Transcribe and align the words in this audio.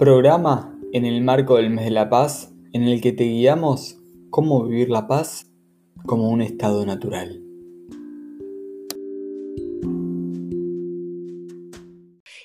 Programa 0.00 0.74
en 0.94 1.04
el 1.04 1.20
marco 1.20 1.56
del 1.56 1.68
mes 1.68 1.84
de 1.84 1.90
la 1.90 2.08
paz 2.08 2.50
en 2.72 2.84
el 2.84 3.02
que 3.02 3.12
te 3.12 3.24
guiamos 3.24 3.98
cómo 4.30 4.64
vivir 4.64 4.88
la 4.88 5.06
paz 5.06 5.52
como 6.06 6.30
un 6.30 6.40
estado 6.40 6.86
natural. 6.86 7.38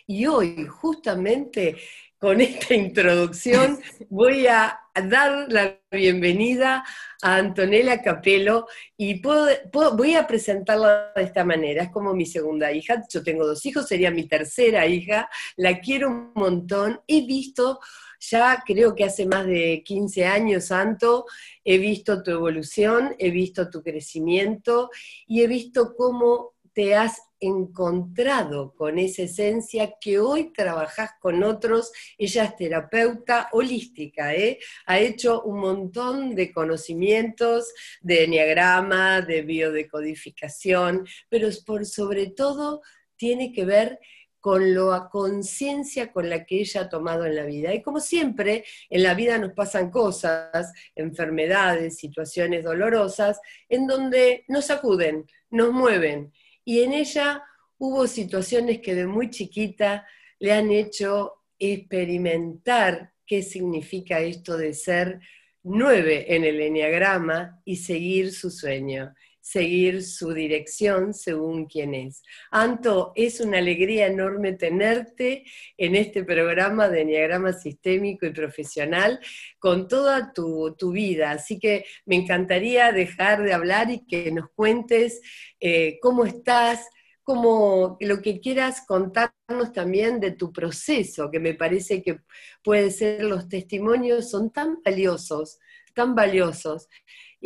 Y 0.05 0.25
hoy, 0.25 0.65
justamente 0.65 1.77
con 2.19 2.41
esta 2.41 2.73
introducción, 2.73 3.79
voy 4.09 4.47
a 4.47 4.77
dar 5.01 5.51
la 5.51 5.79
bienvenida 5.91 6.83
a 7.21 7.35
Antonella 7.35 8.01
Capello 8.01 8.67
y 8.97 9.21
voy 9.21 10.15
a 10.15 10.27
presentarla 10.27 11.11
de 11.15 11.23
esta 11.23 11.43
manera. 11.43 11.83
Es 11.83 11.89
como 11.89 12.13
mi 12.13 12.25
segunda 12.25 12.71
hija, 12.71 13.03
yo 13.11 13.23
tengo 13.23 13.45
dos 13.45 13.65
hijos, 13.65 13.87
sería 13.87 14.11
mi 14.11 14.27
tercera 14.27 14.85
hija, 14.87 15.29
la 15.57 15.79
quiero 15.79 16.09
un 16.09 16.31
montón, 16.35 17.01
he 17.07 17.25
visto 17.25 17.79
ya 18.19 18.63
creo 18.65 18.95
que 18.95 19.03
hace 19.03 19.25
más 19.25 19.45
de 19.45 19.83
15 19.85 20.25
años, 20.25 20.65
Santo, 20.65 21.25
he 21.63 21.77
visto 21.77 22.23
tu 22.23 22.31
evolución, 22.31 23.15
he 23.19 23.29
visto 23.29 23.69
tu 23.69 23.83
crecimiento 23.83 24.89
y 25.27 25.43
he 25.43 25.47
visto 25.47 25.95
cómo 25.95 26.54
te 26.75 26.93
has 26.93 27.21
encontrado 27.39 28.75
con 28.75 28.99
esa 28.99 29.23
esencia 29.23 29.93
que 29.99 30.19
hoy 30.19 30.51
trabajas 30.51 31.11
con 31.21 31.41
otros. 31.43 31.91
Ella 32.17 32.43
es 32.43 32.55
terapeuta 32.57 33.47
holística, 33.53 34.35
¿eh? 34.35 34.59
ha 34.85 34.99
hecho 34.99 35.41
un 35.43 35.61
montón 35.61 36.35
de 36.35 36.51
conocimientos 36.51 37.73
de 38.01 38.25
enneagrama, 38.25 39.21
de 39.21 39.41
biodecodificación, 39.43 41.07
pero 41.29 41.47
por 41.65 41.85
sobre 41.85 42.27
todo 42.27 42.81
tiene 43.15 43.53
que 43.53 43.63
ver 43.63 43.99
con 44.41 44.75
la 44.75 45.07
conciencia 45.09 46.11
con 46.11 46.29
la 46.29 46.45
que 46.45 46.59
ella 46.59 46.81
ha 46.81 46.89
tomado 46.89 47.25
en 47.25 47.35
la 47.35 47.45
vida. 47.45 47.73
Y 47.73 47.81
como 47.81 47.99
siempre, 47.99 48.65
en 48.89 49.01
la 49.01 49.13
vida 49.13 49.37
nos 49.37 49.53
pasan 49.53 49.89
cosas, 49.89 50.73
enfermedades, 50.93 51.97
situaciones 51.97 52.63
dolorosas, 52.63 53.39
en 53.69 53.87
donde 53.87 54.43
nos 54.49 54.65
sacuden, 54.65 55.25
nos 55.49 55.71
mueven 55.71 56.31
y 56.65 56.81
en 56.81 56.93
ella 56.93 57.43
hubo 57.77 58.07
situaciones 58.07 58.81
que 58.81 58.95
de 58.95 59.05
muy 59.05 59.29
chiquita 59.29 60.05
le 60.39 60.51
han 60.51 60.71
hecho 60.71 61.43
experimentar 61.59 63.13
qué 63.25 63.43
significa 63.43 64.19
esto 64.19 64.57
de 64.57 64.73
ser 64.73 65.19
nueve 65.63 66.35
en 66.35 66.43
el 66.43 66.59
enneagrama 66.59 67.61
y 67.63 67.77
seguir 67.77 68.33
su 68.33 68.51
sueño, 68.51 69.13
seguir 69.45 70.01
su 70.01 70.33
dirección 70.33 71.13
según 71.13 71.67
quién 71.67 71.93
es. 71.93 72.23
Anto, 72.49 73.13
es 73.15 73.39
una 73.39 73.59
alegría 73.59 74.07
enorme 74.07 74.53
tenerte 74.53 75.45
en 75.77 75.95
este 75.95 76.23
programa 76.23 76.89
de 76.89 77.01
enneagrama 77.01 77.53
sistémico 77.53 78.25
y 78.25 78.31
profesional 78.31 79.19
con 79.59 79.87
toda 79.87 80.33
tu, 80.33 80.75
vida. 80.91 81.29
Así 81.29 81.59
que 81.59 81.85
me 82.07 82.15
encantaría 82.15 82.91
dejar 82.91 83.43
de 83.43 83.53
hablar 83.53 83.91
y 83.91 84.03
que 84.07 84.31
nos 84.31 84.49
cuentes 84.49 85.21
eh, 85.59 85.99
cómo 86.01 86.25
estás, 86.25 86.89
como 87.21 87.97
lo 87.99 88.23
que 88.23 88.39
quieras 88.39 88.83
contarnos 88.87 89.71
también 89.73 90.19
de 90.19 90.31
tu 90.31 90.51
proceso, 90.51 91.29
que 91.29 91.39
me 91.39 91.53
parece 91.53 92.01
que 92.01 92.17
puede 92.63 92.89
ser, 92.89 93.23
los 93.23 93.47
testimonios 93.47 94.31
son 94.31 94.51
tan 94.51 94.81
valiosos, 94.83 95.59
tan 95.93 96.15
valiosos. 96.15 96.87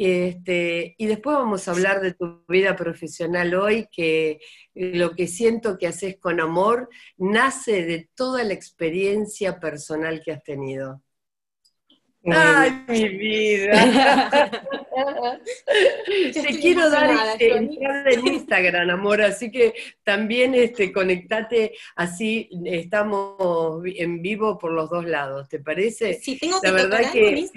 Este, 0.02 0.96
y 0.98 1.08
después 1.08 1.36
vamos 1.36 1.68
a 1.68 1.72
hablar 1.72 2.00
de 2.00 2.14
tu 2.14 2.46
vida 2.48 2.74
profesional 2.78 3.54
hoy, 3.54 3.90
que 3.92 4.40
lo 4.74 5.14
que 5.14 5.28
siento 5.28 5.78
que 5.78 5.88
haces 5.88 6.18
con 6.18 6.40
amor 6.40 6.88
nace 7.18 7.84
de 7.84 8.10
toda 8.16 8.46
la 8.46 8.54
experiencia 8.54 9.60
personal 9.60 10.22
que 10.24 10.32
has 10.32 10.42
tenido. 10.42 11.04
Ay, 12.26 12.86
mi 12.88 13.10
vida. 13.10 14.52
Te 16.34 16.60
quiero 16.60 16.90
dar 16.90 17.10
este, 17.32 17.58
en 17.58 18.28
Instagram, 18.28 18.90
amor, 18.90 19.22
así 19.22 19.52
que 19.52 19.74
también 20.04 20.56
este, 20.56 20.94
conectate, 20.94 21.74
así 21.98 22.50
estamos 22.66 23.84
en 23.86 24.22
vivo 24.22 24.58
por 24.58 24.72
los 24.72 24.90
dos 24.90 25.06
lados, 25.06 25.48
¿te 25.50 25.60
parece? 25.60 26.14
Sí, 26.16 26.38
tengo 26.38 26.60
que 26.60 26.68
La 26.68 26.74
verdad 26.74 27.12
que, 27.12 27.50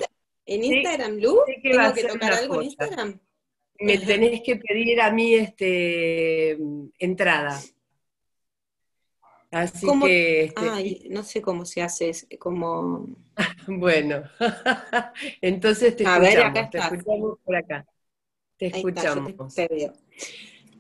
en, 0.47 0.64
Instagram, 0.64 1.16
Lu, 1.19 1.41
tengo 1.62 1.94
que 1.94 2.04
tocar 2.04 2.32
algo 2.32 2.60
en 2.60 2.62
Instagram. 2.62 3.20
Me 3.80 3.98
tenés 3.98 4.42
que 4.42 4.56
pedir 4.56 5.00
a 5.00 5.10
mí 5.10 5.34
este 5.34 6.56
entrada. 6.98 7.60
Así 9.53 9.86
que. 10.00 10.44
Este, 10.44 10.60
ay, 10.60 11.06
no 11.10 11.22
sé 11.22 11.42
cómo 11.42 11.64
se 11.64 11.82
hace, 11.82 12.08
es 12.08 12.26
como. 12.38 13.06
bueno, 13.66 14.22
entonces 15.41 15.94
te 15.94 16.04
escuchamos, 16.04 16.70
te 16.70 16.78
escuchamos 16.78 17.38
por 17.44 17.56
acá. 17.56 17.86
Te 18.56 18.66
escuchamos. 18.66 19.34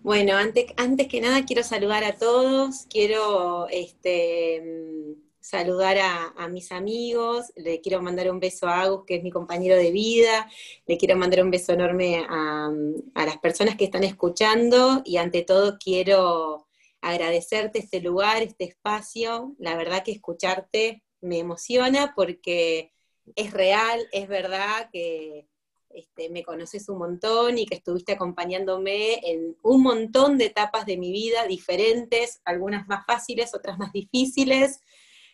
Bueno, 0.02 0.36
antes, 0.36 0.66
antes 0.76 1.06
que 1.06 1.20
nada 1.20 1.44
quiero 1.44 1.62
saludar 1.62 2.02
a 2.02 2.14
todos, 2.14 2.86
quiero 2.90 3.68
este, 3.68 5.16
saludar 5.42 5.98
a, 5.98 6.48
mis 6.48 6.70
amigos, 6.70 7.52
le 7.56 7.80
quiero 7.80 8.00
mandar 8.00 8.30
un 8.30 8.38
beso 8.38 8.68
a 8.68 8.82
Agus, 8.82 9.04
que 9.06 9.16
es 9.16 9.22
mi 9.22 9.30
compañero 9.30 9.76
de 9.76 9.90
vida, 9.90 10.48
le 10.86 10.96
quiero 10.96 11.16
mandar 11.16 11.42
un 11.42 11.50
beso 11.50 11.72
enorme 11.72 12.24
a, 12.28 12.70
las 13.14 13.38
personas 13.38 13.76
que 13.76 13.84
están 13.84 14.04
escuchando 14.04 15.02
y 15.04 15.16
ante 15.16 15.42
todo 15.42 15.78
quiero 15.78 16.68
agradecerte 17.00 17.80
este 17.80 18.00
lugar, 18.00 18.42
este 18.42 18.64
espacio. 18.64 19.54
La 19.58 19.76
verdad 19.76 20.04
que 20.04 20.12
escucharte 20.12 21.02
me 21.20 21.40
emociona 21.40 22.12
porque 22.14 22.92
es 23.34 23.52
real, 23.52 24.00
es 24.12 24.28
verdad 24.28 24.90
que 24.92 25.48
este, 25.90 26.30
me 26.30 26.44
conoces 26.44 26.88
un 26.88 26.98
montón 26.98 27.58
y 27.58 27.66
que 27.66 27.74
estuviste 27.74 28.12
acompañándome 28.12 29.20
en 29.28 29.56
un 29.62 29.82
montón 29.82 30.38
de 30.38 30.46
etapas 30.46 30.86
de 30.86 30.96
mi 30.96 31.10
vida 31.10 31.46
diferentes, 31.46 32.40
algunas 32.44 32.86
más 32.86 33.04
fáciles, 33.06 33.54
otras 33.54 33.76
más 33.78 33.92
difíciles. 33.92 34.80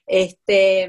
Este, 0.08 0.88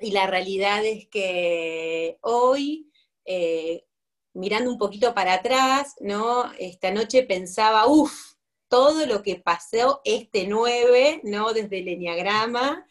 y 0.00 0.10
la 0.10 0.26
realidad 0.26 0.84
es 0.84 1.06
que 1.08 2.18
hoy, 2.22 2.90
eh, 3.24 3.84
mirando 4.32 4.70
un 4.70 4.78
poquito 4.78 5.14
para 5.14 5.34
atrás, 5.34 5.94
¿no? 6.00 6.50
Esta 6.58 6.90
noche 6.90 7.22
pensaba, 7.22 7.86
uff, 7.86 8.34
todo 8.68 9.06
lo 9.06 9.22
que 9.22 9.36
pasó 9.36 10.00
este 10.04 10.46
9, 10.46 11.20
¿no? 11.24 11.52
Desde 11.52 11.78
el 11.78 11.88
Enneagrama, 11.88 12.86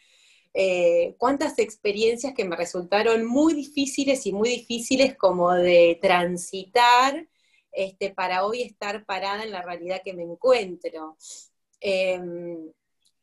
eh, 0.53 1.15
cuántas 1.17 1.59
experiencias 1.59 2.33
que 2.33 2.45
me 2.45 2.55
resultaron 2.55 3.25
muy 3.25 3.53
difíciles 3.53 4.25
y 4.25 4.31
muy 4.31 4.49
difíciles 4.49 5.17
como 5.17 5.51
de 5.53 5.99
transitar 6.01 7.27
este, 7.71 8.11
para 8.11 8.45
hoy 8.45 8.61
estar 8.61 9.05
parada 9.05 9.43
en 9.43 9.51
la 9.51 9.61
realidad 9.61 10.01
que 10.03 10.13
me 10.13 10.23
encuentro. 10.23 11.17
Em, 11.81 12.71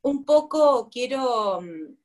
un 0.02 0.24
poco 0.24 0.88
quiero 0.90 1.60
mm, 1.60 1.96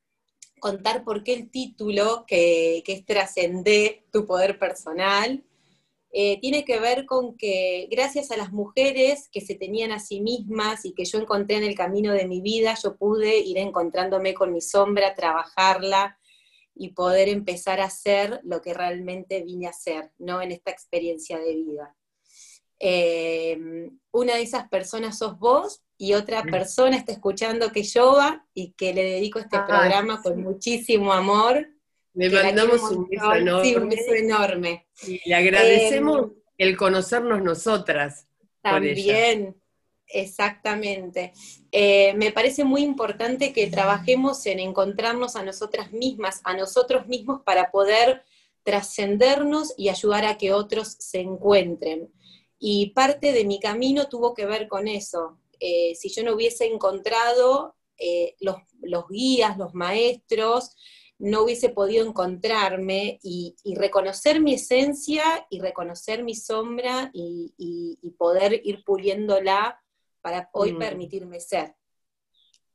contar 0.59 1.03
por 1.03 1.23
qué 1.23 1.33
el 1.33 1.49
título, 1.49 2.25
que, 2.27 2.81
que 2.85 2.93
es 2.93 3.05
Trascender 3.05 4.05
tu 4.11 4.25
poder 4.25 4.57
personal, 4.57 5.43
eh, 6.11 6.39
tiene 6.39 6.63
que 6.63 6.79
ver 6.79 7.05
con 7.05 7.37
que 7.37 7.87
gracias 7.91 8.31
a 8.31 8.37
las 8.37 8.51
mujeres 8.51 9.29
que 9.29 9.41
se 9.41 9.55
tenían 9.55 9.91
a 9.91 9.99
sí 9.99 10.21
mismas 10.21 10.85
y 10.85 10.93
que 10.93 11.05
yo 11.05 11.19
encontré 11.19 11.57
en 11.57 11.63
el 11.63 11.75
camino 11.75 12.13
de 12.13 12.27
mi 12.27 12.41
vida, 12.41 12.75
yo 12.81 12.95
pude 12.95 13.39
ir 13.39 13.57
encontrándome 13.57 14.33
con 14.33 14.53
mi 14.53 14.61
sombra, 14.61 15.15
trabajarla 15.15 16.17
y 16.73 16.89
poder 16.93 17.27
empezar 17.29 17.81
a 17.81 17.85
hacer 17.85 18.39
lo 18.43 18.61
que 18.61 18.73
realmente 18.73 19.43
vine 19.43 19.67
a 19.67 19.71
hacer, 19.71 20.11
¿no? 20.17 20.41
En 20.41 20.51
esta 20.51 20.71
experiencia 20.71 21.39
de 21.39 21.55
vida. 21.55 21.95
Eh, 22.79 23.89
una 24.11 24.35
de 24.35 24.41
esas 24.41 24.69
personas 24.69 25.17
sos 25.17 25.37
vos 25.39 25.83
y 25.97 26.13
otra 26.13 26.43
persona 26.43 26.95
está 26.95 27.11
escuchando 27.11 27.71
que 27.71 27.83
yoga 27.83 28.45
y 28.53 28.73
que 28.73 28.93
le 28.93 29.03
dedico 29.03 29.39
este 29.39 29.57
programa 29.59 30.21
con 30.21 30.41
muchísimo 30.41 31.11
amor 31.11 31.67
le 32.17 32.31
mandamos 32.31 32.81
un 32.81 33.07
beso 33.07 33.33
enorme. 33.35 33.77
un 33.77 33.89
beso 33.89 34.13
enorme. 34.13 34.87
Y 35.07 35.21
le 35.29 35.35
agradecemos 35.35 36.21
em, 36.21 36.31
el 36.57 36.75
conocernos 36.75 37.43
nosotras. 37.43 38.25
También, 38.59 39.55
exactamente. 40.07 41.33
Eh, 41.71 42.15
me 42.15 42.31
parece 42.31 42.63
muy 42.63 42.81
importante 42.81 43.53
que 43.53 43.67
trabajemos 43.67 44.43
en 44.47 44.59
encontrarnos 44.59 45.35
a 45.35 45.43
nosotras 45.43 45.91
mismas, 45.91 46.41
a 46.43 46.55
nosotros 46.55 47.07
mismos 47.07 47.41
para 47.43 47.69
poder 47.69 48.23
trascendernos 48.63 49.75
y 49.77 49.89
ayudar 49.89 50.25
a 50.25 50.39
que 50.39 50.53
otros 50.53 50.95
se 50.97 51.19
encuentren. 51.19 52.11
Y 52.57 52.89
parte 52.95 53.31
de 53.31 53.45
mi 53.45 53.59
camino 53.59 54.09
tuvo 54.09 54.33
que 54.33 54.47
ver 54.47 54.67
con 54.67 54.87
eso. 54.87 55.37
Eh, 55.59 55.95
si 55.95 56.09
yo 56.09 56.23
no 56.23 56.33
hubiese 56.33 56.65
encontrado 56.65 57.75
eh, 57.97 58.35
los, 58.39 58.57
los 58.81 59.07
guías, 59.07 59.57
los 59.57 59.73
maestros, 59.73 60.75
no 61.19 61.43
hubiese 61.43 61.69
podido 61.69 62.05
encontrarme 62.05 63.19
y, 63.23 63.55
reconocer 63.75 64.39
mi 64.39 64.53
esencia 64.53 65.47
y 65.49 65.59
reconocer 65.59 66.23
mi 66.23 66.35
sombra 66.35 67.09
y, 67.13 67.97
poder 68.17 68.61
ir 68.63 68.83
puliéndola 68.83 69.79
para 70.21 70.49
hoy 70.53 70.73
mm. 70.73 70.79
permitirme 70.79 71.39
ser. 71.39 71.75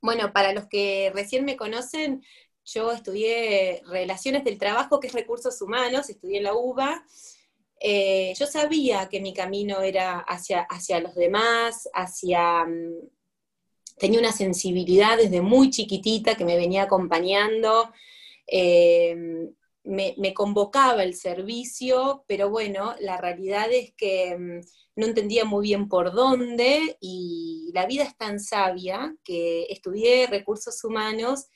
Bueno, 0.01 0.31
para 0.33 0.53
los 0.53 0.67
que 0.67 1.11
recién 1.13 1.45
me 1.45 1.57
conocen, 1.57 2.23
yo 2.65 2.91
estudié 2.91 3.81
Relaciones 3.85 4.43
del 4.43 4.57
Trabajo, 4.57 4.99
que 4.99 5.07
es 5.07 5.13
Recursos 5.13 5.61
Humanos, 5.61 6.09
estudié 6.09 6.37
en 6.37 6.43
la 6.43 6.53
UBA. 6.53 7.05
Eh, 7.85 8.33
yo 8.39 8.47
sabía 8.47 9.09
que 9.09 9.19
mi 9.19 9.33
camino 9.33 9.81
era 9.81 10.19
hacia, 10.19 10.61
hacia 10.61 11.01
los 11.01 11.15
demás, 11.15 11.89
hacia... 11.93 12.65
Mm, 12.65 13.09
tenía 13.97 14.19
una 14.19 14.31
sensibilidad 14.31 15.17
desde 15.17 15.41
muy 15.41 15.69
chiquitita 15.69 16.35
que 16.35 16.45
me 16.45 16.55
venía 16.55 16.83
acompañando. 16.83 17.91
Eh, 18.47 19.15
me, 19.83 20.33
convocaba 20.33 21.03
el 21.03 21.13
servicio, 21.13 22.23
pero 22.25 22.49
bueno, 22.49 22.95
la 23.01 23.17
realidad 23.17 23.67
es 23.69 23.93
que 23.95 24.37
mm, 24.37 24.61
no 24.95 25.05
entendía 25.05 25.43
muy 25.43 25.67
bien 25.67 25.89
por 25.89 26.13
dónde 26.13 26.97
y 27.01 27.69
la 27.73 27.85
vida 27.85 28.03
es 28.03 28.15
tan 28.17 28.39
sabia 28.39 29.13
que 29.25 29.63
estudié 29.69 30.27
recursos 30.27 30.81
humanos 30.85 31.47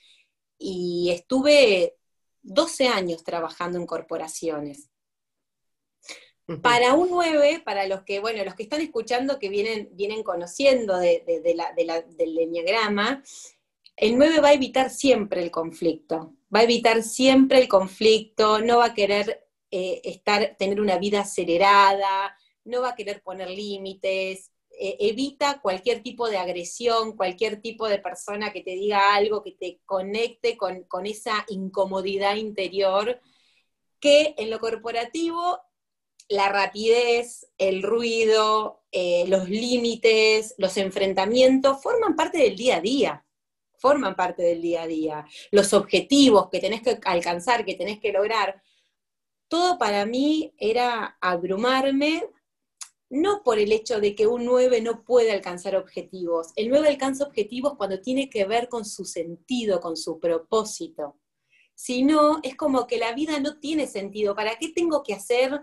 y 0.58 1.10
estuve 1.12 1.96
12 2.42 2.88
años 2.90 3.24
trabajando 3.24 3.78
en 3.78 3.86
corporaciones. 3.86 4.90
Para 6.62 6.94
un 6.94 7.10
9, 7.10 7.62
para 7.66 7.88
los 7.88 8.04
que, 8.04 8.20
bueno, 8.20 8.44
los 8.46 8.56
que 8.56 8.64
están 8.64 8.80
escuchando 8.80 9.38
que 9.38 9.50
vienen, 9.50 9.90
vienen 9.92 10.24
conociendo 10.24 10.98
de, 10.98 11.24
del 11.26 12.40
enneagrama, 12.40 13.22
el 13.98 14.18
9 14.18 14.40
va 14.40 14.50
a 14.50 14.54
evitar 14.54 14.90
siempre 14.90 15.44
el 15.44 15.52
conflicto, 15.52 16.36
va 16.54 16.60
a 16.60 16.64
evitar 16.64 17.04
siempre 17.04 17.60
el 17.60 17.68
conflicto, 17.68 18.60
no 18.60 18.78
va 18.78 18.86
a 18.86 18.94
querer 18.94 19.48
eh, 19.72 20.02
estar, 20.06 20.56
tener 20.58 20.80
una 20.80 20.98
vida 20.98 21.22
acelerada, 21.22 22.38
no 22.64 22.82
va 22.82 22.90
a 22.90 22.96
querer 22.96 23.22
poner 23.24 23.50
límites, 23.50 24.52
eh, 24.80 24.96
evita 25.00 25.60
cualquier 25.60 26.04
tipo 26.04 26.30
de 26.30 26.38
agresión, 26.38 27.18
cualquier 27.18 27.62
tipo 27.62 27.90
de 27.90 27.98
persona 27.98 28.54
que 28.54 28.62
te 28.62 28.72
diga 28.72 29.16
algo 29.16 29.42
que 29.42 29.54
te 29.54 29.82
conecte 29.86 30.56
con, 30.56 31.06
esa 31.08 31.46
incomodidad 31.48 32.36
interior, 32.36 33.20
que 34.00 34.36
en 34.38 34.52
lo 34.52 34.60
corporativo 34.60 35.60
la 36.30 36.50
rapidez, 36.50 37.48
el 37.58 37.84
ruido, 37.84 38.84
eh, 38.92 39.26
los 39.28 39.50
límites, 39.50 40.56
los 40.58 40.78
enfrentamientos 40.78 41.82
forman 41.82 42.16
parte 42.16 42.38
del 42.40 42.56
día 42.56 42.78
a 42.78 42.82
día, 42.82 43.26
forman 43.78 44.16
parte 44.16 44.44
del 44.44 44.62
día 44.62 44.84
a 44.84 44.88
día. 44.88 45.26
Los 45.52 45.74
objetivos 45.74 46.50
que 46.50 46.60
tenés 46.60 46.82
que 46.82 47.00
alcanzar, 47.06 47.66
que 47.66 47.76
tenés 47.76 48.00
que 48.00 48.12
lograr, 48.12 48.62
todo 49.48 49.78
para 49.78 50.06
mí 50.06 50.54
era 50.58 51.18
abrumarme 51.22 52.30
no 53.10 53.42
por 53.44 53.58
el 53.58 53.72
hecho 53.72 54.02
de 54.02 54.16
que 54.16 54.28
un 54.28 54.44
9 54.44 54.82
no 54.82 55.06
puede 55.06 55.32
alcanzar 55.32 55.78
objetivos. 55.78 56.48
El 56.58 56.70
9 56.70 56.90
alcanza 56.90 57.24
objetivos 57.26 57.76
cuando 57.78 58.02
tiene 58.02 58.30
que 58.30 58.44
ver 58.46 58.68
con 58.68 58.84
su 58.84 59.06
sentido, 59.06 59.80
con 59.80 59.96
su 59.96 60.20
propósito. 60.20 61.18
Si 61.74 62.04
no, 62.04 62.40
es 62.44 62.56
como 62.56 62.86
que 62.86 62.98
la 62.98 63.14
vida 63.14 63.40
no 63.40 63.60
tiene 63.60 63.88
sentido. 63.88 64.36
¿Para 64.36 64.58
qué 64.58 64.70
tengo 64.70 65.04
que 65.04 65.14
hacer 65.14 65.62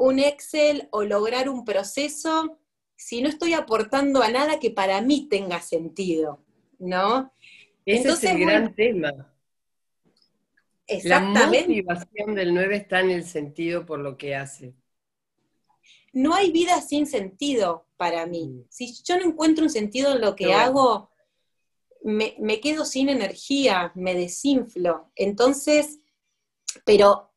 un 0.00 0.18
Excel 0.18 0.88
o 0.90 1.02
lograr 1.02 1.48
un 1.48 1.64
proceso 1.64 2.58
si 2.96 3.22
no 3.22 3.28
estoy 3.28 3.54
aportando 3.54 4.22
a 4.22 4.30
nada 4.30 4.58
que 4.58 4.70
para 4.70 5.00
mí 5.00 5.28
tenga 5.28 5.60
sentido? 5.60 6.44
¿No? 6.78 7.32
Ese 7.84 8.08
es 8.08 8.24
el 8.24 8.40
gran 8.40 8.74
tema. 8.74 9.34
La 11.04 11.20
motivación 11.20 12.34
del 12.34 12.52
9 12.52 12.76
está 12.76 13.00
en 13.00 13.10
el 13.10 13.24
sentido 13.24 13.86
por 13.86 14.00
lo 14.00 14.16
que 14.16 14.34
hace 14.34 14.74
no 16.12 16.34
hay 16.34 16.50
vida 16.50 16.80
sin 16.80 17.06
sentido 17.06 17.86
para 17.96 18.26
mí. 18.26 18.48
Mm. 18.48 18.64
Si 18.68 19.02
yo 19.04 19.18
no 19.18 19.24
encuentro 19.24 19.64
un 19.64 19.70
sentido 19.70 20.12
en 20.12 20.20
lo 20.20 20.36
que 20.36 20.52
hago, 20.52 21.10
me, 22.02 22.60
quedo 22.60 22.84
sin 22.84 23.08
energía, 23.08 23.92
me 23.94 24.14
desinflo. 24.14 25.10
Entonces, 25.14 26.00
pero 26.84 27.32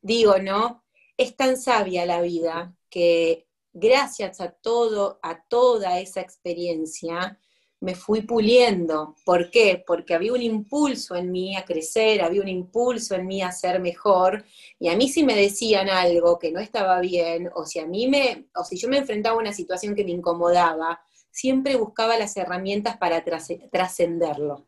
digo, 0.00 0.38
¿no? 0.38 0.84
Es 1.18 1.36
tan 1.36 1.58
sabia 1.58 2.06
la 2.06 2.22
vida 2.22 2.74
que 2.88 3.46
gracias 3.72 4.40
a 4.40 4.50
todo, 4.50 5.18
a 5.22 5.42
toda 5.42 6.00
esa 6.00 6.22
experiencia, 6.22 7.38
me 7.80 7.94
fui 7.94 8.22
puliendo. 8.22 9.14
¿Por 9.24 9.50
qué? 9.50 9.82
Porque 9.86 10.14
había 10.14 10.32
un 10.32 10.42
impulso 10.42 11.14
en 11.14 11.30
mí 11.30 11.56
a 11.56 11.64
crecer, 11.64 12.22
había 12.22 12.42
un 12.42 12.48
impulso 12.48 13.14
en 13.14 13.26
mí 13.26 13.42
a 13.42 13.52
ser 13.52 13.80
mejor, 13.80 14.44
y 14.78 14.88
a 14.88 14.96
mí 14.96 15.08
si 15.08 15.22
me 15.22 15.36
decían 15.36 15.88
algo 15.88 16.38
que 16.38 16.50
no 16.50 16.60
estaba 16.60 17.00
bien, 17.00 17.50
o 17.54 17.64
si 17.64 17.78
a 17.78 17.86
mí 17.86 18.08
me, 18.08 18.48
o 18.54 18.64
si 18.64 18.76
yo 18.76 18.88
me 18.88 18.98
enfrentaba 18.98 19.36
a 19.36 19.40
una 19.40 19.52
situación 19.52 19.94
que 19.94 20.04
me 20.04 20.10
incomodaba, 20.12 21.00
siempre 21.30 21.76
buscaba 21.76 22.18
las 22.18 22.36
herramientas 22.36 22.96
para 22.96 23.24
trascenderlo. 23.24 24.64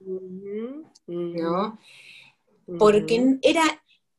¿No? 1.07 1.79
Porque 2.79 3.39
era 3.43 3.65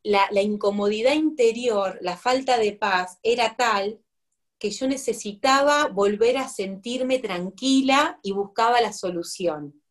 la, 0.03 0.41
incomodidad 0.41 1.13
interior, 1.13 1.97
la 2.01 2.17
falta 2.17 2.57
de 2.57 2.73
paz, 2.73 3.19
era 3.23 3.55
tal 3.55 3.99
que 4.57 4.69
yo 4.69 4.87
necesitaba 4.87 5.87
volver 5.87 6.37
a 6.37 6.47
sentirme 6.47 7.19
tranquila 7.19 8.19
y 8.21 8.31
buscaba 8.31 8.79
la 8.79 8.93
solución. 8.93 9.81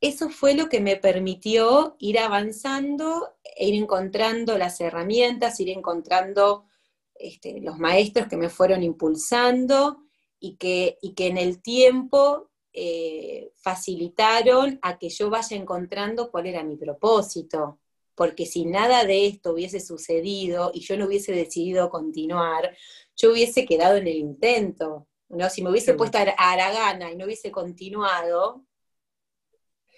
Eso 0.00 0.30
fue 0.30 0.54
lo 0.54 0.68
que 0.68 0.80
me 0.80 0.96
permitió 0.96 1.96
ir 1.98 2.18
avanzando, 2.18 3.36
ir 3.58 3.74
encontrando 3.74 4.56
las 4.56 4.80
herramientas, 4.80 5.58
ir 5.60 5.70
encontrando 5.70 6.66
este, 7.14 7.60
los 7.60 7.78
maestros 7.78 8.28
que 8.28 8.36
me 8.36 8.48
fueron 8.48 8.82
impulsando 8.82 10.04
y 10.38 10.56
que, 10.56 10.98
y 11.02 11.14
que 11.14 11.26
en 11.26 11.36
el 11.36 11.60
tiempo 11.60 12.47
eh, 12.80 13.52
facilitaron 13.56 14.78
a 14.82 14.98
que 14.98 15.08
yo 15.08 15.30
vaya 15.30 15.56
encontrando 15.56 16.30
cuál 16.30 16.46
era 16.46 16.62
mi 16.62 16.76
propósito 16.76 17.80
porque 18.18 18.46
si 18.46 18.64
nada 18.64 19.04
de 19.04 19.28
esto 19.28 19.52
hubiese 19.52 19.78
sucedido 19.78 20.72
y 20.74 20.80
yo 20.80 20.96
no 20.96 21.06
hubiese 21.06 21.30
decidido 21.30 21.88
continuar, 21.88 22.76
yo 23.16 23.30
hubiese 23.30 23.64
quedado 23.64 23.96
en 23.96 24.08
el 24.08 24.16
intento, 24.16 25.06
¿no? 25.28 25.48
Si 25.48 25.62
me 25.62 25.70
hubiese 25.70 25.94
puesto 25.94 26.18
a 26.18 26.56
la 26.56 26.72
gana 26.72 27.12
y 27.12 27.16
no 27.16 27.26
hubiese 27.26 27.52
continuado, 27.52 28.66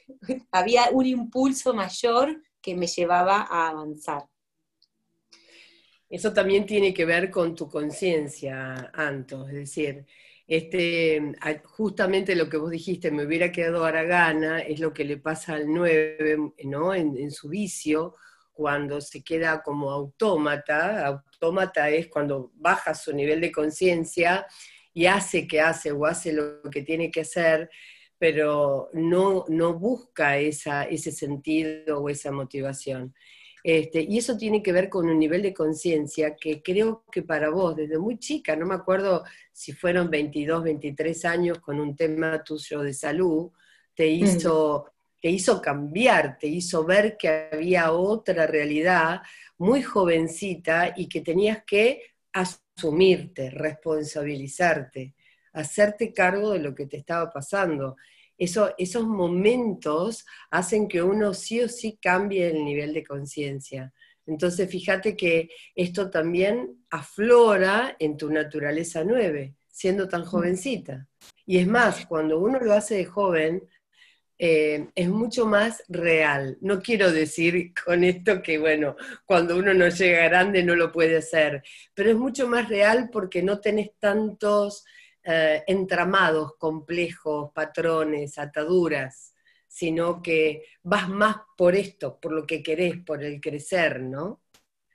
había 0.52 0.90
un 0.92 1.06
impulso 1.06 1.72
mayor 1.72 2.42
que 2.60 2.74
me 2.74 2.86
llevaba 2.86 3.46
a 3.48 3.70
avanzar. 3.70 4.28
Eso 6.10 6.34
también 6.34 6.66
tiene 6.66 6.92
que 6.92 7.06
ver 7.06 7.30
con 7.30 7.54
tu 7.54 7.70
conciencia, 7.70 8.90
Anto, 8.92 9.48
es 9.48 9.54
decir, 9.54 10.04
este, 10.50 11.32
justamente 11.62 12.34
lo 12.34 12.48
que 12.48 12.56
vos 12.56 12.72
dijiste, 12.72 13.12
me 13.12 13.24
hubiera 13.24 13.52
quedado 13.52 13.84
Aragana, 13.84 14.58
es 14.58 14.80
lo 14.80 14.92
que 14.92 15.04
le 15.04 15.16
pasa 15.16 15.54
al 15.54 15.72
9, 15.72 16.54
¿no? 16.64 16.92
En, 16.92 17.30
su 17.30 17.48
vicio, 17.48 18.16
cuando 18.52 19.00
se 19.00 19.22
queda 19.22 19.62
como 19.62 19.92
autómata. 19.92 21.06
Autómata 21.06 21.88
es 21.90 22.08
cuando 22.08 22.50
baja 22.56 22.96
su 22.96 23.14
nivel 23.14 23.40
de 23.40 23.52
conciencia 23.52 24.44
y 24.92 25.06
hace 25.06 25.46
que 25.46 25.60
hace 25.60 25.92
o 25.92 26.04
hace 26.04 26.32
lo 26.32 26.60
que 26.68 26.82
tiene 26.82 27.12
que 27.12 27.20
hacer, 27.20 27.70
pero 28.18 28.90
no, 28.92 29.44
no 29.48 29.78
busca 29.78 30.36
esa, 30.36 30.82
ese 30.82 31.12
sentido 31.12 32.00
o 32.00 32.08
esa 32.08 32.32
motivación. 32.32 33.14
Este, 33.62 34.02
y 34.02 34.18
eso 34.18 34.36
tiene 34.36 34.62
que 34.62 34.72
ver 34.72 34.88
con 34.88 35.08
un 35.08 35.18
nivel 35.18 35.42
de 35.42 35.52
conciencia 35.52 36.34
que 36.34 36.62
creo 36.62 37.04
que 37.10 37.22
para 37.22 37.50
vos, 37.50 37.76
desde 37.76 37.98
muy 37.98 38.18
chica, 38.18 38.56
no 38.56 38.66
me 38.66 38.74
acuerdo 38.74 39.24
si 39.52 39.72
fueron 39.72 40.08
22, 40.10 40.62
23 40.62 41.24
años 41.26 41.58
con 41.58 41.78
un 41.78 41.94
tema 41.94 42.42
tuyo 42.42 42.80
de 42.80 42.94
salud, 42.94 43.50
te 43.94 44.06
mm. 44.06 44.24
hizo, 44.24 44.86
te 45.20 45.28
hizo 45.28 45.60
cambiar, 45.60 46.38
te 46.38 46.46
hizo 46.46 46.84
ver 46.84 47.16
que 47.18 47.48
había 47.52 47.92
otra 47.92 48.46
realidad 48.46 49.20
muy 49.58 49.82
jovencita 49.82 50.94
y 50.96 51.06
que 51.08 51.20
tenías 51.20 51.62
que 51.64 52.02
asumirte, 52.32 53.50
responsabilizarte, 53.50 55.14
hacerte 55.52 56.14
cargo 56.14 56.52
de 56.52 56.60
lo 56.60 56.74
que 56.74 56.86
te 56.86 56.96
estaba 56.96 57.30
pasando 57.30 57.96
esos 58.40 59.06
momentos 59.06 60.24
hacen 60.50 60.88
que 60.88 61.02
uno 61.02 61.34
sí 61.34 61.60
o 61.60 61.68
sí 61.68 61.98
cambie 62.00 62.48
el 62.48 62.64
nivel 62.64 62.94
de 62.94 63.04
conciencia. 63.04 63.92
Entonces, 64.26 64.70
fíjate 64.70 65.16
que 65.16 65.50
esto 65.74 66.10
también 66.10 66.84
aflora 66.90 67.96
en 67.98 68.16
tu 68.16 68.30
naturaleza 68.30 69.04
nueve, 69.04 69.54
siendo 69.70 70.08
tan 70.08 70.24
jovencita. 70.24 71.06
Y 71.44 71.58
es 71.58 71.66
más, 71.66 72.06
cuando 72.06 72.38
uno 72.38 72.58
lo 72.60 72.72
hace 72.72 72.94
de 72.96 73.04
joven, 73.04 73.68
eh, 74.38 74.88
es 74.94 75.08
mucho 75.10 75.44
más 75.44 75.82
real. 75.88 76.56
No 76.62 76.80
quiero 76.80 77.12
decir 77.12 77.74
con 77.84 78.04
esto 78.04 78.40
que, 78.40 78.58
bueno, 78.58 78.96
cuando 79.26 79.58
uno 79.58 79.74
no 79.74 79.86
llega 79.88 80.24
grande 80.24 80.62
no 80.62 80.74
lo 80.74 80.90
puede 80.90 81.18
hacer, 81.18 81.62
pero 81.92 82.08
es 82.08 82.16
mucho 82.16 82.48
más 82.48 82.70
real 82.70 83.10
porque 83.12 83.42
no 83.42 83.60
tenés 83.60 83.90
tantos 83.98 84.86
eh, 85.24 85.62
entramados 85.66 86.54
complejos, 86.58 87.50
patrones, 87.54 88.38
ataduras, 88.38 89.34
sino 89.66 90.20
que 90.22 90.64
vas 90.82 91.08
más 91.08 91.36
por 91.56 91.74
esto, 91.74 92.18
por 92.18 92.32
lo 92.32 92.46
que 92.46 92.62
querés, 92.62 92.96
por 93.04 93.22
el 93.22 93.40
crecer, 93.40 94.00
¿no? 94.00 94.40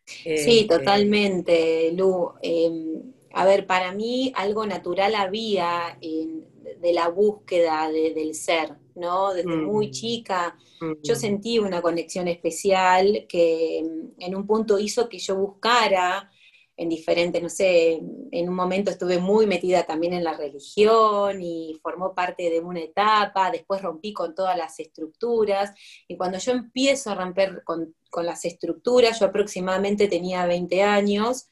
sí, 0.05 0.25
este, 0.25 0.65
totalmente, 0.65 1.91
Lu. 1.93 2.33
Em, 2.41 3.13
a 3.33 3.45
ver, 3.45 3.65
para 3.65 3.91
mí 3.91 4.31
algo 4.35 4.65
natural 4.65 5.15
había 5.15 5.97
de 5.99 6.93
la 6.93 7.09
búsqueda 7.09 7.89
del 7.91 8.33
ser, 8.33 8.75
¿no? 8.95 9.33
Desde 9.33 9.57
muy 9.57 9.91
chica 9.91 10.55
yo 11.03 11.15
sentí 11.15 11.59
una 11.59 11.81
conexión 11.81 12.27
especial 12.27 13.25
que 13.27 13.83
mm, 13.83 14.21
en 14.21 14.35
un 14.35 14.45
punto 14.45 14.77
hizo 14.79 15.09
que 15.09 15.19
yo 15.19 15.35
buscara 15.35 16.29
en 16.77 16.89
diferentes, 16.89 17.41
no 17.41 17.49
sé, 17.49 18.01
en 18.31 18.49
un 18.49 18.55
momento 18.55 18.91
estuve 18.91 19.17
muy 19.17 19.47
metida 19.47 19.85
también 19.85 20.13
en 20.13 20.23
la 20.23 20.33
religión 20.33 21.41
y 21.41 21.79
formó 21.81 22.13
parte 22.13 22.49
de 22.49 22.59
una 22.59 22.81
etapa, 22.81 23.49
después 23.49 23.81
rompí 23.81 24.11
con 24.11 24.35
todas 24.35 24.57
las 24.57 24.79
estructuras, 24.79 25.73
y 26.07 26.17
cuando 26.17 26.37
yo 26.37 26.51
empiezo 26.51 27.11
a 27.11 27.15
romper 27.15 27.63
con, 27.63 27.95
las 28.23 28.45
estructuras, 28.45 29.19
yo 29.19 29.25
aproximadamente 29.25 30.07
tenía 30.07 30.45
20 30.45 30.83
años, 30.83 31.49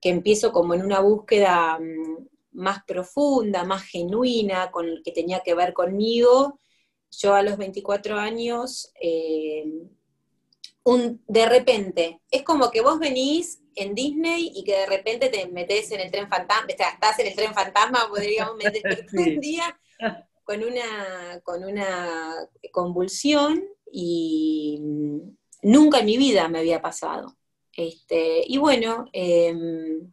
que 0.00 0.10
empiezo 0.10 0.52
como 0.52 0.74
en 0.74 0.82
una 0.82 0.98
búsqueda 1.00 1.78
mm, 1.78 2.26
más 2.52 2.82
profunda, 2.84 3.64
más 3.64 3.82
genuina, 3.84 4.70
con, 4.72 4.86
que 5.04 5.12
tenía 5.12 5.40
que 5.44 5.54
ver 5.54 5.72
conmigo, 5.72 6.58
yo 7.10 7.34
a 7.34 7.42
los 7.42 7.56
24 7.56 8.16
años, 8.18 8.92
eh, 9.00 9.64
un, 10.84 11.22
de 11.28 11.46
repente, 11.46 12.20
es 12.30 12.42
como 12.42 12.70
que 12.70 12.80
vos 12.80 12.98
venís 12.98 13.63
en 13.76 13.94
Disney 13.94 14.52
y 14.54 14.64
que 14.64 14.78
de 14.78 14.86
repente 14.86 15.28
te 15.28 15.46
metes 15.48 15.90
en 15.92 16.00
el 16.00 16.10
tren 16.10 16.28
fantasma, 16.28 16.66
estás 16.68 17.18
en 17.18 17.26
el 17.26 17.34
tren 17.34 17.54
fantasma, 17.54 18.08
podríamos 18.08 18.56
meter 18.56 19.06
un 19.12 19.40
día 19.40 19.78
con 20.44 20.62
una, 20.62 21.40
con 21.42 21.64
una 21.64 22.34
convulsión 22.70 23.64
y 23.90 24.80
nunca 25.62 26.00
en 26.00 26.06
mi 26.06 26.16
vida 26.16 26.48
me 26.48 26.58
había 26.58 26.82
pasado. 26.82 27.36
Este, 27.76 28.44
y 28.46 28.56
bueno, 28.58 29.06
em, 29.12 30.12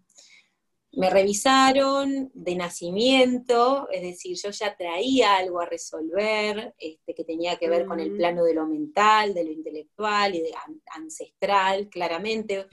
me 0.93 1.09
revisaron 1.09 2.31
de 2.33 2.55
nacimiento, 2.55 3.87
es 3.91 4.01
decir, 4.01 4.37
yo 4.41 4.49
ya 4.49 4.75
traía 4.75 5.37
algo 5.37 5.61
a 5.61 5.65
resolver, 5.65 6.73
este, 6.77 7.13
que 7.13 7.23
tenía 7.23 7.55
que 7.57 7.69
ver 7.69 7.85
con 7.85 7.99
el 7.99 8.11
mm. 8.11 8.17
plano 8.17 8.43
de 8.43 8.53
lo 8.53 8.67
mental, 8.67 9.33
de 9.33 9.45
lo 9.45 9.51
intelectual 9.51 10.35
y 10.35 10.41
de 10.41 10.51
ancestral, 10.95 11.87
claramente. 11.89 12.67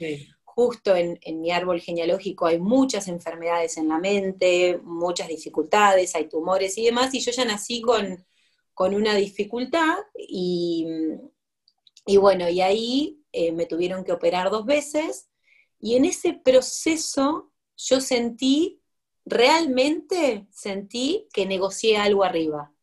Justo 0.59 0.93
en, 0.93 1.17
mi 1.39 1.51
árbol 1.51 1.79
genealógico 1.79 2.45
hay 2.45 2.59
muchas 2.59 3.07
enfermedades 3.07 3.77
en 3.77 3.87
la 3.87 3.97
mente, 3.97 4.77
muchas 4.83 5.29
dificultades, 5.29 6.15
hay 6.15 6.27
tumores 6.27 6.77
y 6.77 6.83
demás, 6.83 7.13
y 7.13 7.21
yo 7.21 7.31
ya 7.31 7.45
nací 7.45 7.79
con, 7.79 8.25
una 8.75 9.15
dificultad 9.15 9.95
y, 10.17 10.85
bueno, 12.17 12.49
y 12.49 12.59
ahí 12.59 13.23
eh, 13.31 13.53
me 13.53 13.67
tuvieron 13.67 14.03
que 14.03 14.11
operar 14.11 14.49
dos 14.49 14.65
veces, 14.65 15.29
y 15.79 15.95
en 15.95 16.03
ese 16.03 16.33
proceso 16.33 17.53
yo 17.77 18.01
sentí, 18.01 18.81
realmente 19.23 20.45
sentí 20.51 21.29
que 21.31 21.45
negocié 21.45 21.95
algo 21.95 22.25
arriba. 22.25 22.73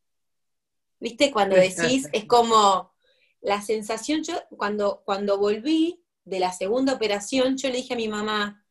¿Viste? 0.99 1.31
Cuando 1.31 1.57
decís, 1.57 2.09
es 2.11 2.25
como 2.25 2.95
la 3.43 3.61
sensación, 3.61 4.25
yo 4.25 4.33
cuando, 4.57 5.03
cuando 5.05 5.37
volví 5.37 6.06
de 6.27 6.41
la 6.41 6.53
segunda 6.53 6.93
operación, 6.93 7.57
yo 7.57 7.71
le 7.71 7.77
dije 7.77 7.95
a 7.95 7.97
mi 7.97 8.09
mamá, 8.09 8.63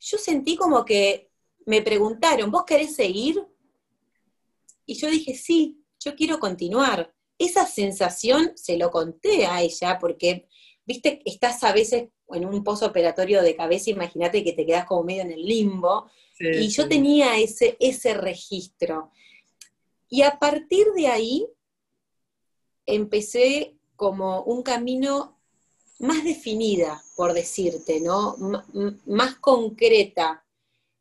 yo 0.00 0.18
sentí 0.18 0.56
como 0.56 0.84
que 0.84 1.30
me 1.66 1.82
preguntaron, 1.82 2.50
¿vos 2.50 2.64
querés 2.64 2.96
seguir? 2.96 3.46
Y 4.86 4.94
yo 4.94 5.10
dije, 5.10 5.34
sí, 5.34 5.84
yo 6.00 6.16
quiero 6.16 6.38
continuar. 6.38 7.14
Esa 7.38 7.66
sensación 7.66 8.52
se 8.56 8.78
lo 8.78 8.90
conté 8.90 9.46
a 9.46 9.60
ella 9.60 9.98
porque, 9.98 10.48
viste, 10.86 11.20
estás 11.26 11.62
a 11.62 11.72
veces 11.72 12.08
en 12.30 12.46
un 12.46 12.64
posoperatorio 12.64 13.42
de 13.42 13.54
cabeza, 13.54 13.90
imagínate 13.90 14.42
que 14.42 14.54
te 14.54 14.64
quedas 14.64 14.86
como 14.86 15.04
medio 15.04 15.22
en 15.22 15.32
el 15.32 15.44
limbo. 15.44 16.10
y 16.38 16.68
yo 16.68 16.88
tenía 16.88 17.38
ese, 17.38 17.76
ese 17.80 18.14
registro. 18.14 19.10
Y 20.08 20.22
a 20.22 20.38
partir 20.38 20.86
de 20.94 21.08
ahí 21.08 21.46
empecé 22.86 23.76
como 23.96 24.42
un 24.42 24.62
camino 24.62 25.35
más 25.98 26.24
definida, 26.24 27.02
por 27.16 27.32
decirte, 27.32 28.00
¿no? 28.00 28.36
más 29.06 29.36
concreta 29.36 30.44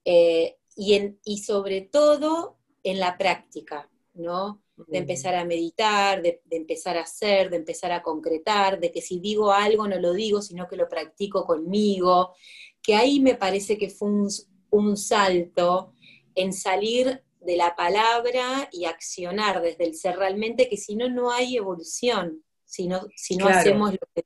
eh, 0.03 0.57
y, 0.75 1.17
y 1.23 1.37
sobre 1.39 1.81
todo 1.81 2.57
en 2.83 2.99
la 2.99 3.17
práctica, 3.17 3.89
¿no? 4.13 4.61
de 4.87 4.97
empezar 4.97 5.35
a 5.35 5.45
meditar, 5.45 6.21
de, 6.21 6.41
empezar 6.49 6.97
a 6.97 7.03
hacer, 7.03 7.49
de 7.49 7.57
empezar 7.57 7.91
a 7.91 8.01
concretar, 8.01 8.79
de 8.79 8.91
que 8.91 9.01
si 9.01 9.19
digo 9.19 9.51
algo 9.51 9.87
no 9.87 9.99
lo 9.99 10.13
digo, 10.13 10.41
sino 10.41 10.67
que 10.67 10.75
lo 10.75 10.89
practico 10.89 11.45
conmigo, 11.45 12.33
que 12.81 12.95
ahí 12.95 13.19
me 13.19 13.35
parece 13.35 13.77
que 13.77 13.89
fue 13.89 14.09
un, 14.69 14.97
salto 14.97 15.93
en 16.35 16.51
salir 16.51 17.23
de 17.39 17.55
la 17.55 17.75
palabra 17.75 18.67
y 18.71 18.85
accionar 18.85 19.61
desde 19.61 19.85
el 19.85 19.95
ser 19.95 20.17
realmente, 20.17 20.67
que 20.67 20.77
si 20.77 20.95
no, 20.95 21.09
no 21.09 21.31
hay 21.31 21.55
evolución, 21.55 22.43
si 22.65 22.87
no, 22.87 23.07
si 23.15 23.37
no 23.37 23.47
hacemos 23.47 23.93
lo 23.93 23.99
que... 24.13 24.25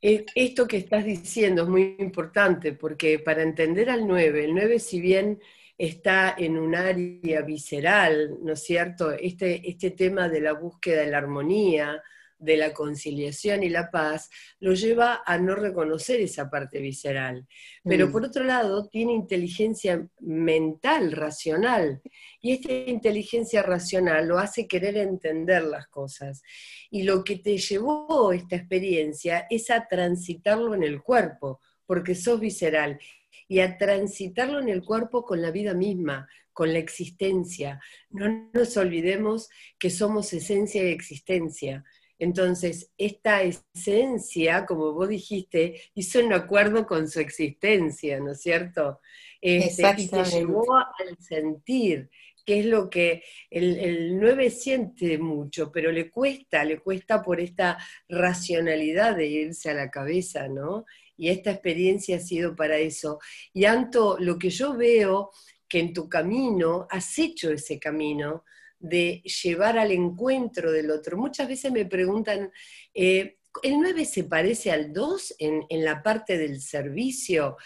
Esto 0.00 0.66
que 0.66 0.78
estás 0.78 1.04
diciendo 1.04 1.62
es 1.62 1.68
muy 1.68 1.96
importante, 1.98 2.72
porque 2.72 3.18
para 3.18 3.42
entender 3.42 3.90
al 3.90 4.06
9, 4.06 4.44
el 4.44 4.54
9 4.54 4.78
si 4.78 5.00
bien 5.00 5.40
está 5.76 6.34
en 6.36 6.58
un 6.58 6.74
área 6.74 7.42
visceral, 7.42 8.36
¿no 8.42 8.52
es 8.52 8.62
cierto? 8.62 9.12
Este, 9.12 9.68
este 9.68 9.90
tema 9.90 10.28
de 10.28 10.40
la 10.40 10.52
búsqueda 10.52 11.02
de 11.02 11.10
la 11.10 11.18
armonía, 11.18 12.02
de 12.40 12.56
la 12.56 12.72
conciliación 12.72 13.62
y 13.62 13.68
la 13.68 13.90
paz, 13.90 14.30
lo 14.58 14.72
lleva 14.72 15.22
a 15.24 15.38
no 15.38 15.54
reconocer 15.54 16.20
esa 16.20 16.50
parte 16.50 16.80
visceral. 16.80 17.46
Pero 17.84 18.08
mm. 18.08 18.12
por 18.12 18.24
otro 18.24 18.44
lado, 18.44 18.88
tiene 18.88 19.12
inteligencia 19.12 20.08
mental, 20.20 21.12
racional, 21.12 22.00
y 22.40 22.52
esta 22.52 22.72
inteligencia 22.72 23.62
racional 23.62 24.26
lo 24.26 24.38
hace 24.38 24.66
querer 24.66 24.96
entender 24.96 25.62
las 25.64 25.86
cosas. 25.88 26.42
Y 26.90 27.02
lo 27.02 27.22
que 27.22 27.36
te 27.36 27.58
llevó 27.58 28.32
esta 28.32 28.56
experiencia 28.56 29.46
es 29.50 29.70
a 29.70 29.86
transitarlo 29.86 30.74
en 30.74 30.82
el 30.82 31.02
cuerpo, 31.02 31.60
porque 31.86 32.14
sos 32.14 32.40
visceral 32.40 32.98
y 33.46 33.60
a 33.60 33.76
transitarlo 33.76 34.60
en 34.60 34.68
el 34.68 34.82
cuerpo 34.82 35.24
con 35.24 35.42
la 35.42 35.50
vida 35.50 35.74
misma, 35.74 36.28
con 36.52 36.72
la 36.72 36.78
existencia. 36.78 37.80
No 38.10 38.50
nos 38.52 38.76
olvidemos 38.76 39.48
que 39.78 39.90
somos 39.90 40.32
esencia 40.32 40.82
y 40.82 40.92
existencia. 40.92 41.84
Entonces, 42.20 42.92
esta 42.96 43.42
esencia, 43.42 44.66
como 44.66 44.92
vos 44.92 45.08
dijiste, 45.08 45.80
hizo 45.94 46.20
un 46.20 46.32
acuerdo 46.32 46.86
con 46.86 47.08
su 47.08 47.18
existencia, 47.18 48.20
¿no 48.20 48.32
es 48.32 48.42
cierto? 48.42 49.00
Este, 49.40 49.94
y 49.96 50.06
te 50.06 50.24
llevó 50.24 50.76
al 50.76 51.16
sentir, 51.18 52.10
que 52.44 52.60
es 52.60 52.66
lo 52.66 52.90
que 52.90 53.24
el, 53.50 53.78
el 53.78 54.20
9 54.20 54.50
siente 54.50 55.16
mucho, 55.16 55.72
pero 55.72 55.90
le 55.90 56.10
cuesta, 56.10 56.62
le 56.62 56.78
cuesta 56.78 57.22
por 57.22 57.40
esta 57.40 57.78
racionalidad 58.08 59.16
de 59.16 59.26
irse 59.26 59.70
a 59.70 59.74
la 59.74 59.90
cabeza, 59.90 60.46
¿no? 60.46 60.84
y 61.20 61.28
esta 61.28 61.50
experiencia 61.50 62.16
ha 62.16 62.20
sido 62.20 62.56
para 62.56 62.78
eso. 62.78 63.18
Y 63.52 63.66
Anto, 63.66 64.16
lo 64.18 64.38
que 64.38 64.48
yo 64.48 64.74
veo 64.74 65.30
que 65.68 65.78
en 65.78 65.92
tu 65.92 66.08
camino 66.08 66.86
has 66.90 67.18
hecho 67.18 67.50
ese 67.50 67.78
camino 67.78 68.44
de 68.80 69.22
llevar 69.22 69.78
al 69.78 69.92
encuentro 69.92 70.72
del 70.72 70.90
otro. 70.90 71.16
Muchas 71.16 71.46
veces 71.46 71.70
me 71.70 71.84
preguntan, 71.84 72.50
eh, 72.92 73.36
¿el 73.62 73.78
9 73.78 74.04
se 74.04 74.24
parece 74.24 74.72
al 74.72 74.92
2 74.92 75.36
en, 75.38 75.64
en 75.68 75.84
la 75.84 76.02
parte 76.02 76.36
del 76.36 76.60
servicio? 76.60 77.56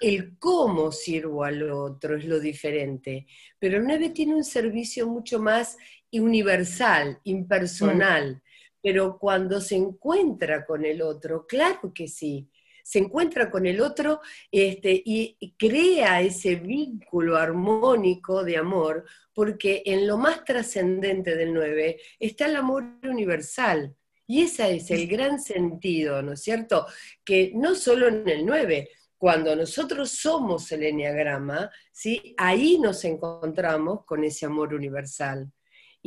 el 0.00 0.38
cómo 0.38 0.92
sirvo 0.92 1.44
al 1.44 1.70
otro 1.70 2.16
es 2.16 2.24
lo 2.24 2.40
diferente, 2.40 3.26
pero 3.58 3.78
el 3.78 3.84
9 3.84 4.10
tiene 4.10 4.34
un 4.34 4.44
servicio 4.44 5.06
mucho 5.06 5.40
más 5.40 5.76
universal, 6.12 7.18
impersonal, 7.24 8.36
mm. 8.36 8.40
pero 8.82 9.18
cuando 9.18 9.60
se 9.60 9.76
encuentra 9.76 10.64
con 10.64 10.84
el 10.84 11.02
otro, 11.02 11.46
claro 11.46 11.92
que 11.94 12.08
sí, 12.08 12.48
se 12.86 13.00
encuentra 13.00 13.50
con 13.50 13.66
el 13.66 13.80
otro 13.80 14.20
este, 14.48 15.02
y 15.04 15.36
crea 15.58 16.20
ese 16.20 16.54
vínculo 16.54 17.36
armónico 17.36 18.44
de 18.44 18.58
amor, 18.58 19.04
porque 19.34 19.82
en 19.84 20.06
lo 20.06 20.16
más 20.16 20.44
trascendente 20.44 21.34
del 21.34 21.52
9 21.52 22.00
está 22.20 22.46
el 22.46 22.54
amor 22.54 22.84
universal. 23.02 23.92
Y 24.28 24.42
ese 24.42 24.76
es 24.76 24.88
el 24.92 25.08
gran 25.08 25.40
sentido, 25.40 26.22
¿no 26.22 26.34
es 26.34 26.42
cierto? 26.42 26.86
Que 27.24 27.50
no 27.56 27.74
solo 27.74 28.06
en 28.06 28.28
el 28.28 28.46
9, 28.46 28.88
cuando 29.18 29.56
nosotros 29.56 30.10
somos 30.10 30.70
el 30.70 30.84
enneagrama, 30.84 31.68
¿sí? 31.90 32.36
ahí 32.38 32.78
nos 32.78 33.04
encontramos 33.04 34.04
con 34.04 34.22
ese 34.22 34.46
amor 34.46 34.72
universal. 34.72 35.50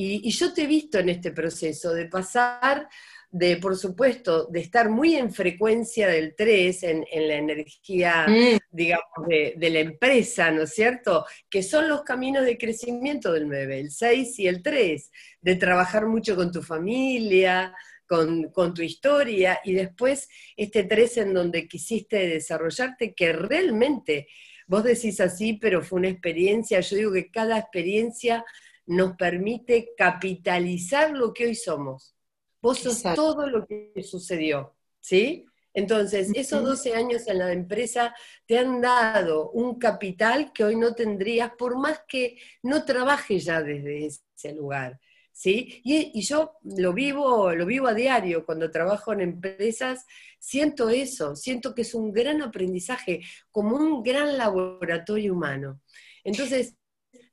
Y, 0.02 0.30
y, 0.30 0.32
yo 0.32 0.54
te 0.54 0.64
he 0.64 0.66
visto 0.66 0.98
en 0.98 1.10
este 1.10 1.32
proceso 1.32 1.94
de 1.94 2.06
pasar 2.06 2.88
de, 3.30 3.58
por 3.58 3.76
supuesto, 3.76 4.46
de 4.46 4.62
estar 4.62 4.90
muy 4.90 5.16
en 5.16 5.34
frecuencia 5.34 6.08
del 6.08 6.36
3, 6.38 6.84
en, 6.84 7.06
la 7.28 7.36
energía, 7.36 8.26
mm. 8.26 8.60
digamos, 8.72 9.28
de, 9.28 9.70
la 9.70 9.80
empresa, 9.80 10.52
¿no 10.52 10.62
es 10.62 10.74
cierto? 10.74 11.26
Que 11.50 11.62
son 11.62 11.90
los 11.90 12.04
caminos 12.04 12.46
de 12.46 12.58
crecimiento 12.58 13.34
del 13.34 13.50
9, 13.50 13.78
el 13.78 13.92
6 13.92 14.40
y 14.40 14.48
el 14.48 14.64
3, 14.64 15.12
de 15.42 15.56
trabajar 15.56 16.06
mucho 16.06 16.34
con 16.38 16.50
tu 16.50 16.62
familia, 16.62 17.76
con, 18.08 18.52
con, 18.52 18.74
tu 18.74 18.82
historia, 18.82 19.60
y 19.66 19.74
después 19.74 20.30
este 20.56 20.86
3 20.86 21.18
en 21.18 21.34
donde 21.34 21.68
quisiste 21.68 22.26
desarrollarte, 22.26 23.14
que 23.14 23.34
realmente 23.34 24.30
vos 24.66 24.86
decís 24.86 25.20
así, 25.20 25.54
pero 25.54 25.82
fue 25.82 26.00
una 26.00 26.08
experiencia, 26.08 26.80
yo 26.80 26.96
digo 26.96 27.12
que 27.12 27.30
cada 27.30 27.60
experiencia 27.60 28.46
nos 28.90 29.16
permite 29.16 29.94
capitalizar 29.96 31.12
lo 31.12 31.32
que 31.32 31.46
hoy 31.46 31.56
somos. 31.56 32.16
Vos 32.62 32.80
sos 32.80 33.04
todo 33.16 33.48
lo 33.48 33.66
que 33.66 33.94
sucedió, 34.04 34.76
¿sí? 35.00 35.46
Entonces, 35.74 36.32
esos 36.34 36.64
12 36.64 36.96
años 36.96 37.28
en 37.28 37.38
la 37.38 37.52
empresa 37.54 38.16
te 38.48 38.58
han 38.58 38.82
dado 38.82 39.52
un 39.52 39.78
capital 39.78 40.52
que 40.52 40.64
hoy 40.64 40.76
no 40.76 40.96
tendrías, 40.96 41.52
por 41.56 41.78
más 41.78 42.02
que 42.08 42.38
no 42.64 42.84
trabajes 42.84 43.46
ya 43.46 43.62
desde 43.62 44.08
ese 44.08 44.54
lugar. 44.54 45.00
¿Sí? 45.32 45.82
Y, 45.86 46.20
yo 46.22 46.58
lo 46.64 46.92
vivo, 46.92 47.54
lo 47.54 47.66
vivo 47.66 47.88
a 47.88 47.94
diario 47.94 48.46
cuando 48.46 48.72
trabajo 48.72 49.14
en 49.14 49.22
empresas, 49.22 50.06
siento 50.38 50.90
eso, 50.90 51.36
siento 51.36 51.74
que 51.74 51.84
es 51.84 51.94
un 51.94 52.12
gran 52.12 52.42
aprendizaje, 52.42 53.22
como 53.52 53.78
un 53.78 54.04
gran 54.04 54.38
laboratorio 54.38 55.34
humano. 55.34 55.80
Entonces, 56.26 56.76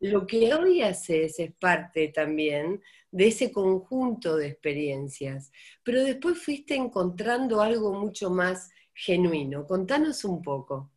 lo 0.01 0.27
que 0.27 0.53
hoy 0.55 0.83
haces 0.83 1.39
es 1.39 1.53
parte 1.55 2.09
también 2.09 2.83
de 3.11 3.29
ese 3.29 3.51
conjunto 3.51 4.37
de 4.37 4.49
experiencias, 4.49 5.51
pero 5.83 6.05
después 6.05 6.39
fuiste 6.39 6.75
encontrando 6.75 7.61
algo 7.61 7.93
mucho 7.95 8.31
más 8.31 8.71
genuino. 8.95 9.67
Contanos 9.67 10.25
un 10.25 10.43
poco. 10.43 10.91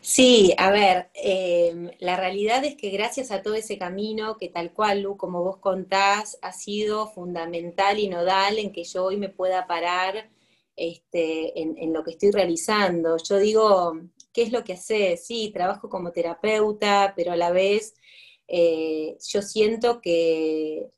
Sí, 0.00 0.54
a 0.58 0.70
ver, 0.70 1.10
em, 1.14 1.90
la 1.98 2.16
realidad 2.16 2.64
es 2.64 2.76
que 2.76 2.90
gracias 2.90 3.30
a 3.30 3.42
todo 3.42 3.54
ese 3.54 3.78
camino 3.78 4.36
que 4.36 4.48
tal 4.48 4.72
cual, 4.72 5.02
Lu, 5.02 5.16
como 5.16 5.42
vos 5.42 5.58
contás, 5.58 6.38
ha 6.42 6.52
sido 6.52 7.08
fundamental 7.08 7.98
y 7.98 8.08
nodal 8.08 8.58
en 8.58 8.72
que 8.72 8.84
yo 8.84 9.04
hoy 9.04 9.16
me 9.16 9.28
pueda 9.28 9.66
parar 9.66 10.30
este, 10.76 11.60
en, 11.60 11.92
lo 11.92 12.02
que 12.04 12.12
estoy 12.12 12.30
realizando. 12.30 13.16
Yo 13.18 13.38
digo, 13.38 14.00
¿qué 14.32 14.42
es 14.42 14.52
lo 14.52 14.64
que 14.64 14.74
haces? 14.74 15.26
Sí, 15.26 15.50
trabajo 15.52 15.88
como 15.88 16.12
terapeuta, 16.12 17.14
pero 17.16 17.32
a 17.32 17.36
la 17.36 17.50
vez 17.50 17.94
eh, 18.48 19.16
yo 19.26 19.42
siento 19.42 20.00
que, 20.00 20.90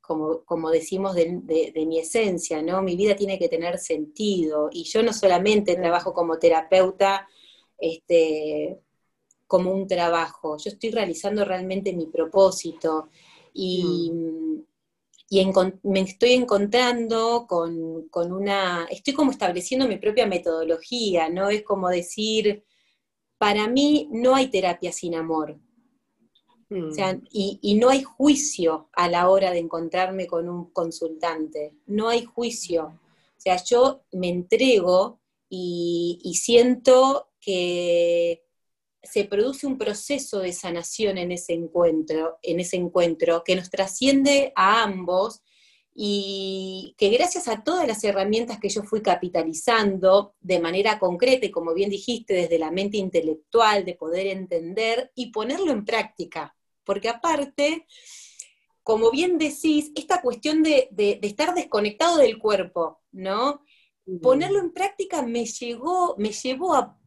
como, 0.00 0.70
decimos 0.70 1.14
de, 1.14 1.72
mi 1.86 1.98
esencia, 1.98 2.62
¿no? 2.62 2.82
Mi 2.82 2.96
vida 2.96 3.16
tiene 3.16 3.38
que 3.38 3.48
tener 3.48 3.78
sentido. 3.78 4.68
Y 4.72 4.84
yo 4.84 5.02
no 5.02 5.12
solamente 5.12 5.76
trabajo 5.76 6.12
como 6.14 6.38
terapeuta 6.38 7.28
este, 7.78 8.80
como 9.46 9.72
un 9.72 9.86
trabajo, 9.86 10.56
yo 10.58 10.70
estoy 10.70 10.90
realizando 10.90 11.44
realmente 11.44 11.92
mi 11.92 12.06
propósito 12.06 13.10
y, 13.52 14.10
mm. 14.12 14.64
me 15.84 16.00
estoy 16.00 16.32
encontrando 16.32 17.46
con, 17.48 18.08
con, 18.08 18.32
una, 18.32 18.86
estoy 18.90 19.14
como 19.14 19.30
estableciendo 19.30 19.88
mi 19.88 19.96
propia 19.98 20.26
metodología, 20.26 21.28
¿no? 21.28 21.50
Es 21.50 21.62
como 21.62 21.88
decir, 21.88 22.64
para 23.38 23.68
mí 23.68 24.08
no 24.10 24.34
hay 24.34 24.48
terapia 24.48 24.92
sin 24.92 25.14
amor. 25.14 25.58
O 26.70 26.92
sea, 26.92 27.14
mm. 27.14 27.22
y, 27.30 27.74
no 27.74 27.90
hay 27.90 28.02
juicio 28.02 28.88
a 28.94 29.08
la 29.08 29.28
hora 29.28 29.52
de 29.52 29.58
encontrarme 29.58 30.26
con 30.26 30.48
un 30.48 30.70
consultante, 30.72 31.74
no 31.86 32.08
hay 32.08 32.24
juicio. 32.24 32.86
O 32.86 33.40
sea, 33.40 33.62
yo 33.62 34.02
me 34.12 34.28
entrego 34.28 35.20
y, 35.48 36.34
siento 36.42 37.28
que 37.40 38.42
se 39.02 39.24
produce 39.24 39.66
un 39.66 39.78
proceso 39.78 40.38
de 40.38 40.52
sanación 40.52 41.18
en 41.18 41.30
ese 41.30 41.52
encuentro, 41.52 42.38
en 42.42 42.58
ese 42.58 42.76
encuentro 42.76 43.44
que 43.44 43.54
nos 43.54 43.70
trasciende 43.70 44.52
a 44.56 44.82
ambos 44.82 45.42
y 45.96 46.96
que 46.98 47.08
gracias 47.10 47.46
a 47.46 47.62
todas 47.62 47.86
las 47.86 48.02
herramientas 48.02 48.58
que 48.58 48.68
yo 48.68 48.82
fui 48.82 49.00
capitalizando 49.00 50.34
de 50.40 50.58
manera 50.58 50.98
concreta 50.98 51.46
y 51.46 51.52
como 51.52 51.72
bien 51.72 51.88
dijiste, 51.88 52.34
desde 52.34 52.58
la 52.58 52.72
mente 52.72 52.96
intelectual, 52.96 53.84
de 53.84 53.94
poder 53.94 54.26
entender 54.26 55.12
y 55.14 55.30
ponerlo 55.30 55.70
en 55.70 55.84
práctica. 55.84 56.56
Porque 56.82 57.08
aparte, 57.08 57.86
como 58.82 59.12
bien 59.12 59.38
decís, 59.38 59.92
esta 59.94 60.20
cuestión 60.20 60.64
de, 60.64 60.88
estar 61.22 61.54
desconectado 61.54 62.18
del 62.18 62.38
cuerpo, 62.38 63.00
¿no? 63.12 63.62
Ponerlo 64.20 64.58
en 64.58 64.72
práctica 64.72 65.22
me, 65.22 65.46
llegó, 65.46 66.16
me 66.18 66.32
llevó 66.32 66.74
a, 66.74 66.98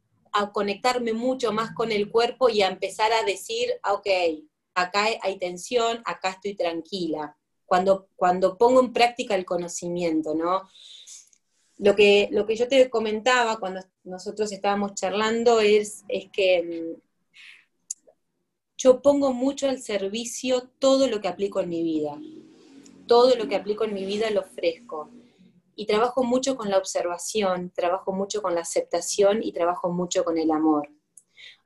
conectarme 0.54 1.14
mucho 1.14 1.52
más 1.52 1.72
con 1.74 1.92
el 1.92 2.10
cuerpo 2.12 2.48
y 2.48 2.62
a 2.62 2.68
empezar 2.68 3.12
a 3.12 3.26
decir, 3.26 3.70
ok, 3.92 4.08
acá 4.76 5.08
hay 5.22 5.40
tensión, 5.40 6.02
acá 6.06 6.30
estoy 6.30 6.56
tranquila 6.56 7.37
cuando, 7.68 8.08
cuando 8.16 8.58
pongo 8.58 8.80
en 8.80 8.94
práctica 8.94 9.36
el 9.36 9.46
conocimiento, 9.46 10.34
¿no? 10.34 10.68
Lo 11.78 11.96
que, 11.96 12.30
lo 12.32 12.48
que 12.48 12.56
yo 12.56 12.68
te 12.68 12.90
comentaba 12.90 13.60
cuando 13.60 13.82
nosotros 14.04 14.52
estábamos 14.52 14.96
charlando 14.96 15.60
es, 15.60 16.04
es 16.08 16.32
que 16.32 16.64
mm, 16.64 17.02
yo 18.78 19.02
pongo 19.02 19.34
mucho 19.34 19.70
al 19.70 19.80
servicio 19.80 20.70
todo 20.80 21.08
lo 21.08 21.22
que 21.22 21.28
aplico 21.28 21.60
en 21.60 21.70
mi 21.70 21.84
vida. 21.84 22.18
Todo 23.06 23.36
lo 23.36 23.48
que 23.48 23.56
aplico 23.56 23.84
en 23.84 23.94
mi 23.94 24.06
vida 24.06 24.32
lo 24.32 24.42
ofrezco. 24.42 25.12
Y 25.76 25.86
trabajo 25.86 26.24
mucho 26.24 26.56
con 26.56 26.70
la 26.70 26.78
observación, 26.78 27.72
trabajo 27.76 28.12
mucho 28.12 28.42
con 28.42 28.56
la 28.56 28.62
aceptación 28.62 29.44
y 29.44 29.52
trabajo 29.52 29.92
mucho 29.92 30.24
con 30.24 30.38
el 30.38 30.50
amor 30.50 30.90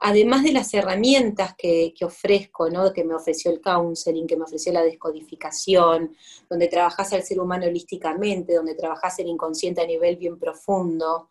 además 0.01 0.43
de 0.43 0.51
las 0.51 0.73
herramientas 0.73 1.53
que, 1.55 1.93
ofrezco, 2.01 2.69
¿no? 2.69 2.91
que 2.91 3.03
me 3.03 3.13
ofreció 3.13 3.51
el 3.51 3.61
counseling, 3.61 4.25
que 4.25 4.35
me 4.35 4.43
ofreció 4.43 4.73
la 4.73 4.81
descodificación, 4.81 6.15
donde 6.49 6.67
trabajas 6.67 7.13
al 7.13 7.21
ser 7.21 7.39
humano 7.39 7.67
holísticamente, 7.67 8.55
donde 8.55 8.73
trabajas 8.73 9.19
el 9.19 9.27
inconsciente 9.27 9.79
a 9.79 9.85
nivel 9.85 10.17
bien 10.17 10.39
profundo, 10.39 11.29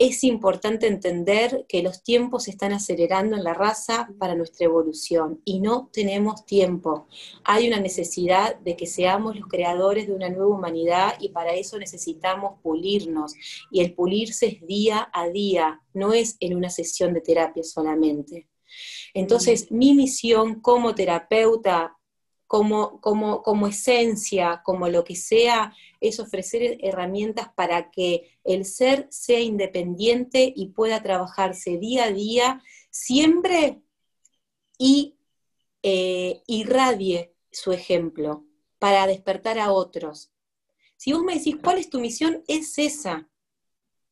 es 0.00 0.24
importante 0.24 0.86
entender 0.86 1.66
que 1.68 1.82
los 1.82 2.02
tiempos 2.02 2.44
se 2.44 2.52
están 2.52 2.72
acelerando 2.72 3.36
en 3.36 3.44
la 3.44 3.52
raza 3.52 4.08
para 4.18 4.34
nuestra 4.34 4.64
evolución 4.64 5.42
y 5.44 5.60
no 5.60 5.90
tenemos 5.92 6.46
tiempo. 6.46 7.06
Hay 7.44 7.68
una 7.68 7.80
necesidad 7.80 8.58
de 8.60 8.78
que 8.78 8.86
seamos 8.86 9.36
los 9.36 9.46
creadores 9.46 10.06
de 10.06 10.14
una 10.14 10.30
nueva 10.30 10.56
humanidad 10.56 11.16
y 11.20 11.28
para 11.28 11.52
eso 11.52 11.78
necesitamos 11.78 12.58
pulirnos. 12.62 13.34
Y 13.70 13.82
el 13.82 13.92
pulirse 13.92 14.46
es 14.46 14.66
día 14.66 15.10
a 15.12 15.28
día, 15.28 15.82
no 15.92 16.14
es 16.14 16.38
en 16.40 16.56
una 16.56 16.70
sesión 16.70 17.12
de 17.12 17.20
terapia 17.20 17.62
solamente. 17.62 18.48
Entonces, 19.12 19.70
mi 19.70 19.92
misión 19.92 20.62
como 20.62 20.94
terapeuta 20.94 21.99
como, 22.50 23.00
como, 23.00 23.44
como 23.44 23.68
esencia, 23.68 24.60
como 24.64 24.88
lo 24.88 25.04
que 25.04 25.14
sea, 25.14 25.72
es 26.00 26.18
ofrecer 26.18 26.78
herramientas 26.80 27.48
para 27.54 27.92
que 27.92 28.36
el 28.42 28.64
ser 28.64 29.06
sea 29.08 29.38
independiente 29.38 30.52
y 30.56 30.70
pueda 30.70 31.00
trabajarse 31.00 31.78
día 31.78 32.06
a 32.06 32.10
día, 32.10 32.60
siempre 32.90 33.82
y 34.78 35.14
eh, 35.84 36.42
irradie 36.48 37.36
su 37.52 37.70
ejemplo 37.70 38.44
para 38.80 39.06
despertar 39.06 39.60
a 39.60 39.70
otros. 39.70 40.32
Si 40.96 41.12
vos 41.12 41.22
me 41.22 41.36
decís, 41.36 41.54
¿cuál 41.62 41.78
es 41.78 41.88
tu 41.88 42.00
misión? 42.00 42.42
Es 42.48 42.76
esa. 42.78 43.30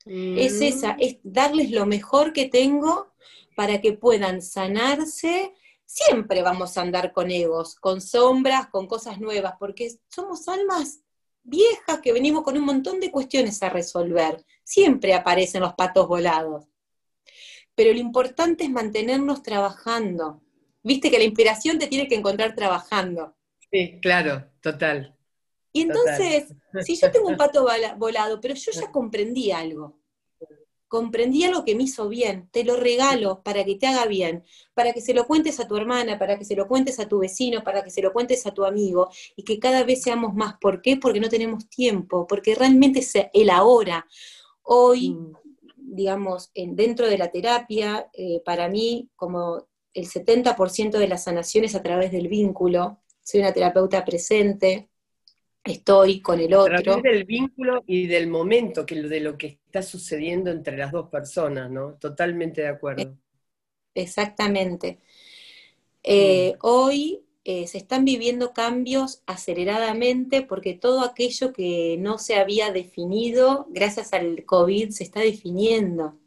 Es 0.06 0.60
mm. 0.60 0.62
esa, 0.62 0.96
es 1.00 1.16
darles 1.24 1.72
lo 1.72 1.86
mejor 1.86 2.32
que 2.32 2.48
tengo 2.48 3.12
para 3.56 3.80
que 3.80 3.94
puedan 3.94 4.42
sanarse 4.42 5.54
siempre 5.88 6.42
vamos 6.42 6.76
a 6.76 6.82
andar 6.82 7.12
con 7.12 7.30
egos, 7.30 7.74
con 7.76 8.02
sombras, 8.02 8.68
con 8.68 8.86
cosas 8.86 9.18
nuevas, 9.20 9.54
porque 9.58 9.90
somos 10.08 10.46
almas 10.46 11.00
viejas 11.42 12.00
que 12.02 12.12
venimos 12.12 12.42
con 12.42 12.58
un 12.58 12.64
montón 12.64 13.00
de 13.00 13.10
cuestiones 13.10 13.62
a 13.62 13.70
resolver. 13.70 14.44
Siempre 14.62 15.14
aparecen 15.14 15.62
los 15.62 15.72
patos 15.72 16.06
volados. 16.06 16.66
Pero 17.74 17.94
lo 17.94 17.98
importante 17.98 18.64
es 18.64 18.70
mantenernos 18.70 19.42
trabajando. 19.42 20.42
Viste 20.82 21.10
que 21.10 21.18
la 21.18 21.24
inspiración 21.24 21.78
te 21.78 21.86
tiene 21.86 22.06
que 22.06 22.16
encontrar 22.16 22.54
trabajando. 22.54 23.34
Sí, 23.70 23.98
claro, 24.02 24.44
total. 24.60 25.16
Y 25.72 25.82
entonces, 25.82 26.54
si 26.84 26.96
yo 26.96 27.10
tengo 27.10 27.28
un 27.28 27.36
pato 27.38 27.66
volado, 27.96 28.40
pero 28.42 28.54
yo 28.54 28.72
ya 28.72 28.92
comprendí 28.92 29.52
algo 29.52 29.97
comprendí 30.88 31.44
algo 31.44 31.64
que 31.64 31.74
me 31.74 31.84
hizo 31.84 32.08
bien, 32.08 32.48
te 32.50 32.64
lo 32.64 32.76
regalo 32.76 33.42
para 33.42 33.64
que 33.64 33.76
te 33.76 33.86
haga 33.86 34.06
bien, 34.06 34.42
para 34.74 34.92
que 34.92 35.00
se 35.00 35.14
lo 35.14 35.26
cuentes 35.26 35.60
a 35.60 35.68
tu 35.68 35.76
hermana, 35.76 36.18
para 36.18 36.38
que 36.38 36.44
se 36.44 36.56
lo 36.56 36.66
cuentes 36.66 36.98
a 36.98 37.08
tu 37.08 37.18
vecino, 37.18 37.62
para 37.62 37.84
que 37.84 37.90
se 37.90 38.02
lo 38.02 38.12
cuentes 38.12 38.46
a 38.46 38.52
tu 38.52 38.64
amigo 38.64 39.08
y 39.36 39.44
que 39.44 39.58
cada 39.58 39.84
vez 39.84 40.02
seamos 40.02 40.34
más. 40.34 40.54
¿Por 40.60 40.82
qué? 40.82 40.96
Porque 40.96 41.20
no 41.20 41.28
tenemos 41.28 41.68
tiempo, 41.68 42.26
porque 42.26 42.54
realmente 42.54 43.00
es 43.00 43.12
el 43.32 43.50
ahora. 43.50 44.06
Hoy, 44.62 45.10
mm. 45.10 45.32
digamos, 45.76 46.50
en, 46.54 46.74
dentro 46.74 47.06
de 47.06 47.18
la 47.18 47.30
terapia, 47.30 48.08
eh, 48.12 48.42
para 48.44 48.68
mí, 48.68 49.10
como 49.14 49.68
el 49.92 50.06
70% 50.06 50.98
de 50.98 51.08
la 51.08 51.18
sanación 51.18 51.64
es 51.64 51.74
a 51.74 51.82
través 51.82 52.12
del 52.12 52.28
vínculo, 52.28 53.00
soy 53.22 53.40
una 53.40 53.52
terapeuta 53.52 54.04
presente, 54.04 54.87
estoy 55.64 56.20
con 56.20 56.40
el 56.40 56.54
otro. 56.54 56.76
A 56.76 56.82
través 56.82 57.02
del 57.02 57.24
vínculo 57.24 57.82
y 57.86 58.06
del 58.06 58.28
momento, 58.28 58.86
que 58.86 59.02
de 59.02 59.20
lo 59.20 59.36
que 59.36 59.58
está 59.66 59.82
sucediendo 59.82 60.50
entre 60.50 60.76
las 60.76 60.92
dos 60.92 61.08
personas, 61.08 61.70
¿no? 61.70 61.94
Totalmente 61.94 62.62
de 62.62 62.68
acuerdo. 62.68 63.16
Exactamente. 63.94 64.98
Eh, 66.02 66.52
mm. 66.54 66.58
Hoy 66.62 67.24
eh, 67.44 67.66
se 67.66 67.78
están 67.78 68.04
viviendo 68.04 68.52
cambios 68.52 69.22
aceleradamente 69.26 70.42
porque 70.42 70.74
todo 70.74 71.00
aquello 71.00 71.52
que 71.52 71.96
no 71.98 72.18
se 72.18 72.36
había 72.36 72.70
definido, 72.72 73.66
gracias 73.70 74.12
al 74.12 74.44
COVID, 74.44 74.90
se 74.90 75.04
está 75.04 75.20
definiendo. 75.20 76.18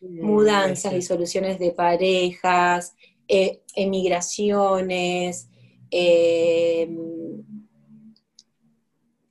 mudanzas, 0.00 0.92
disoluciones 0.92 1.58
de 1.58 1.72
parejas, 1.72 2.94
eh, 3.28 3.62
emigraciones, 3.74 5.48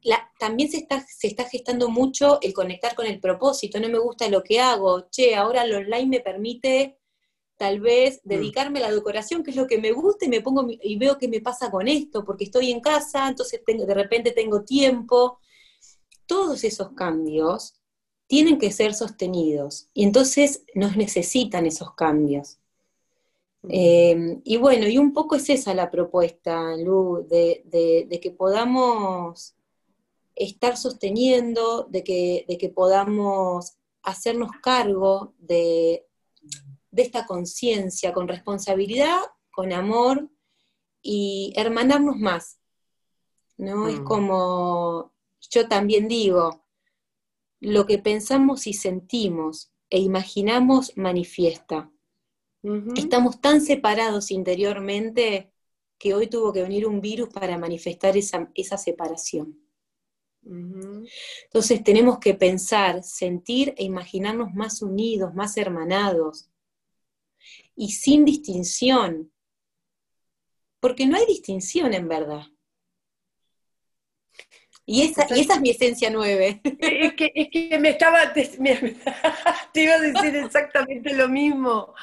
eh, 0.06 0.18
también 0.40 0.70
se 0.70 0.78
está, 0.78 1.06
se 1.08 1.28
está 1.28 1.46
gestando 1.46 1.90
mucho 1.90 2.40
el 2.42 2.54
conectar 2.54 2.94
con 2.96 3.08
el 3.08 3.20
propósito, 3.20 3.80
no 3.80 3.90
me 3.90 3.98
gusta 3.98 4.30
lo 4.30 4.44
que 4.44 4.60
hago, 4.60 5.10
che, 5.10 5.36
ahora 5.36 5.66
lo 5.66 5.78
online 5.78 6.08
me 6.08 6.20
permite 6.20 7.00
tal 7.58 7.80
vez 7.80 8.22
mm. 8.24 8.30
dedicarme 8.30 8.80
a 8.80 8.84
la 8.84 8.94
decoración, 8.94 9.44
que 9.44 9.52
es 9.52 9.58
lo 9.58 9.68
que 9.68 9.80
me 9.80 9.92
gusta, 9.92 10.26
y 10.26 10.30
me 10.30 10.42
pongo 10.42 10.68
y 10.70 10.98
veo 10.98 11.18
qué 11.18 11.28
me 11.28 11.42
pasa 11.42 11.72
con 11.72 11.88
esto, 11.88 12.24
porque 12.24 12.46
estoy 12.46 12.72
en 12.72 12.82
casa, 12.82 13.28
entonces 13.28 13.62
de 13.66 13.94
repente 13.94 14.32
tengo 14.32 14.64
tiempo. 14.64 15.40
Todos 16.26 16.64
esos 16.64 16.92
cambios 16.94 17.76
tienen 18.28 18.58
que 18.58 18.72
ser 18.72 18.94
sostenidos, 18.94 19.90
y 19.94 20.04
entonces 20.04 20.64
nos 20.76 20.98
necesitan 20.98 21.66
esos 21.66 21.94
cambios. 21.96 22.60
Mm. 23.64 23.68
Eh, 23.72 24.42
y 24.44 24.58
bueno, 24.58 24.88
y 24.88 24.98
un 24.98 25.14
poco 25.14 25.36
es 25.36 25.50
esa 25.50 25.74
la 25.74 25.90
propuesta, 25.90 26.76
Lu, 26.78 27.26
de 27.28 28.20
que 28.22 28.32
podamos 28.32 29.55
estar 30.36 30.78
sosteniendo, 30.78 31.88
de 31.90 32.04
que, 32.04 32.46
de 32.48 32.58
que 32.58 32.70
podamos 32.70 33.78
hacernos 34.06 34.52
cargo 34.62 35.34
de, 35.40 36.06
esta 36.96 37.26
conciencia 37.26 38.14
con 38.14 38.28
responsabilidad, 38.28 39.20
con 39.52 39.74
amor 39.74 40.30
y 41.02 41.52
hermanarnos 41.58 42.18
más. 42.18 42.58
¿no? 43.58 43.90
Es 43.90 44.00
mm. 44.00 44.04
como, 44.06 45.14
yo 45.50 45.68
también 45.68 46.08
digo, 46.08 46.66
lo 47.60 47.86
que 47.86 47.98
pensamos 47.98 48.68
y 48.68 48.74
sentimos 48.74 49.74
e 49.90 50.00
imaginamos 50.00 50.94
manifiesta. 50.96 51.92
Estamos 52.96 53.42
tan 53.42 53.62
separados 53.62 54.32
interiormente 54.32 55.52
que 56.00 56.16
hoy 56.16 56.28
tuvo 56.28 56.52
que 56.52 56.64
venir 56.64 56.88
un 56.88 57.00
virus 57.00 57.30
para 57.30 57.60
manifestar 57.60 58.18
esa, 58.18 58.50
esa 58.56 58.78
separación. 58.78 59.65
Entonces 60.46 61.84
tenemos 61.84 62.20
que 62.20 62.34
pensar, 62.36 63.04
sentir 63.04 63.74
e 63.78 63.84
imaginarnos 63.84 64.54
más 64.54 64.82
unidos, 64.82 65.34
más 65.34 65.58
hermanados 65.58 66.50
y 67.76 67.92
sin 67.92 68.26
distinción, 68.26 69.32
porque 70.80 71.08
no 71.08 71.18
hay 71.18 71.26
distinción 71.26 71.94
en 71.94 72.08
verdad. 72.08 72.46
Y 74.88 75.02
esa, 75.02 75.26
y 75.36 75.40
esa 75.42 75.56
es 75.56 75.62
mi 75.62 75.72
esencia 75.72 76.10
nueve. 76.12 76.62
Es 76.64 77.14
que, 77.14 77.32
es 77.34 77.50
que 77.50 77.80
me 77.80 77.90
estaba, 77.90 78.32
te, 78.34 78.50
iba 79.82 79.94
a 79.96 80.00
decir 80.00 80.36
exactamente 80.36 81.14
lo 81.16 81.28
mismo. 81.28 81.96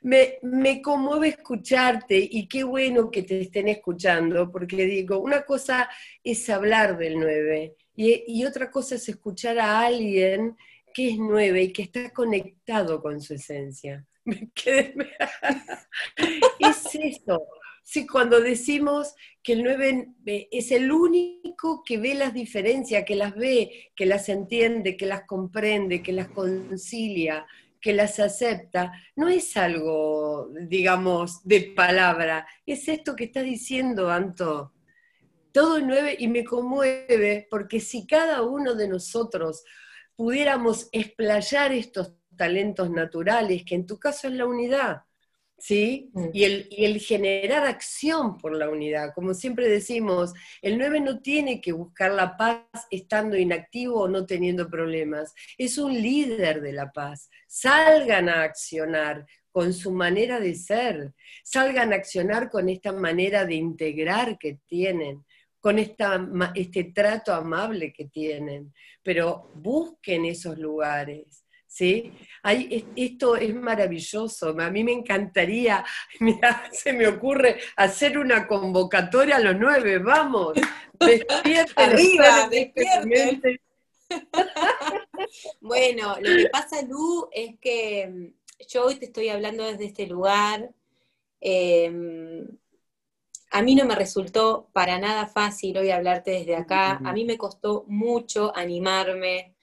Me, 0.00 0.38
me 0.42 0.80
conmueve 0.80 1.28
escucharte 1.28 2.16
y 2.18 2.48
qué 2.48 2.64
bueno 2.64 3.10
que 3.10 3.22
te 3.24 3.42
estén 3.42 3.68
escuchando, 3.68 4.50
porque 4.50 4.86
digo, 4.86 5.18
una 5.18 5.42
cosa 5.42 5.90
es 6.24 6.48
hablar 6.48 6.96
del 6.96 7.20
nueve 7.20 7.76
y, 8.02 8.44
otra 8.46 8.70
cosa 8.70 8.94
es 8.94 9.06
escuchar 9.08 9.58
a 9.58 9.80
alguien 9.80 10.56
que 10.94 11.10
es 11.10 11.18
nueve 11.18 11.64
y 11.64 11.72
que 11.72 11.82
está 11.82 12.10
conectado 12.10 13.02
con 13.02 13.20
su 13.20 13.34
esencia. 13.34 14.06
es 16.58 16.94
eso. 16.94 17.46
Sí, 17.92 18.06
cuando 18.06 18.40
decimos 18.40 19.16
que 19.42 19.54
el 19.54 19.64
9 19.64 20.14
es 20.52 20.70
el 20.70 20.92
único 20.92 21.82
que 21.84 21.98
ve 21.98 22.14
las 22.14 22.32
diferencias, 22.32 23.04
que 23.04 23.16
las 23.16 23.34
ve, 23.34 23.90
que 23.96 24.06
las 24.06 24.28
entiende, 24.28 24.96
que 24.96 25.06
las 25.06 25.24
comprende, 25.24 26.00
que 26.00 26.12
las 26.12 26.28
concilia, 26.28 27.44
que 27.80 27.92
las 27.92 28.20
acepta, 28.20 28.92
no 29.16 29.26
es 29.28 29.56
algo, 29.56 30.50
digamos, 30.68 31.42
de 31.42 31.72
palabra, 31.74 32.46
es 32.64 32.86
esto 32.86 33.16
que 33.16 33.24
está 33.24 33.42
diciendo 33.42 34.08
Anto. 34.08 34.72
Todo 35.50 35.80
nueve 35.80 36.14
y 36.16 36.28
me 36.28 36.44
conmueve 36.44 37.48
porque 37.50 37.80
si 37.80 38.06
cada 38.06 38.42
uno 38.42 38.76
de 38.76 38.86
nosotros 38.86 39.64
pudiéramos 40.14 40.88
explayar 40.92 41.72
estos 41.72 42.14
talentos 42.36 42.88
naturales, 42.88 43.64
que 43.64 43.74
en 43.74 43.84
tu 43.84 43.98
caso 43.98 44.28
es 44.28 44.34
la 44.34 44.46
unidad, 44.46 45.02
¿sí? 45.60 46.10
Mm. 46.12 46.28
Y, 46.32 46.44
el, 46.44 46.68
y, 46.70 46.84
el, 46.86 47.00
generar 47.00 47.66
acción 47.66 48.38
por 48.38 48.56
la 48.56 48.68
unidad. 48.68 49.12
Como 49.14 49.34
siempre 49.34 49.68
decimos, 49.68 50.32
el 50.62 50.78
9 50.78 51.00
no 51.00 51.20
tiene 51.20 51.60
que 51.60 51.72
buscar 51.72 52.12
la 52.12 52.36
paz 52.36 52.64
estando 52.90 53.36
inactivo 53.36 54.00
o 54.00 54.08
no 54.08 54.26
teniendo 54.26 54.68
problemas. 54.68 55.32
Es 55.56 55.78
un 55.78 55.92
líder 55.92 56.60
de 56.60 56.72
la 56.72 56.90
paz. 56.90 57.28
Salgan 57.46 58.28
a 58.28 58.42
accionar 58.42 59.26
con 59.52 59.72
su 59.72 59.92
manera 59.92 60.40
de 60.40 60.54
ser. 60.54 61.12
Salgan 61.44 61.92
a 61.92 61.96
accionar 61.96 62.50
con 62.50 62.68
esta 62.68 62.92
manera 62.92 63.44
de 63.44 63.54
integrar 63.54 64.38
que 64.38 64.58
tienen 64.66 65.24
con 65.60 65.78
esta, 65.78 66.26
este 66.54 66.84
trato 66.84 67.34
amable 67.34 67.92
que 67.92 68.06
tienen, 68.06 68.72
pero 69.02 69.52
busquen 69.54 70.24
esos 70.24 70.58
lugares. 70.58 71.39
¿Sí? 71.70 72.12
esto 72.96 73.36
es 73.36 73.54
maravilloso, 73.54 74.48
a 74.58 74.70
mí 74.70 74.82
me 74.82 74.92
encantaría, 74.92 75.84
mira, 76.20 76.68
se 76.72 76.92
me 76.92 77.06
ocurre 77.06 77.60
hacer 77.76 78.18
una 78.18 78.48
convocatoria 78.48 79.36
a 79.36 79.40
los 79.40 79.56
nueve, 79.56 79.98
vamos, 79.98 80.54
despierten. 80.98 81.72
Arriba, 81.76 82.48
despierten. 82.50 83.60
bueno, 85.60 86.16
lo 86.20 86.36
que 86.36 86.48
pasa, 86.50 86.82
Lu, 86.82 87.28
es 87.30 87.56
que 87.60 88.08
mm, 88.08 88.66
yo 88.66 88.86
hoy 88.86 88.96
te 88.96 89.04
estoy 89.04 89.28
hablando 89.28 89.64
desde 89.64 89.84
este 89.84 90.08
lugar, 90.08 90.70
eh, 91.40 91.88
a 93.52 93.62
mí 93.62 93.76
no 93.76 93.84
me 93.84 93.94
resultó 93.94 94.68
para 94.72 94.98
nada 94.98 95.26
fácil 95.26 95.78
hoy 95.78 95.90
hablarte 95.90 96.30
desde 96.32 96.54
acá. 96.54 97.00
A 97.04 97.12
mí 97.12 97.24
me 97.24 97.36
costó 97.36 97.84
mucho 97.88 98.52
animarme, 98.56 99.56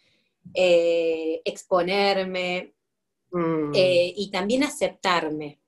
eh, 0.53 1.41
exponerme 1.45 2.73
mm. 3.31 3.71
eh, 3.73 4.13
y 4.15 4.31
también 4.31 4.63
aceptarme. 4.63 5.59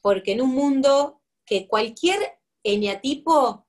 Porque 0.00 0.32
en 0.32 0.42
un 0.42 0.54
mundo 0.54 1.20
que 1.44 1.66
cualquier 1.66 2.38
eneatipo 2.62 3.66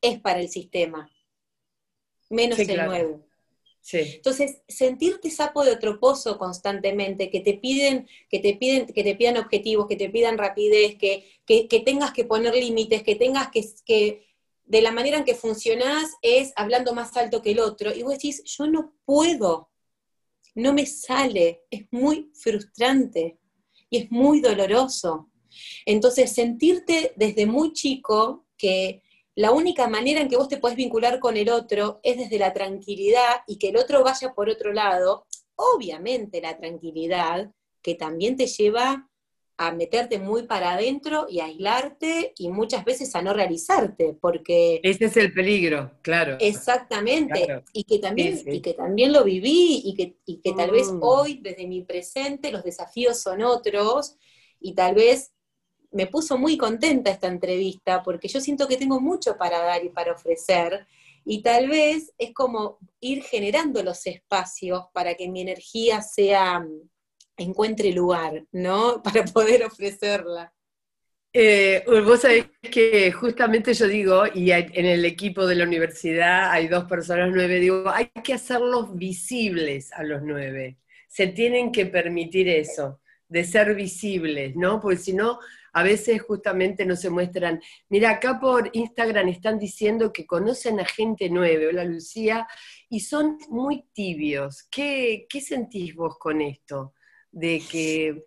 es 0.00 0.20
para 0.20 0.40
el 0.40 0.48
sistema, 0.48 1.10
menos 2.28 2.58
el 2.58 2.86
nuevo. 2.86 3.24
Entonces, 3.92 4.62
sentirte 4.66 5.30
sapo 5.30 5.62
de 5.62 5.72
otro 5.72 6.00
pozo 6.00 6.38
constantemente, 6.38 7.30
que 7.30 7.40
te 7.40 7.54
piden, 7.54 8.08
que 8.30 8.38
te 8.38 8.54
piden, 8.54 8.86
que 8.86 9.04
te 9.04 9.14
pidan 9.14 9.36
objetivos, 9.36 9.86
que 9.86 9.96
te 9.96 10.08
pidan 10.08 10.38
rapidez, 10.38 10.96
que, 10.96 11.24
que, 11.46 11.82
tengas 11.84 12.12
que 12.12 12.24
poner 12.24 12.54
límites, 12.54 13.02
que 13.02 13.14
tengas 13.14 13.50
que, 13.50 13.62
que, 13.84 14.26
de 14.64 14.82
la 14.82 14.92
manera 14.92 15.18
en 15.18 15.24
que 15.24 15.34
funcionás 15.34 16.12
es 16.22 16.52
hablando 16.56 16.94
más 16.94 17.16
alto 17.16 17.42
que 17.42 17.52
el 17.52 17.60
otro. 17.60 17.94
Y 17.94 18.02
vos 18.02 18.14
decís, 18.14 18.42
yo 18.44 18.66
no 18.66 18.94
puedo, 19.04 19.70
no 20.54 20.72
me 20.72 20.86
sale, 20.86 21.62
es 21.70 21.86
muy 21.90 22.30
frustrante 22.34 23.38
y 23.90 23.98
es 23.98 24.10
muy 24.10 24.40
doloroso. 24.40 25.30
Entonces, 25.86 26.32
sentirte 26.32 27.12
desde 27.16 27.46
muy 27.46 27.72
chico 27.72 28.46
que 28.56 29.02
la 29.36 29.50
única 29.50 29.88
manera 29.88 30.20
en 30.20 30.28
que 30.28 30.36
vos 30.36 30.48
te 30.48 30.58
podés 30.58 30.76
vincular 30.76 31.18
con 31.18 31.36
el 31.36 31.50
otro 31.50 32.00
es 32.02 32.16
desde 32.16 32.38
la 32.38 32.52
tranquilidad 32.52 33.42
y 33.46 33.58
que 33.58 33.68
el 33.68 33.76
otro 33.76 34.04
vaya 34.04 34.32
por 34.32 34.48
otro 34.48 34.72
lado. 34.72 35.26
Obviamente 35.56 36.40
la 36.40 36.56
tranquilidad 36.56 37.52
que 37.82 37.94
también 37.94 38.36
te 38.36 38.46
lleva 38.46 39.08
a 39.56 39.72
meterte 39.72 40.18
muy 40.18 40.44
para 40.44 40.72
adentro 40.72 41.26
y 41.28 41.40
a 41.40 41.44
aislarte 41.44 42.32
y 42.36 42.48
muchas 42.48 42.84
veces 42.84 43.14
a 43.14 43.22
no 43.22 43.32
realizarte, 43.32 44.16
porque... 44.20 44.80
Ese 44.82 45.04
es 45.04 45.16
el 45.16 45.32
peligro, 45.32 45.92
claro. 46.02 46.36
Exactamente, 46.40 47.62
Y, 47.72 47.84
que 47.84 47.98
también, 47.98 48.42
y 48.46 48.60
que 48.60 48.74
también 48.74 49.12
lo 49.12 49.22
viví 49.22 49.82
y 49.84 49.94
que, 49.94 50.16
que 50.42 50.52
tal 50.52 50.70
vez 50.72 50.90
mm. 50.92 50.98
hoy, 51.02 51.40
desde 51.40 51.66
mi 51.66 51.82
presente, 51.82 52.50
los 52.50 52.64
desafíos 52.64 53.20
son 53.20 53.42
otros 53.42 54.16
y 54.58 54.74
tal 54.74 54.94
vez 54.94 55.32
me 55.92 56.08
puso 56.08 56.36
muy 56.36 56.58
contenta 56.58 57.10
esta 57.10 57.28
entrevista 57.28 58.02
porque 58.02 58.26
yo 58.26 58.40
siento 58.40 58.66
que 58.66 58.76
tengo 58.76 59.00
mucho 59.00 59.36
para 59.36 59.60
dar 59.60 59.84
y 59.84 59.90
para 59.90 60.12
ofrecer 60.12 60.86
y 61.24 61.42
tal 61.42 61.68
vez 61.68 62.12
es 62.18 62.34
como 62.34 62.78
ir 63.00 63.22
generando 63.22 63.82
los 63.82 64.06
espacios 64.06 64.84
para 64.92 65.14
que 65.14 65.28
mi 65.28 65.40
energía 65.40 66.02
sea 66.02 66.66
encuentre 67.36 67.92
lugar, 67.92 68.44
¿no? 68.52 69.02
Para 69.04 69.24
poder 69.24 69.64
ofrecerla. 69.64 70.52
Eh, 71.36 71.84
vos 72.04 72.20
sabés 72.20 72.46
que 72.62 73.10
justamente 73.10 73.74
yo 73.74 73.88
digo, 73.88 74.22
y 74.32 74.52
en 74.52 74.86
el 74.86 75.04
equipo 75.04 75.46
de 75.46 75.56
la 75.56 75.64
universidad 75.64 76.52
hay 76.52 76.68
dos 76.68 76.84
personas 76.84 77.30
nueve, 77.32 77.58
digo, 77.58 77.90
hay 77.90 78.06
que 78.22 78.34
hacerlos 78.34 78.96
visibles 78.96 79.92
a 79.92 80.04
los 80.04 80.22
nueve. 80.22 80.78
Se 81.08 81.26
tienen 81.26 81.72
que 81.72 81.86
permitir 81.86 82.48
eso, 82.48 83.00
de 83.28 83.42
ser 83.42 83.74
visibles, 83.74 84.54
¿no? 84.54 84.80
Porque 84.80 84.98
si 84.98 85.12
no, 85.12 85.40
a 85.72 85.82
veces 85.82 86.22
justamente 86.22 86.86
no 86.86 86.94
se 86.94 87.10
muestran. 87.10 87.60
Mira, 87.88 88.10
acá 88.10 88.38
por 88.38 88.70
Instagram 88.72 89.28
están 89.28 89.58
diciendo 89.58 90.12
que 90.12 90.26
conocen 90.26 90.78
a 90.78 90.84
gente 90.84 91.28
nueva, 91.30 91.68
hola 91.68 91.84
Lucía, 91.84 92.46
y 92.88 93.00
son 93.00 93.38
muy 93.48 93.86
tibios. 93.92 94.68
¿Qué, 94.70 95.26
qué 95.28 95.40
sentís 95.40 95.96
vos 95.96 96.16
con 96.16 96.40
esto? 96.40 96.94
De 97.34 97.62
que 97.70 98.26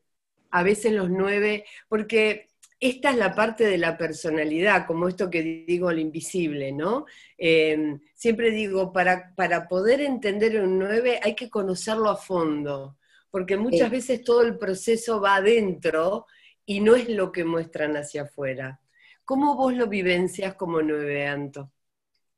a 0.52 0.64
veces 0.64 0.92
los 0.92 1.10
nueve, 1.10 1.66
porque 1.88 2.50
esta 2.80 3.10
es 3.10 3.18
la 3.18 3.34
parte 3.34 3.66
de 3.66 3.78
la 3.78 3.98
personalidad, 3.98 4.86
como 4.86 5.08
esto 5.08 5.30
que 5.30 5.66
digo, 5.66 5.92
lo 5.92 6.00
invisible, 6.00 6.72
¿no? 6.72 7.06
Em, 7.38 8.00
siempre 8.14 8.52
digo, 8.52 8.92
para, 8.92 9.34
para 9.36 9.68
poder 9.68 10.02
entender 10.02 10.62
un 10.62 10.78
nueve 10.78 11.20
hay 11.24 11.36
que 11.36 11.50
conocerlo 11.50 12.10
a 12.10 12.18
fondo, 12.18 12.98
porque 13.32 13.58
muchas 13.58 13.90
veces 13.90 14.24
todo 14.24 14.42
el 14.42 14.58
proceso 14.58 15.22
va 15.22 15.36
adentro 15.36 16.28
y 16.66 16.82
no 16.82 16.96
es 16.96 17.10
lo 17.10 17.32
que 17.32 17.46
muestran 17.46 17.96
hacia 17.96 18.24
afuera. 18.24 18.80
¿Cómo 19.24 19.56
vos 19.56 19.74
lo 19.74 19.88
vivencias 19.88 20.56
como 20.56 20.82
nueve, 20.82 21.26
Anto? 21.26 21.72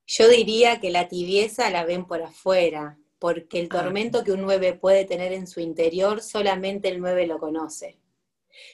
Yo 0.05 0.27
diría 0.27 0.79
que 0.79 0.89
la 0.89 1.07
tibieza 1.07 1.69
la 1.69 1.83
ven 1.83 2.05
por 2.05 2.21
afuera, 2.21 2.98
porque 3.19 3.59
el 3.59 3.67
ah. 3.71 3.81
tormento 3.81 4.23
que 4.23 4.31
un 4.31 4.41
9 4.41 4.73
puede 4.75 5.05
tener 5.05 5.33
en 5.33 5.45
su 5.45 5.59
interior 5.59 6.21
solamente 6.21 6.87
el 6.87 6.99
9 6.99 7.27
lo 7.27 7.37
conoce. 7.37 7.99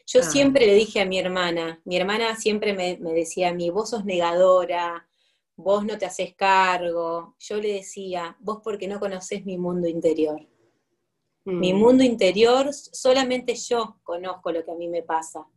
Yo 0.05 0.21
ah. 0.21 0.23
siempre 0.23 0.65
le 0.65 0.75
dije 0.75 1.01
a 1.01 1.05
mi 1.05 1.19
hermana, 1.19 1.81
mi 1.83 1.97
hermana 1.97 2.35
siempre 2.35 2.73
me, 2.73 2.97
decía 3.13 3.49
a 3.49 3.53
mí, 3.53 3.69
vos 3.69 3.89
sos 3.89 4.05
negadora, 4.05 5.07
vos 5.55 5.85
no 5.85 5.97
te 5.97 6.05
haces 6.05 6.35
cargo. 6.35 7.35
Yo 7.39 7.57
le 7.57 7.73
decía, 7.73 8.37
vos 8.39 8.59
porque 8.63 8.87
no 8.87 8.99
conoces 8.99 9.45
mi 9.45 9.57
mundo 9.57 9.87
interior. 9.87 10.47
Mi 11.43 11.73
mm. 11.73 11.77
mundo 11.77 12.03
interior, 12.03 12.73
solamente 12.73 13.55
yo 13.55 13.99
conozco 14.03 14.51
lo 14.51 14.63
que 14.63 14.71
a 14.71 14.75
mí 14.75 14.87
me 14.87 15.03
pasa. 15.03 15.47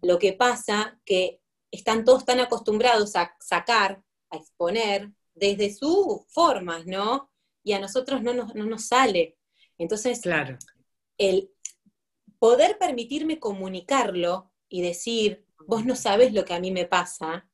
Lo 0.00 0.18
que 0.18 0.32
pasa 0.32 0.98
que 1.04 1.40
están 1.70 2.04
todos 2.04 2.24
tan 2.24 2.40
acostumbrados 2.40 3.16
a 3.16 3.36
sacar, 3.40 4.02
a 4.30 4.36
exponer, 4.36 5.10
desde 5.34 5.74
sus 5.74 6.22
formas, 6.28 6.86
¿no? 6.86 7.30
Y 7.64 7.72
a 7.72 7.80
nosotros 7.80 8.22
no 8.22 8.34
nos, 8.34 8.86
sale. 8.86 9.36
Entonces, 9.78 10.20
claro. 10.20 10.56
el 11.18 11.50
poder 12.38 12.78
permitirme 12.78 13.40
comunicarlo 13.40 14.52
y 14.68 14.82
decir, 14.82 15.46
vos 15.66 15.84
no 15.84 15.96
sabes 15.96 16.32
lo 16.32 16.44
que 16.44 16.54
a 16.54 16.60
mí 16.60 16.70
me 16.70 16.84
pasa, 16.84 17.48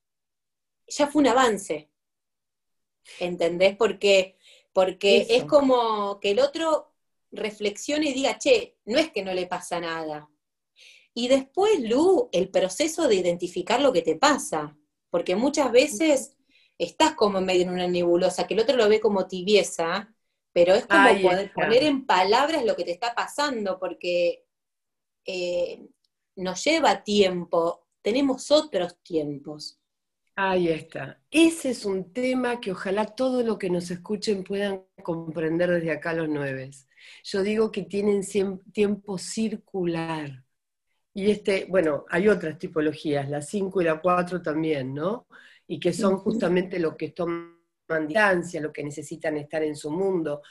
ya 0.88 1.06
fue 1.06 1.22
un 1.22 1.28
avance. 1.28 1.90
¿Entendés? 3.20 3.76
Porque, 3.76 4.36
porque 4.72 5.26
es 5.30 5.44
como 5.44 6.20
que 6.20 6.32
el 6.32 6.40
otro 6.40 6.92
reflexione 7.30 8.10
y 8.10 8.12
diga, 8.12 8.36
che, 8.38 8.76
no 8.84 8.98
es 8.98 9.10
que 9.12 9.22
no 9.22 9.32
le 9.32 9.46
pasa 9.46 9.80
nada. 9.80 10.28
Y 11.14 11.28
después, 11.28 11.80
Lu, 11.80 12.28
el 12.32 12.50
proceso 12.50 13.08
de 13.08 13.14
identificar 13.14 13.80
lo 13.80 13.92
que 13.92 14.02
te 14.02 14.16
pasa, 14.16 14.76
porque 15.10 15.36
muchas 15.36 15.70
veces 15.70 16.36
estás 16.84 17.14
como 17.14 17.40
medio 17.40 17.62
en 17.62 17.70
una 17.70 17.86
nebulosa, 17.86 18.46
que 18.46 18.54
el 18.54 18.60
otro 18.60 18.76
lo 18.76 18.88
ve 18.88 19.00
como 19.00 19.26
tibieza, 19.26 20.14
pero 20.52 20.74
es 20.74 20.86
como 20.86 21.08
poder 21.22 21.52
poner 21.52 21.82
en 21.84 22.06
palabras 22.06 22.64
lo 22.64 22.74
que 22.74 22.84
te 22.84 22.92
está 22.92 23.14
pasando, 23.14 23.78
porque 23.78 24.44
eh, 25.26 25.86
nos 26.36 26.64
lleva 26.64 27.04
tiempo, 27.04 27.86
tenemos 28.02 28.50
otros 28.50 28.96
tiempos. 29.02 29.78
Ahí 30.34 30.68
está. 30.68 31.20
Ese 31.30 31.70
es 31.70 31.84
un 31.84 32.12
tema 32.14 32.60
que 32.60 32.72
ojalá 32.72 33.04
todo 33.04 33.42
lo 33.42 33.58
que 33.58 33.68
nos 33.68 33.90
escuchen 33.90 34.42
puedan 34.42 34.86
comprender 35.02 35.70
desde 35.70 35.92
acá 35.92 36.14
los 36.14 36.28
nueve. 36.28 36.70
Yo 37.24 37.42
digo 37.42 37.70
que 37.70 37.82
tienen 37.82 38.22
tiempo 38.72 39.18
circular. 39.18 40.44
Y 41.12 41.30
este, 41.30 41.66
bueno, 41.68 42.06
hay 42.08 42.28
otras 42.28 42.58
tipologías, 42.58 43.28
la 43.28 43.42
5 43.42 43.82
y 43.82 43.84
la 43.84 44.00
4 44.00 44.40
también, 44.40 44.94
¿no? 44.94 45.26
Y 45.70 45.78
que 45.78 45.92
son 45.92 46.16
justamente 46.16 46.80
los 46.80 46.96
que 46.96 47.10
toman 47.10 47.56
distancia, 48.08 48.60
los 48.60 48.72
que 48.72 48.82
necesitan 48.82 49.36
estar 49.36 49.62
en 49.62 49.76
su 49.76 49.88
mundo. 49.88 50.42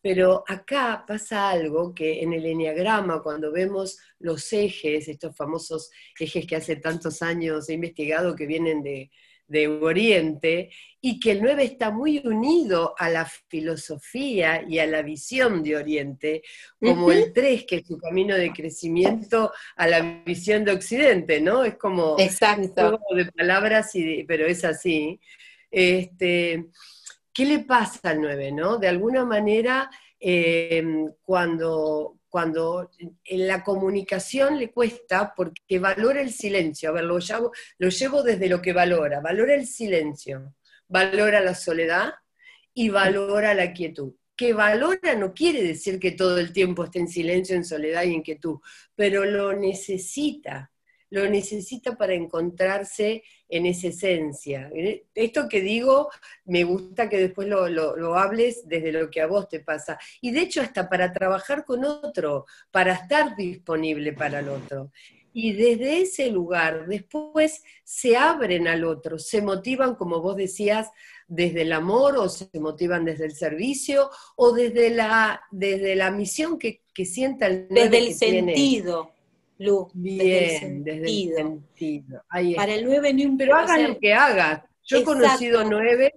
Pero 0.00 0.44
acá 0.46 1.04
pasa 1.04 1.50
algo 1.50 1.92
que 1.92 2.22
en 2.22 2.32
el 2.34 2.46
enneagrama, 2.46 3.20
cuando 3.20 3.50
vemos 3.50 3.98
los 4.20 4.52
ejes, 4.52 5.08
estos 5.08 5.36
famosos 5.36 5.90
ejes 6.20 6.46
que 6.46 6.54
hace 6.54 6.76
tantos 6.76 7.20
años 7.20 7.68
he 7.68 7.72
investigado 7.72 8.36
que 8.36 8.46
vienen 8.46 8.80
de, 8.80 9.10
de 9.46 9.68
Oriente, 9.68 10.70
y 11.00 11.20
que 11.20 11.32
el 11.32 11.42
9 11.42 11.64
está 11.64 11.90
muy 11.90 12.22
unido 12.24 12.94
a 12.96 13.10
la 13.10 13.26
filosofía 13.26 14.64
y 14.66 14.78
a 14.78 14.86
la 14.86 15.02
visión 15.02 15.62
de 15.62 15.76
Oriente, 15.76 16.42
como 16.80 17.12
el 17.12 17.32
3, 17.32 17.64
que 17.64 17.76
es 17.76 17.86
su 17.86 17.98
camino 17.98 18.34
de 18.36 18.52
crecimiento 18.52 19.52
a 19.76 19.86
la 19.86 20.22
visión 20.24 20.64
de 20.64 20.72
Occidente, 20.72 21.40
¿no? 21.40 21.62
Es 21.64 21.76
como 21.76 22.16
Exacto. 22.18 22.98
un 23.10 23.18
de 23.18 23.30
palabras, 23.32 23.94
y 23.94 24.24
pero 24.24 24.46
es 24.46 24.64
así. 24.64 25.20
Este, 25.70 26.66
¿Qué 27.34 27.44
le 27.44 27.58
pasa 27.60 28.10
al 28.10 28.20
9, 28.20 28.52
no? 28.52 28.78
De 28.78 28.88
alguna 28.88 29.24
manera, 29.24 29.90
eh, 30.18 30.82
cuando, 31.22 32.18
cuando 32.34 32.90
en 32.98 33.46
la 33.46 33.62
comunicación 33.62 34.58
le 34.58 34.72
cuesta 34.72 35.32
porque 35.36 35.78
valora 35.78 36.20
el 36.20 36.32
silencio. 36.32 36.88
A 36.88 36.92
ver, 36.92 37.04
lo 37.04 37.20
llevo, 37.20 37.52
lo 37.78 37.88
llevo 37.90 38.24
desde 38.24 38.48
lo 38.48 38.60
que 38.60 38.72
valora. 38.72 39.20
Valora 39.20 39.54
el 39.54 39.68
silencio, 39.68 40.56
valora 40.88 41.40
la 41.40 41.54
soledad 41.54 42.12
y 42.74 42.88
valora 42.88 43.54
la 43.54 43.72
quietud. 43.72 44.14
Que 44.34 44.52
valora 44.52 45.14
no 45.14 45.32
quiere 45.32 45.62
decir 45.62 46.00
que 46.00 46.10
todo 46.10 46.38
el 46.38 46.52
tiempo 46.52 46.82
esté 46.82 46.98
en 46.98 47.06
silencio, 47.06 47.54
en 47.54 47.64
soledad 47.64 48.02
y 48.02 48.14
en 48.14 48.22
quietud, 48.22 48.58
pero 48.96 49.24
lo 49.24 49.52
necesita 49.52 50.72
lo 51.10 51.30
necesita 51.30 51.96
para 51.96 52.14
encontrarse 52.14 53.22
en 53.54 53.66
esa 53.66 53.86
esencia. 53.86 54.68
Esto 55.14 55.48
que 55.48 55.60
digo, 55.60 56.10
me 56.44 56.64
gusta 56.64 57.08
que 57.08 57.18
después 57.18 57.46
lo, 57.46 58.16
hables 58.16 58.66
desde 58.66 58.90
lo 58.90 59.08
que 59.08 59.20
a 59.20 59.28
vos 59.28 59.48
te 59.48 59.60
pasa. 59.60 59.96
Y 60.20 60.32
de 60.32 60.40
hecho, 60.40 60.60
hasta 60.60 60.88
para 60.88 61.12
trabajar 61.12 61.64
con 61.64 61.84
otro, 61.84 62.46
para 62.72 62.94
estar 62.94 63.36
disponible 63.36 64.12
para 64.12 64.40
el 64.40 64.48
otro. 64.48 64.90
Y 65.32 65.52
desde 65.52 66.02
ese 66.02 66.30
lugar, 66.30 66.88
después 66.88 67.62
se 67.84 68.16
abren 68.16 68.66
al 68.66 68.82
otro, 68.84 69.20
se 69.20 69.40
motivan, 69.40 69.94
como 69.94 70.20
vos 70.20 70.36
decías, 70.36 70.90
desde 71.28 71.62
el 71.62 71.72
amor 71.72 72.16
o 72.16 72.28
se 72.28 72.48
motivan 72.58 73.04
desde 73.04 73.26
el 73.26 73.36
servicio 73.36 74.10
o 74.34 74.52
desde 74.52 74.90
la, 74.90 75.42
desde 75.52 75.94
la 75.94 76.10
misión 76.10 76.58
que, 76.58 76.82
sienta 77.04 77.46
el 77.46 77.68
Desde 77.68 77.98
el 77.98 78.14
sentido. 78.14 79.13
Lu, 79.58 79.90
Bien, 79.94 80.82
desde 80.82 81.06
el 81.06 81.34
sentido. 81.34 82.24
Para 82.56 82.74
el 82.74 82.84
9 82.84 83.14
no 83.14 83.36
Pero 83.38 83.56
hagan 83.56 83.84
lo 83.84 83.98
que 83.98 84.12
hagas. 84.12 84.62
Yo 84.84 84.98
he 84.98 85.04
conocido 85.04 85.64
nueve 85.64 86.12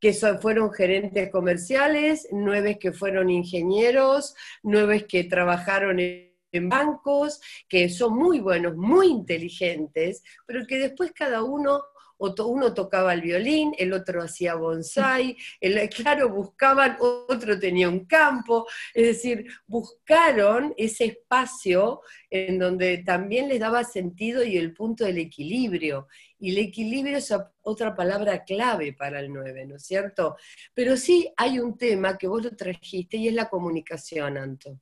que 0.00 0.12
fueron 0.12 0.72
gerentes 0.72 1.30
comerciales, 1.30 2.26
nueve 2.32 2.78
que 2.78 2.92
fueron 2.92 3.30
ingenieros, 3.30 4.34
nueve 4.62 5.06
que 5.06 5.24
trabajaron 5.24 6.00
en 6.00 6.68
bancos, 6.68 7.40
que 7.68 7.88
son 7.88 8.16
muy 8.16 8.40
buenos, 8.40 8.76
muy 8.76 9.08
inteligentes, 9.08 10.22
pero 10.46 10.66
que 10.66 10.78
después 10.78 11.12
cada 11.12 11.44
uno 11.44 11.82
uno 12.18 12.74
tocaba 12.74 13.12
el 13.14 13.20
violín, 13.20 13.74
el 13.78 13.92
otro 13.92 14.22
hacía 14.22 14.54
bonsai, 14.54 15.36
el, 15.60 15.88
claro, 15.90 16.30
buscaban, 16.30 16.96
otro 17.00 17.58
tenía 17.58 17.88
un 17.88 18.06
campo, 18.06 18.66
es 18.94 19.06
decir, 19.06 19.46
buscaron 19.66 20.74
ese 20.76 21.04
espacio 21.06 22.00
en 22.30 22.58
donde 22.58 22.98
también 22.98 23.48
les 23.48 23.60
daba 23.60 23.84
sentido 23.84 24.42
y 24.42 24.56
el 24.56 24.72
punto 24.72 25.04
del 25.04 25.18
equilibrio. 25.18 26.08
Y 26.38 26.50
el 26.50 26.58
equilibrio 26.58 27.16
es 27.18 27.32
otra 27.62 27.94
palabra 27.94 28.44
clave 28.44 28.92
para 28.92 29.20
el 29.20 29.32
9, 29.32 29.66
¿no 29.66 29.76
es 29.76 29.84
cierto? 29.84 30.36
Pero 30.74 30.96
sí 30.96 31.32
hay 31.36 31.58
un 31.58 31.76
tema 31.76 32.18
que 32.18 32.28
vos 32.28 32.44
lo 32.44 32.54
trajiste 32.54 33.16
y 33.16 33.28
es 33.28 33.34
la 33.34 33.48
comunicación, 33.48 34.36
Anto. 34.36 34.80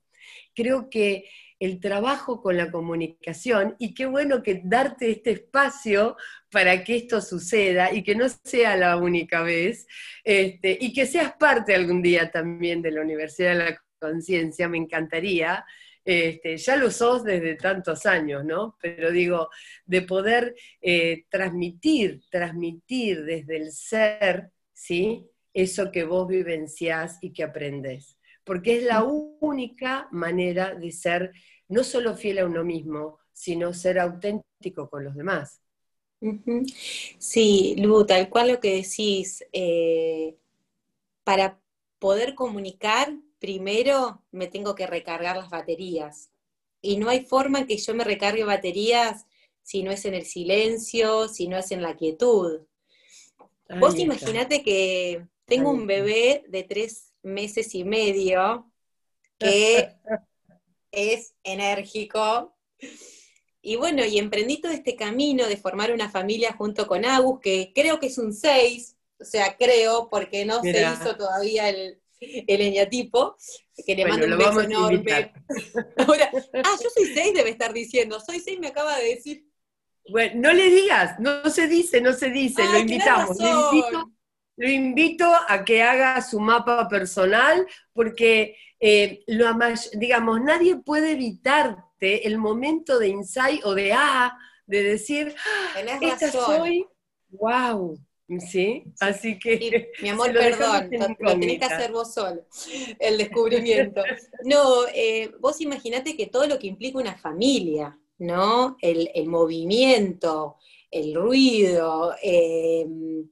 Creo 0.55 0.89
que 0.91 1.29
el 1.65 1.81
trabajo 1.81 2.43
con 2.43 2.57
la 2.57 2.71
comunicación 2.71 3.77
y 3.79 3.95
qué 3.95 4.07
bueno 4.07 4.43
que 4.43 4.61
darte 4.65 5.11
este 5.11 5.31
espacio 5.33 6.17
para 6.51 6.85
que 6.85 6.97
esto 6.97 7.21
suceda 7.21 7.93
y 7.93 8.03
que 8.03 8.15
no 8.15 8.27
sea 8.29 8.77
la 8.77 8.97
única 8.97 9.43
vez 9.43 9.87
este, 10.25 10.77
y 10.81 10.93
que 10.93 11.07
seas 11.07 11.35
parte 11.37 11.75
algún 11.75 12.03
día 12.03 12.31
también 12.31 12.83
de 12.83 12.91
la 12.91 13.01
Universidad 13.01 13.57
de 13.57 13.65
la 13.65 13.83
Conciencia, 13.99 14.69
me 14.69 14.79
encantaría. 14.79 15.65
Este, 16.05 16.59
ya 16.59 16.77
lo 16.77 16.91
sos 16.91 17.25
desde 17.25 17.55
tantos 17.55 18.05
años, 18.05 18.45
¿no? 18.45 18.77
Pero 18.83 19.11
digo, 19.11 19.49
de 19.87 20.03
poder 20.03 20.55
eh, 20.83 21.25
transmitir, 21.31 22.21
transmitir 22.29 23.25
desde 23.25 23.57
el 23.57 23.73
ser, 23.73 24.51
¿sí? 24.75 25.25
Eso 25.55 25.91
que 25.91 26.05
vos 26.05 26.29
vivenciás 26.29 27.17
y 27.23 27.33
que 27.33 27.45
aprendés. 27.45 28.19
Porque 28.45 28.79
es 28.79 28.85
la 28.85 29.03
única 29.03 30.09
manera 30.13 30.75
de 30.75 30.93
ser 30.93 31.33
no 31.69 31.83
solo 31.83 32.15
fiel 32.15 32.39
a 32.39 32.47
uno 32.47 32.63
mismo, 32.63 33.19
sino 33.33 33.73
ser 33.73 33.99
auténtico 33.99 34.89
con 34.89 35.05
los 35.05 35.15
demás. 35.15 35.61
Sí, 37.19 37.75
Lu, 37.79 38.07
tal 38.07 38.31
cual 38.31 38.49
lo 38.49 38.61
que 38.61 38.77
decís, 38.77 39.45
eh, 39.53 40.37
para 41.23 41.61
poder 41.99 42.35
comunicar, 42.35 43.15
primero 43.39 44.23
me 44.31 44.47
tengo 44.47 44.75
que 44.75 44.87
recargar 44.87 45.37
las 45.37 45.51
baterías. 45.51 46.31
Y 46.81 46.97
no 46.97 47.09
hay 47.09 47.25
forma 47.25 47.61
en 47.61 47.67
que 47.67 47.77
yo 47.77 47.95
me 47.95 48.05
recargue 48.05 48.45
baterías 48.45 49.27
si 49.63 49.83
no 49.83 49.91
es 49.91 50.05
en 50.05 50.15
el 50.15 50.27
silencio, 50.27 51.29
si 51.29 51.49
no 51.49 51.57
es 51.57 51.71
en 51.73 51.83
la 51.83 51.97
quietud. 51.97 52.61
Vos 53.81 53.99
imaginate 53.99 54.63
que 54.63 55.27
tengo 55.47 55.71
un 55.71 55.87
bebé 55.87 56.45
de 56.49 56.63
tres 56.63 57.14
meses 57.25 57.75
y 57.75 57.85
medio 57.85 58.71
que 59.39 59.91
es 60.93 61.35
enérgico. 61.43 62.57
Y 63.61 63.77
bueno, 63.77 64.05
y 64.05 64.19
emprendí 64.19 64.61
todo 64.61 64.73
este 64.73 64.95
camino 64.95 65.47
de 65.47 65.57
formar 65.57 65.93
una 65.93 66.11
familia 66.11 66.53
junto 66.53 66.87
con 66.87 67.05
Agus, 67.05 67.41
que 67.41 67.73
creo 67.75 67.99
que 67.99 68.09
es 68.09 68.19
un 68.19 68.33
6, 68.33 68.97
o 69.19 69.25
sea, 69.25 69.57
creo, 69.57 70.09
porque 70.11 70.45
no 70.45 70.61
se 70.61 70.83
hizo 70.83 71.17
todavía 71.17 71.71
el, 71.71 71.99
el 72.21 72.89
que 73.87 73.95
le 73.95 74.07
mando 74.07 74.27
un 74.27 74.39
beso 74.39 74.61
enorme. 74.61 75.33
Ahora, 75.97 76.31
ah, 76.33 76.77
yo 76.83 76.91
soy 76.95 77.07
6, 77.15 77.35
debe 77.35 77.51
estar 77.51 77.73
diciendo, 77.73 78.21
soy 78.21 78.41
6, 78.41 78.61
me 78.61 78.69
acaba 78.69 78.99
de 78.99 79.15
decir. 79.15 79.47
Bueno, 80.11 80.49
no 80.49 80.53
le 80.53 80.69
digas, 80.69 81.19
no 81.19 81.49
se 81.49 81.67
dice, 81.67 82.01
no 82.01 82.13
se 82.13 82.31
dice, 82.31 82.63
lo 82.63 82.79
invitamos, 82.79 83.39
lo 83.39 83.73
invito, 83.73 84.13
lo 84.57 84.69
invito, 84.69 85.31
a 85.49 85.65
que 85.65 85.83
haga 85.83 86.21
su 86.23 86.41
mapa 86.41 86.89
personal, 86.89 87.67
porque 87.93 88.57
eh, 88.81 89.25
lo, 89.27 89.47
digamos, 89.95 90.41
nadie 90.41 90.77
puede 90.77 91.13
evitarte 91.13 92.27
el 92.27 92.39
momento 92.39 92.99
de 92.99 93.09
insight 93.09 93.65
o 93.65 93.75
de 93.75 93.93
ah, 93.93 94.37
de 94.67 94.83
decir, 94.83 95.35
ah, 95.77 95.99
esta 96.01 96.31
soy, 96.31 96.87
wow, 97.31 97.99
¿Sí? 98.41 98.85
Así 99.01 99.39
que. 99.39 99.93
mi 100.01 100.09
amor, 100.09 100.33
perdón, 100.33 100.89
lo, 101.19 101.39
tenés 101.39 101.59
que 101.59 101.65
hacer 101.65 101.93
vos 101.93 102.15
solo, 102.15 102.47
el 102.99 103.19
descubrimiento. 103.19 104.03
No, 104.45 104.87
eh, 104.95 105.31
vos 105.41 105.61
imaginate 105.61 106.17
que 106.17 106.27
todo 106.27 106.47
lo 106.47 106.59
que 106.59 106.69
implica 106.69 106.99
una 106.99 107.17
familia, 107.17 107.99
¿no? 108.19 108.77
El, 108.81 109.27
movimiento, 109.27 110.57
el 110.91 111.15
ruido, 111.15 112.15
em, 112.23 113.29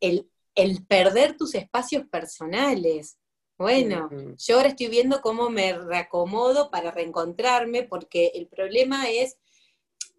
el, 0.00 0.28
el, 0.58 0.84
perder 0.86 1.36
tus 1.36 1.54
espacios 1.54 2.06
personales. 2.08 3.18
Bueno, 3.56 4.08
yo 4.36 4.56
ahora 4.56 4.68
estoy 4.68 4.88
viendo 4.88 5.20
cómo 5.20 5.50
me 5.50 5.76
reacomodo 5.76 6.70
para 6.70 6.92
reencontrarme, 6.92 7.82
porque 7.82 8.32
el 8.34 8.46
problema 8.46 9.08
es 9.10 9.36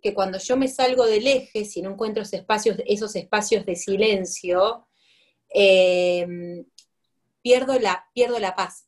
que 0.01 0.13
cuando 0.13 0.37
yo 0.39 0.57
me 0.57 0.67
salgo 0.67 1.05
del 1.05 1.27
eje, 1.27 1.63
si 1.65 1.81
no 1.81 1.91
encuentro 1.91 2.23
esos 2.23 2.33
espacios, 2.33 2.77
esos 2.85 3.15
espacios 3.15 3.65
de 3.65 3.75
silencio, 3.75 4.87
em, 5.49 6.65
pierdo, 7.41 7.79
la, 7.79 8.09
pierdo 8.13 8.39
la 8.39 8.55
paz, 8.55 8.87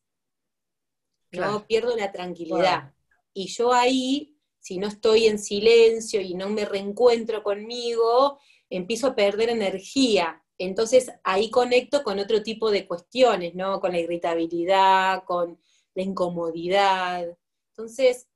¿no? 1.32 1.66
Pierdo 1.66 1.96
la 1.96 2.12
tranquilidad. 2.12 2.94
Y 3.34 3.48
yo 3.48 3.72
ahí, 3.72 4.38
si 4.60 4.78
no 4.78 4.88
estoy 4.88 5.28
en 5.28 5.40
silencio 5.40 6.20
y 6.22 6.34
no 6.34 6.50
me 6.50 6.66
reencuentro 6.66 7.42
conmigo, 7.42 8.40
empiezo 8.70 9.08
a 9.08 9.16
perder 9.16 9.50
energía. 9.50 10.44
Entonces 10.65 11.12
ahí 11.24 11.50
conecto 11.50 12.04
con 12.04 12.19
otro 12.19 12.43
tipo 12.43 12.69
de 12.69 12.86
cuestiones, 12.86 13.56
¿no? 13.56 13.80
Con 13.80 13.91
la 13.91 14.00
irritabilidad, 14.00 15.24
con 15.24 15.60
la 15.95 16.04
incomodidad. 16.04 17.36
Entonces, 17.69 18.28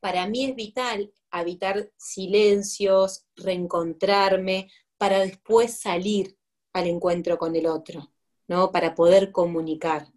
para 0.00 0.26
mí 0.26 0.44
es 0.46 0.56
vital 0.56 1.12
habitar 1.30 1.90
silencios, 1.96 3.26
reencontrarme, 3.36 4.68
para 4.96 5.20
después 5.20 5.78
salir 5.78 6.36
al 6.72 6.88
encuentro 6.88 7.38
con 7.38 7.54
el 7.54 7.66
otro, 7.66 8.10
¿no? 8.48 8.72
Para 8.72 8.96
poder 8.96 9.30
comunicar. 9.30 10.08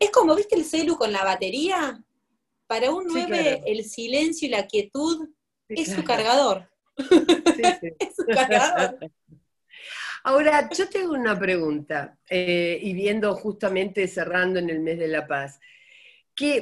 Es 0.00 0.10
como, 0.10 0.34
¿viste 0.34 0.56
el 0.56 0.64
celu 0.64 0.96
con 0.96 1.12
la 1.12 1.22
batería? 1.22 2.04
Para 2.66 2.90
un 2.92 3.06
9, 3.06 3.62
el 3.64 3.84
silencio 3.84 4.48
y 4.48 4.50
la 4.50 4.66
quietud 4.66 5.28
es 5.68 5.92
su 5.92 6.02
cargador. 6.02 6.68
es 6.96 8.16
su 8.16 8.24
cargador. 8.26 8.98
Ahora, 10.28 10.68
yo 10.76 10.90
tengo 10.90 11.14
una 11.14 11.38
pregunta, 11.38 12.18
eh, 12.28 12.78
y 12.82 12.92
viendo 12.92 13.34
justamente 13.34 14.06
cerrando 14.06 14.58
en 14.58 14.68
el 14.68 14.80
mes 14.80 14.98
de 14.98 15.08
la 15.08 15.26
paz 15.26 15.58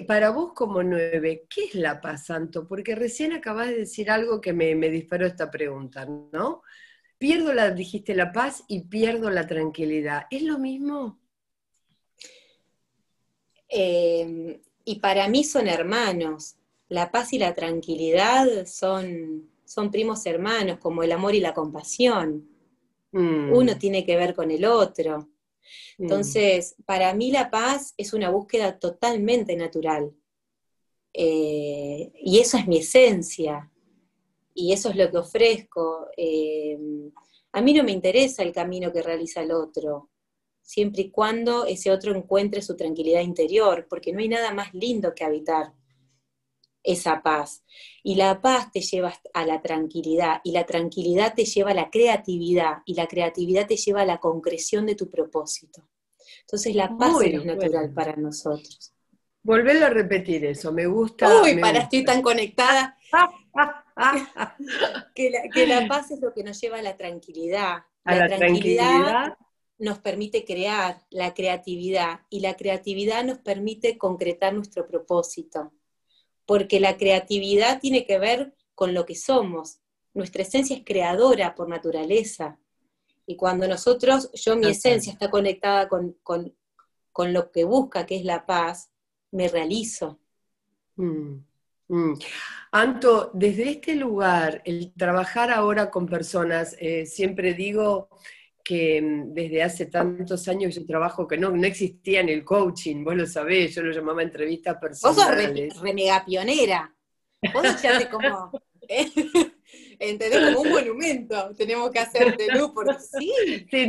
para 0.07 0.31
vos 0.31 0.52
como 0.55 0.85
nueve, 0.85 1.46
¿qué 1.50 1.64
es 1.64 1.74
la 1.74 2.00
paz, 2.00 2.26
Santo? 2.26 2.68
Porque 2.68 2.94
recién 2.94 3.33
acabas 3.33 3.66
de 3.70 3.79
decir 3.79 4.09
algo 4.09 4.40
que 4.40 4.52
me, 4.52 4.72
disparó 4.88 5.26
esta 5.26 5.50
pregunta, 5.50 6.07
¿no? 6.07 6.62
Pierdo 7.18 7.52
la, 7.52 7.72
dijiste 7.72 8.14
la 8.14 8.31
paz 8.31 8.62
y 8.68 8.85
pierdo 8.85 9.31
la 9.31 9.48
tranquilidad. 9.48 10.26
¿Es 10.31 10.42
lo 10.42 10.59
mismo? 10.61 11.18
Em, 13.68 14.61
y 14.85 15.00
para 15.00 15.26
mí 15.26 15.42
son 15.42 15.66
hermanos. 15.66 16.55
La 16.88 17.11
paz 17.11 17.33
y 17.33 17.38
la 17.40 17.52
tranquilidad 17.52 18.64
son, 18.64 19.50
son 19.64 19.90
primos 19.90 20.24
hermanos, 20.24 20.79
como 20.79 21.02
el 21.02 21.11
amor 21.11 21.35
y 21.35 21.40
la 21.40 21.52
compasión. 21.52 22.55
Mm. 23.16 23.52
Uno 23.52 23.79
tiene 23.79 24.05
que 24.05 24.16
ver 24.16 24.35
con 24.35 24.50
el 24.50 24.64
otro. 24.66 25.31
Mm. 25.98 26.02
Entonces, 26.02 26.76
para 26.85 27.14
mí 27.14 27.31
la 27.31 27.50
paz 27.50 27.94
es 27.96 28.12
una 28.12 28.29
búsqueda 28.29 28.79
totalmente 28.79 29.57
natural. 29.57 30.12
Eh, 31.14 32.12
y 32.22 32.38
eso 32.38 32.59
es 32.59 32.66
mi 32.66 32.79
esencia. 32.79 33.70
Y 34.52 34.72
eso 34.72 34.90
es 34.90 34.96
lo 34.96 35.11
que 35.11 35.16
ofrezco. 35.16 36.09
Eh, 36.16 36.79
a 37.52 37.62
mí 37.62 37.72
no 37.72 37.85
me 37.85 37.92
interesa 37.92 38.42
el 38.42 38.52
camino 38.52 38.92
que 38.92 39.02
realiza 39.02 39.40
el 39.40 39.50
otro, 39.50 40.11
siempre 40.61 41.02
y 41.02 41.11
cuando 41.11 41.64
ese 41.64 41.90
otro 41.90 42.14
encuentre 42.14 42.61
su 42.61 42.76
tranquilidad 42.76 43.22
interior, 43.22 43.87
porque 43.88 44.12
no 44.12 44.18
hay 44.18 44.29
nada 44.29 44.52
más 44.52 44.74
lindo 44.74 45.14
que 45.14 45.24
habitar 45.24 45.72
esa 46.87 47.22
paz. 47.22 47.64
Y 48.03 48.14
la 48.14 48.40
paz 48.40 48.70
te 48.72 48.81
lleva 48.81 49.12
a 49.35 49.44
la 49.44 49.61
tranquilidad, 49.61 50.40
y 50.44 50.53
la 50.53 50.64
tranquilidad 50.64 51.35
te 51.35 51.44
lleva 51.44 51.72
a 51.72 51.75
la 51.75 51.90
creatividad, 51.90 52.79
y 52.87 52.94
la 52.94 53.07
creatividad 53.07 53.66
te 53.66 53.77
lleva 53.77 54.03
a 54.03 54.07
la 54.07 54.18
concreción 54.18 54.87
de 54.87 54.94
tu 54.94 55.11
propósito. 55.11 55.83
Entonces 56.40 56.75
la 56.75 56.96
paz 56.96 57.16
es 57.22 57.44
natural 57.44 57.92
para 57.92 58.16
nosotros. 58.16 58.92
Volverlo 59.42 59.87
a 59.87 59.90
repetir 59.90 60.44
eso, 60.44 60.72
me 60.72 60.87
gusta. 60.87 61.42
Uy, 61.42 61.59
para 61.59 61.81
estoy 61.81 62.05
tan 62.05 62.22
conectada. 62.22 62.96
que, 65.14 65.66
la, 65.66 65.88
paz 65.88 66.11
es 66.11 66.20
lo 66.20 66.33
que 66.33 66.42
nos 66.42 66.61
lleva 66.61 66.79
a 66.79 66.83
la 66.83 66.96
tranquilidad. 66.96 67.79
la, 68.05 68.29
tranquilidad 68.29 69.37
nos 69.79 69.99
permite 69.99 70.44
crear 70.44 71.03
la 71.11 71.35
creatividad 71.35 72.20
y 72.31 72.40
la 72.40 72.55
creatividad 72.55 73.25
nos 73.25 73.38
permite 73.38 73.99
concretar 73.99 74.55
nuestro 74.55 74.87
propósito 74.87 75.72
porque 76.46 76.80
la 76.80 76.96
creatividad 76.96 77.80
tiene 77.80 78.06
que 78.06 78.18
ver 78.18 78.54
con 78.74 78.94
lo 78.94 79.04
que 79.04 79.14
somos. 79.14 79.80
Nuestra 80.14 80.42
esencia 80.42 80.76
es 80.76 80.85
creadora 80.85 81.54
por 81.54 81.68
naturaleza. 81.68 82.59
Y 83.26 83.37
cuando 83.37 83.66
nosotros, 83.66 84.30
yo 84.32 84.56
mi 84.56 84.68
esencia 84.68 85.12
está 85.12 85.28
conectada 85.28 85.88
con, 85.88 86.16
lo 87.32 87.50
que 87.50 87.64
busca, 87.64 88.06
que 88.06 88.16
es 88.16 88.24
la 88.24 88.46
paz, 88.46 88.90
me 89.32 89.48
realizo. 89.48 90.20
Mm, 90.94 91.38
mm. 91.88 92.18
Anto, 92.70 93.30
desde 93.35 93.70
este 93.70 93.96
lugar, 93.96 94.62
el 94.64 94.92
trabajar 94.96 95.50
ahora 95.50 95.90
con 95.90 96.06
personas, 96.06 96.76
eh, 96.78 97.04
siempre 97.06 97.54
digo 97.54 98.09
que 98.66 99.00
mm, 99.00 99.33
desde 99.33 99.62
hace 99.62 99.87
tantos 99.87 100.48
años 100.48 100.74
yo 100.74 100.85
trabajo 100.85 101.29
que 101.29 101.38
no, 101.38 101.50
no 101.50 101.64
existía 101.64 102.18
en 102.18 102.29
el 102.29 102.44
coaching, 102.44 103.05
vos 103.05 103.14
lo 103.14 103.24
sabés, 103.24 103.72
yo 103.76 103.83
lo 103.83 103.92
llamaba 103.92 104.24
entrevistas 104.24 104.76
personales. 104.79 105.68
Vos 105.68 105.74
sos 105.74 105.83
renega 105.83 106.24
pionera. 106.24 106.92
Vos 107.55 107.81
ya 107.81 108.11
como, 108.11 108.50
¿eh? 108.88 109.09
¿entendés? 110.00 110.52
Como 110.52 110.62
un 110.62 110.70
monumento, 110.70 111.55
tenemos 111.55 111.92
que 111.92 112.00
hacerte 112.00 112.48
luz, 112.57 112.72
porque 112.74 112.94
sí. 112.98 113.33
sí 113.70 113.88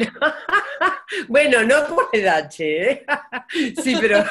bueno, 1.28 1.64
no 1.64 1.88
por 1.88 2.10
edad, 2.14 2.48
¿eh? 2.60 3.04
sí, 3.84 3.96
pero 4.00 4.24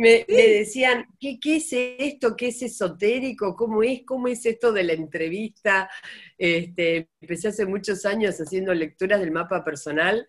me, 0.00 0.24
decían, 0.26 1.06
¿qué, 1.20 1.38
es 1.44 1.72
esto? 1.72 2.34
¿Qué 2.34 2.48
es 2.48 2.62
esotérico? 2.62 3.54
¿Cómo 3.54 3.82
es? 3.82 4.02
¿Cómo 4.06 4.28
es 4.28 4.46
esto 4.46 4.72
de 4.72 4.84
la 4.84 4.94
entrevista? 4.94 5.90
Este, 6.38 7.10
empecé 7.20 7.48
hace 7.48 7.66
muchos 7.66 8.06
años 8.06 8.40
haciendo 8.40 8.72
lecturas 8.72 9.20
del 9.20 9.30
mapa 9.30 9.62
personal. 9.62 10.26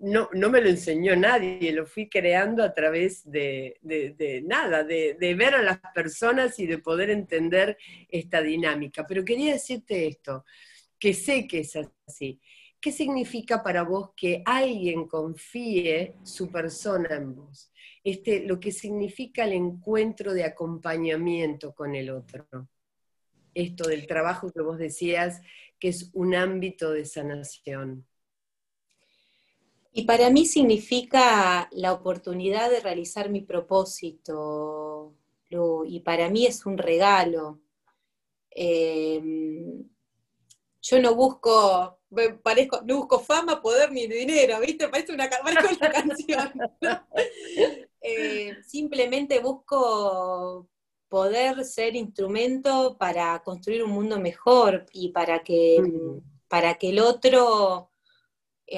No, 0.00 0.28
no 0.32 0.50
me 0.50 0.60
lo 0.60 0.68
enseñó 0.68 1.14
nadie, 1.14 1.70
lo 1.72 1.86
fui 1.86 2.08
creando 2.08 2.64
a 2.64 2.74
través 2.74 3.22
de, 3.30 3.78
nada, 4.44 4.82
de, 4.82 5.16
de, 5.20 5.34
ver 5.36 5.54
a 5.54 5.62
las 5.62 5.78
personas 5.94 6.58
y 6.58 6.66
de 6.66 6.78
poder 6.78 7.10
entender 7.10 7.78
esta 8.08 8.42
dinámica. 8.42 9.06
Pero 9.06 9.24
quería 9.24 9.52
decirte 9.52 10.08
esto, 10.08 10.44
que 10.98 11.14
sé 11.14 11.46
que 11.46 11.60
es 11.60 11.78
así. 12.08 12.40
¿Qué 12.82 12.90
significa 12.90 13.62
para 13.62 13.84
vos 13.84 14.10
que 14.16 14.42
alguien 14.44 15.06
confíe 15.06 16.16
su 16.24 16.50
persona 16.50 17.14
en 17.14 17.36
vos? 17.36 17.72
Este, 18.02 18.40
lo 18.44 18.58
que 18.58 18.72
significa 18.72 19.44
el 19.44 19.52
encuentro 19.52 20.34
de 20.34 20.42
acompañamiento 20.42 21.72
con 21.72 21.94
el 21.94 22.10
otro. 22.10 22.68
Esto 23.54 23.88
del 23.88 24.08
trabajo 24.08 24.50
que 24.50 24.62
vos 24.62 24.78
decías, 24.78 25.40
que 25.78 25.88
es 25.88 26.10
un 26.12 26.34
ámbito 26.34 26.90
de 26.90 27.04
sanación. 27.04 28.04
Y 29.92 30.02
para 30.02 30.28
mí 30.30 30.44
significa 30.44 31.68
la 31.70 31.92
oportunidad 31.92 32.68
de 32.68 32.80
realizar 32.80 33.30
mi 33.30 33.42
propósito, 33.42 35.14
y 35.86 36.00
para 36.00 36.30
mí 36.30 36.46
es 36.46 36.66
un 36.66 36.78
regalo. 36.78 37.60
Em, 38.50 39.88
yo 40.80 41.00
no 41.00 41.14
busco, 41.14 42.00
parezco, 42.42 42.80
no 42.84 42.98
busco 42.98 43.20
fama, 43.20 43.60
poder 43.62 43.92
ni 43.92 44.06
dinero, 44.06 44.60
¿viste? 44.60 44.88
Parece 44.88 45.12
una, 45.14 45.28
una 45.42 45.90
canción. 45.92 46.52
Eh, 48.00 48.56
simplemente 48.64 49.38
busco 49.40 50.68
poder 51.08 51.64
ser 51.64 51.94
instrumento 51.94 52.96
para 52.98 53.42
construir 53.44 53.84
un 53.84 53.90
mundo 53.90 54.18
mejor 54.18 54.86
y 54.92 55.10
para 55.10 55.42
que, 55.42 55.80
Mm. 55.82 56.20
para 56.48 56.74
que 56.74 56.90
el 56.90 56.98
otro, 57.00 57.91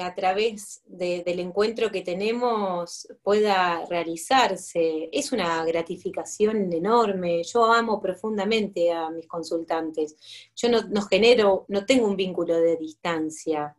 a 0.01 0.13
través 0.15 0.81
de- 0.87 1.23
del 1.23 1.39
encuentro 1.39 1.91
que 1.91 2.01
tenemos, 2.01 3.07
pueda 3.23 3.85
realizarse. 3.87 5.09
Es 5.11 5.31
una 5.31 5.63
gratificación 5.65 6.71
enorme. 6.73 7.43
Yo 7.43 7.65
amo 7.65 8.01
profundamente 8.01 8.91
a 8.91 9.09
mis 9.09 9.27
consultantes. 9.27 10.15
Yo 10.55 10.69
no, 10.69 10.81
no 10.89 11.01
genero, 11.03 11.65
no 11.67 11.85
tengo 11.85 12.07
un 12.07 12.15
vínculo 12.15 12.57
de 12.59 12.77
distancia. 12.77 13.75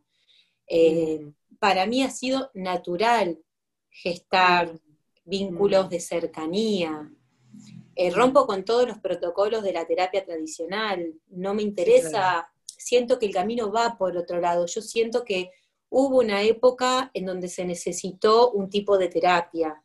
Eh, 0.66 1.20
Mm. 1.22 1.32
para 1.58 1.86
mí 1.86 2.02
ha 2.02 2.10
sido 2.10 2.50
natural 2.54 3.38
gestar 3.90 4.78
vínculos 5.24 5.86
Mm. 5.86 5.88
de 5.90 6.00
cercanía. 6.00 7.12
Eh, 7.94 8.10
rompo 8.10 8.46
con 8.46 8.64
todos 8.64 8.86
los 8.86 8.98
protocolos 8.98 9.62
de 9.62 9.72
la 9.72 9.86
terapia 9.86 10.24
tradicional. 10.24 11.14
No 11.28 11.54
me 11.54 11.62
interesa, 11.62 12.10
claro. 12.10 12.46
siento 12.78 13.18
que 13.18 13.26
el 13.26 13.32
camino 13.32 13.72
va 13.72 13.96
por 13.96 14.16
otro 14.16 14.38
lado. 14.40 14.66
Yo 14.66 14.82
siento 14.82 15.24
que 15.24 15.50
hubo 15.88 16.18
una 16.18 16.42
época 16.42 17.10
en 17.14 17.26
donde 17.26 17.48
se 17.48 17.64
necesitó 17.64 18.50
un 18.50 18.68
tipo 18.68 18.98
de 18.98 19.08
terapia. 19.08 19.82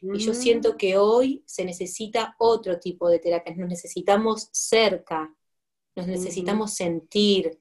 Y 0.00 0.18
yo 0.18 0.32
Mm. 0.32 0.34
siento 0.34 0.76
que 0.76 0.96
hoy 0.96 1.42
se 1.46 1.64
necesita 1.64 2.34
otro 2.38 2.78
tipo 2.80 3.08
de 3.08 3.18
terapia. 3.20 3.54
Nos 3.54 3.68
necesitamos 3.68 4.48
cerca, 4.52 5.32
nos 5.94 6.06
necesitamos 6.06 6.72
sentir, 6.74 7.60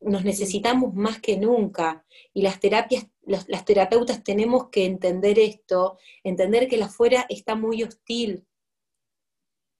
nos 0.00 0.24
necesitamos 0.24 0.94
más 0.94 1.20
que 1.20 1.36
nunca. 1.36 2.04
Y 2.32 2.42
las 2.42 2.58
terapias, 2.58 3.06
los- 3.26 3.48
las 3.48 3.64
terapeutas 3.64 4.24
tenemos 4.24 4.68
que 4.70 4.84
entender 4.86 5.38
esto, 5.38 5.98
entender 6.24 6.68
que 6.68 6.76
la 6.78 6.86
afuera 6.86 7.26
está 7.28 7.54
muy 7.54 7.82
hostil 7.82 8.44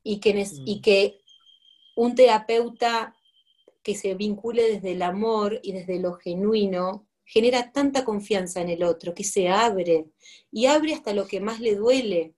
y 0.02 0.20
que, 0.20 0.46
y 0.64 0.76
Mm. 0.78 0.82
que 0.82 1.20
un 1.96 2.14
terapeuta 2.14 3.14
que 3.88 3.94
se 3.94 4.12
vincule 4.14 4.64
desde 4.74 4.92
el 4.92 5.00
amor 5.00 5.60
y 5.62 5.72
desde 5.72 5.98
lo 5.98 6.12
genuino 6.12 7.06
genera 7.24 7.72
tanta 7.72 8.04
confianza 8.04 8.60
en 8.60 8.68
el 8.68 8.82
otro 8.82 9.14
que 9.14 9.24
se 9.24 9.48
abre 9.48 10.04
y 10.52 10.66
abre 10.66 10.92
hasta 10.92 11.14
lo 11.14 11.26
que 11.26 11.40
más 11.40 11.58
le 11.58 11.74
duele. 11.74 12.34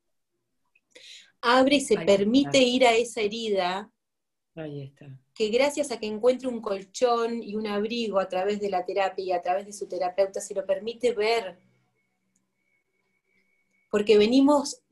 Abre 1.41 1.77
y 1.77 1.81
se 1.81 1.99
Ahí 1.99 2.07
permite 2.07 2.59
está. 2.59 2.69
ir 2.77 2.87
a 2.87 2.95
esa 2.95 3.21
herida 3.23 3.91
Ahí 4.55 4.83
está. 4.83 5.07
que 5.35 5.49
gracias 5.49 5.91
a 5.91 5.99
que 5.99 6.07
encuentre 6.07 6.47
un 6.47 6.61
colchón 6.61 7.43
y 7.43 7.57
un 7.57 7.67
abrigo 7.67 8.21
a 8.21 8.29
través 8.29 8.61
de 8.61 8.71
la 8.71 8.85
terapia 8.85 9.25
y 9.25 9.33
a 9.33 9.43
través 9.43 9.67
de 9.67 9.73
su 9.73 9.89
terapeuta 9.89 10.41
se 10.41 10.55
lo 10.55 10.65
permite 10.65 11.15
ver. 11.15 11.59
Porque 13.91 14.17
venimos 14.19 14.83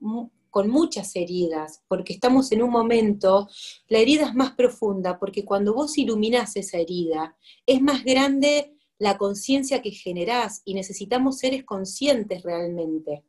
con 0.49 0.69
muchas 0.69 1.15
heridas, 1.15 1.83
porque 1.87 2.13
estamos 2.13 2.51
en 2.51 2.63
un 2.63 2.71
momento, 2.71 3.47
la 3.87 3.99
herida 3.99 4.27
es 4.27 4.35
más 4.35 4.51
profunda, 4.53 5.19
porque 5.19 5.45
cuando 5.45 5.73
vos 5.73 5.97
iluminás 5.97 6.55
esa 6.55 6.77
herida, 6.79 7.35
es 7.65 7.81
más 7.81 8.03
grande 8.03 8.75
la 8.97 9.17
conciencia 9.17 9.81
que 9.81 9.91
generás 9.91 10.61
y 10.65 10.73
necesitamos 10.73 11.37
seres 11.39 11.63
conscientes 11.63 12.43
realmente. 12.43 13.23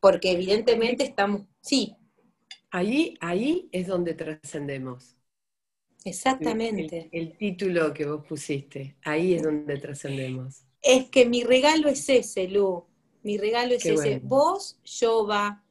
Porque 0.00 0.30
evidentemente 0.32 1.04
estamos, 1.04 1.42
sí, 1.60 1.94
Ahí, 2.70 3.16
ahí 3.20 3.68
es 3.72 3.86
donde 3.88 4.14
trascendemos. 4.14 5.16
El, 6.38 6.48
exactamente. 6.50 7.10
el- 7.12 7.20
el 7.30 7.36
título 7.38 7.92
que 7.94 8.06
vos 8.06 8.24
pusiste, 8.26 8.96
ahí 9.04 9.34
es 9.34 9.42
donde 9.42 9.76
trascendemos. 9.78 10.64
Es 10.82 11.10
que 11.10 11.26
mi 11.26 11.42
regalo 11.44 11.88
es 11.88 12.08
ese, 12.08 12.48
Lu. 12.48 12.86
Mi 13.26 13.38
regalo 13.38 13.74
es 13.74 13.82
Qué 13.82 13.92
ese. 13.92 14.10
bueno. 14.10 14.28
Vos, 14.28 14.78
Yoba, 14.84 15.64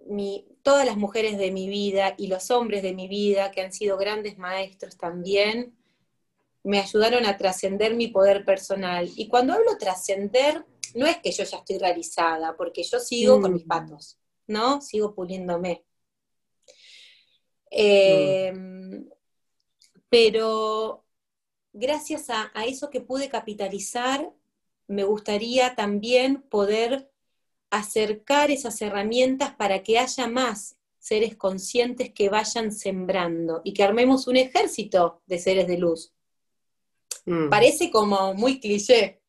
mi, 0.00 0.46
todas 0.62 0.84
las 0.84 0.98
mujeres 0.98 1.38
de 1.38 1.50
mi 1.50 1.66
vida 1.68 2.14
y 2.18 2.26
los 2.26 2.50
hombres 2.50 2.82
de 2.82 2.92
mi 2.92 3.08
vida, 3.08 3.50
que 3.50 3.62
han 3.62 3.72
sido 3.72 3.96
grandes 3.96 4.36
maestros 4.36 4.98
también, 4.98 5.74
me 6.62 6.78
ayudaron 6.80 7.24
a 7.24 7.38
trascender 7.38 7.94
mi 7.94 8.08
poder 8.08 8.44
personal. 8.44 9.10
Y 9.16 9.28
cuando 9.28 9.54
hablo 9.54 9.78
trascender, 9.78 10.66
no 10.94 11.06
es 11.06 11.16
que 11.16 11.32
yo 11.32 11.44
ya 11.44 11.56
estoy 11.56 11.78
realizada, 11.78 12.54
porque 12.58 12.82
yo 12.82 13.00
sigo 13.00 13.40
con 13.40 13.54
mis 13.54 13.64
Mm. 13.64 13.68
patos, 13.68 14.18
¿no? 14.46 14.82
Sigo 14.82 15.14
puliéndome. 15.14 15.84
Eh, 17.70 18.52
Pero 20.10 21.06
gracias 21.72 22.28
a, 22.28 22.50
a 22.54 22.66
eso 22.66 22.90
que 22.90 23.00
pude 23.00 23.30
capitalizar, 23.30 24.30
me 24.92 25.04
gustaría 25.04 25.74
también 25.74 26.42
poder 26.42 27.10
acercar 27.70 28.50
esas 28.50 28.80
herramientas 28.82 29.54
para 29.54 29.82
que 29.82 29.98
haya 29.98 30.26
más 30.28 30.76
seres 30.98 31.34
conscientes 31.36 32.12
que 32.12 32.28
vayan 32.28 32.70
sembrando 32.70 33.60
y 33.64 33.72
que 33.72 33.82
armemos 33.82 34.26
un 34.26 34.36
ejército 34.36 35.22
de 35.26 35.38
seres 35.38 35.66
de 35.66 35.78
luz. 35.78 36.12
Mm. 37.24 37.48
Parece 37.48 37.90
como 37.90 38.34
muy 38.34 38.60
cliché, 38.60 39.20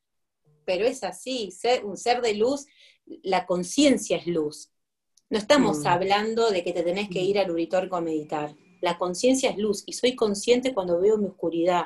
pero 0.66 0.86
es 0.86 1.04
así, 1.04 1.52
ser, 1.52 1.86
un 1.86 1.98
ser 1.98 2.22
de 2.22 2.36
luz, 2.36 2.66
la 3.24 3.46
conciencia 3.46 4.18
es 4.18 4.28
luz. 4.28 4.70
No 5.30 5.38
estamos 5.38 5.80
Mm. 5.80 5.88
hablando 5.88 6.52
de 6.52 6.64
que 6.64 6.74
te 6.74 6.84
tenés 6.84 7.10
que 7.10 7.22
ir 7.22 7.40
al 7.40 7.50
uritorco 7.52 7.96
a 7.96 8.02
meditar. 8.02 8.56
La 8.82 8.98
conciencia 8.98 9.50
es 9.50 9.58
luz 9.58 9.84
y 9.86 9.94
soy 9.94 10.16
consciente 10.16 10.74
cuando 10.74 11.00
veo 11.00 11.18
mi 11.18 11.28
oscuridad. 11.28 11.86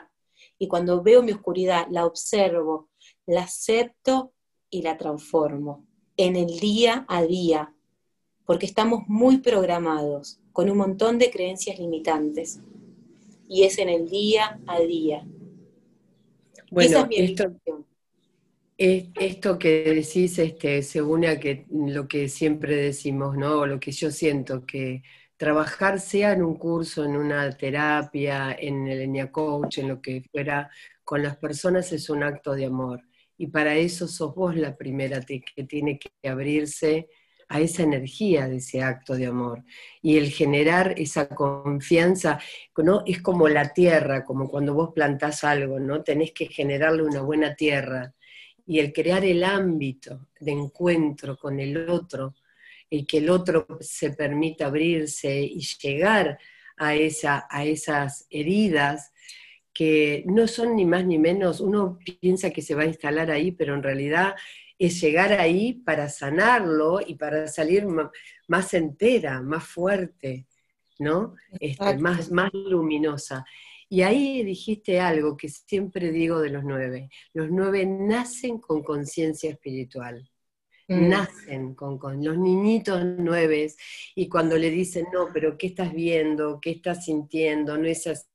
Y 0.59 0.67
cuando 0.67 1.01
veo 1.01 1.21
mi 1.23 1.31
oscuridad, 1.31 1.87
la 1.89 2.05
observo, 2.05 2.89
la 3.27 3.43
acepto 3.43 4.33
y 4.69 4.81
la 4.81 4.97
transformo 4.97 5.85
en 6.15 6.35
el 6.35 6.59
día 6.59 7.05
a 7.07 7.23
día, 7.23 7.73
porque 8.45 8.65
estamos 8.65 9.03
muy 9.07 9.37
programados 9.37 10.39
con 10.51 10.69
un 10.69 10.77
montón 10.77 11.19
de 11.19 11.29
creencias 11.29 11.77
limitantes. 11.77 12.59
Y 13.47 13.63
es 13.63 13.77
en 13.77 13.89
el 13.89 14.09
día 14.09 14.59
a 14.65 14.79
día. 14.79 15.17
Esa 15.17 16.63
Bueno, 16.71 17.07
es 17.11 17.29
esto, 17.29 17.55
esto 18.77 19.59
que 19.59 19.93
decís 19.93 20.39
este, 20.39 20.81
se 20.81 21.01
une 21.01 21.27
a 21.27 21.39
que, 21.39 21.65
lo 21.69 22.07
que 22.07 22.27
siempre 22.29 22.75
decimos, 22.75 23.37
¿no? 23.37 23.59
O 23.59 23.67
lo 23.67 23.79
que 23.79 23.91
yo 23.91 24.11
siento, 24.11 24.65
que 24.65 25.03
trabajar 25.37 25.99
sea 25.99 26.33
en 26.33 26.43
un 26.43 26.55
curso, 26.55 27.05
en 27.05 27.15
una 27.15 27.49
terapia, 27.51 28.55
en 28.59 28.87
el 28.87 29.01
Enya 29.01 29.31
Coach, 29.31 29.77
en 29.77 29.89
lo 29.89 30.01
que 30.01 30.23
fuera, 30.31 30.69
con 31.03 31.23
las 31.23 31.37
personas 31.37 31.91
es 31.93 32.09
un 32.09 32.23
acto 32.23 32.53
de 32.53 32.65
amor. 32.65 33.03
Y 33.37 33.47
para 33.47 33.75
eso 33.75 34.07
sos 34.07 34.33
vos 34.33 34.55
la 34.55 34.75
primera 34.75 35.21
que 35.21 35.63
tiene 35.63 35.99
que 35.99 36.27
abrirse 36.27 37.07
a 37.49 37.61
esa 37.61 37.83
energía 37.83 38.47
de 38.47 38.57
ese 38.57 38.81
acto 38.81 39.15
de 39.15 39.27
amor. 39.27 39.63
Y 40.01 40.17
el 40.17 40.31
generar 40.31 40.93
esa 40.97 41.29
confianza, 41.29 42.39
¿no? 42.77 43.03
Es 43.05 43.21
como 43.21 43.47
la 43.47 43.73
tierra, 43.73 44.25
como 44.25 44.49
cuando 44.49 44.73
vos 44.73 44.91
plantás 44.93 45.43
algo, 45.43 45.79
¿no? 45.79 46.03
Tenés 46.03 46.33
que 46.33 46.47
generarle 46.47 47.03
una 47.03 47.21
buena 47.21 47.55
tierra. 47.55 48.13
Y 48.65 48.79
el 48.79 48.91
crear 48.91 49.23
el 49.23 49.43
ámbito 49.43 50.27
de 50.39 50.51
encuentro 50.51 51.37
con 51.37 51.59
el 51.59 51.89
otro, 51.89 52.35
y 52.89 53.05
que 53.05 53.17
el 53.19 53.29
otro 53.29 53.67
se 53.81 54.11
permita 54.11 54.67
abrirse 54.67 55.41
y 55.41 55.59
llegar 55.61 56.39
a, 56.77 56.95
esa, 56.95 57.47
a 57.49 57.65
esas 57.65 58.27
heridas 58.29 59.11
que 59.77 60.23
no 60.25 60.47
son 60.47 60.75
ni 60.75 60.85
más 60.85 61.05
ni 61.05 61.19
menos, 61.19 61.59
uno 61.59 61.99
piensa 62.19 62.49
que 62.49 62.63
se 62.63 62.73
va 62.73 62.81
a 62.81 62.87
instalar 62.87 63.29
ahí, 63.29 63.51
pero 63.51 63.75
en 63.75 63.83
realidad 63.83 64.33
es 64.79 64.99
llegar 64.99 65.33
ahí 65.33 65.73
para 65.73 66.09
sanarlo 66.09 66.99
y 67.05 67.13
para 67.13 67.47
salir 67.47 67.85
más 68.47 68.73
entera, 68.73 69.43
más 69.43 69.65
fuerte, 69.65 70.47
¿no? 70.97 71.35
Este, 71.59 71.95
más, 71.99 72.31
más 72.31 72.49
luminosa. 72.53 73.45
Y 73.87 74.01
ahí 74.01 74.43
dijiste 74.43 74.99
algo 74.99 75.37
que 75.37 75.47
siempre 75.47 76.11
digo 76.11 76.39
de 76.39 76.49
los 76.49 76.63
nueve. 76.63 77.09
Los 77.33 77.51
nueve 77.51 77.85
nacen 77.85 78.57
con 78.57 78.81
conciencia 78.81 79.51
espiritual 79.51 80.27
Mm. 80.89 81.09
nacen 81.09 81.75
con, 81.75 81.97
con 81.97 82.23
los 82.23 82.37
niñitos 82.37 83.03
nueves 83.03 83.75
y 84.15 84.29
cuando 84.29 84.57
le 84.57 84.69
dicen, 84.69 85.05
no, 85.11 85.27
pero 85.33 85.57
¿qué 85.57 85.67
estás 85.67 85.93
viendo? 85.93 86.61
¿Qué 86.61 86.71
estás 86.71 87.03
sintiendo? 87.03 87.77
No 87.77 87.87
es 87.87 88.07
así, 88.07 88.25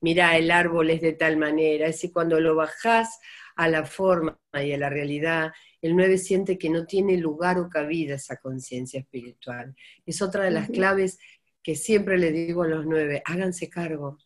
mira, 0.00 0.36
el 0.36 0.50
árbol 0.50 0.90
es 0.90 1.00
de 1.00 1.12
tal 1.12 1.36
manera, 1.36 1.86
es 1.86 2.02
y 2.04 2.10
cuando 2.10 2.40
lo 2.40 2.54
bajás 2.54 3.18
a 3.56 3.68
la 3.68 3.84
forma 3.84 4.38
y 4.52 4.72
a 4.72 4.78
la 4.78 4.90
realidad, 4.90 5.52
el 5.80 5.96
nueve 5.96 6.18
siente 6.18 6.58
que 6.58 6.70
no 6.70 6.86
tiene 6.86 7.16
lugar 7.16 7.58
o 7.58 7.68
cabida 7.68 8.16
esa 8.16 8.36
conciencia 8.36 9.00
espiritual. 9.00 9.74
Es 10.04 10.20
otra 10.22 10.44
de 10.44 10.50
las 10.50 10.68
claves 10.68 11.18
que 11.62 11.74
siempre 11.74 12.18
le 12.18 12.32
digo 12.32 12.62
a 12.62 12.68
los 12.68 12.86
nueve, 12.86 13.22
háganse 13.24 13.68
cargo 13.68 14.18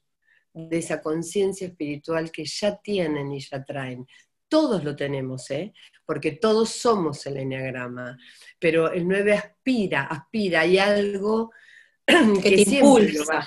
de 0.53 0.79
esa 0.79 1.01
conciencia 1.01 1.67
espiritual 1.67 2.31
que 2.31 2.45
ya 2.45 2.77
tienen 2.77 3.33
y 3.33 3.41
ya 3.41 3.65
traen. 3.65 4.07
Todos 4.49 4.83
lo 4.83 4.97
tenemos, 4.97 5.49
¿eh? 5.53 5.73
porque 6.11 6.33
todos 6.33 6.71
somos 6.71 7.25
el 7.27 7.37
enneagrama, 7.37 8.19
pero 8.59 8.91
el 8.91 9.07
9 9.07 9.33
aspira, 9.35 10.07
aspira, 10.07 10.63
hay 10.63 10.77
algo 10.77 11.53
que, 12.05 12.41
Que 12.43 12.57
te 12.57 12.65
siempre 12.65 13.05
lo 13.13 13.21
impulsa. 13.21 13.47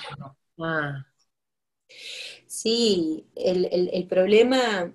Ah, 0.58 1.06
Sí, 2.46 3.26
el, 3.34 3.66
el- 3.72 3.90
el 3.92 4.06
problema 4.06 4.92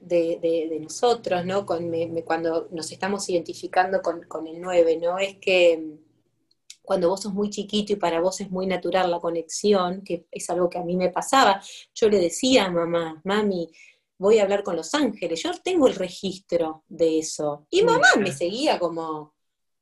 de, 0.00 0.38
de- 0.40 0.68
de 0.70 0.80
nosotros, 0.80 1.44
¿no? 1.46 1.66
Con, 1.66 1.90
me- 1.90 2.06
me- 2.08 2.24
cuando 2.24 2.68
nos 2.72 2.92
estamos 2.92 3.28
identificando 3.28 4.02
con, 4.02 4.22
con 4.24 4.46
el 4.46 4.60
9, 4.60 4.98
¿no? 4.98 5.18
Es 5.18 5.36
que 5.38 5.98
cuando 6.82 7.10
vos 7.10 7.22
sos 7.22 7.34
muy 7.34 7.50
chiquito 7.50 7.94
y 7.94 7.96
para 7.96 8.20
vos 8.20 8.40
es 8.42 8.50
muy 8.50 8.66
natural 8.66 9.10
la 9.12 9.20
conexión, 9.20 10.02
que 10.04 10.26
es 10.32 10.50
algo 10.50 10.70
que 10.70 10.78
a 10.78 10.84
mí 10.84 10.96
me 10.96 11.10
pasaba, 11.10 11.62
yo 11.94 12.10
le 12.10 12.18
decía 12.20 12.66
a 12.66 12.72
mamá, 12.72 13.22
mami, 13.24 13.70
voy 14.18 14.40
a 14.40 14.44
hablar 14.44 14.64
con 14.64 14.76
los 14.76 14.94
ángeles, 14.94 15.42
yo 15.44 15.52
tengo 15.64 15.88
el 15.88 15.96
registro 15.96 16.84
de 16.88 17.20
eso. 17.20 17.66
Y 17.70 17.84
mamá 17.84 18.08
me 18.20 18.32
seguía 18.32 18.80
como, 18.80 19.35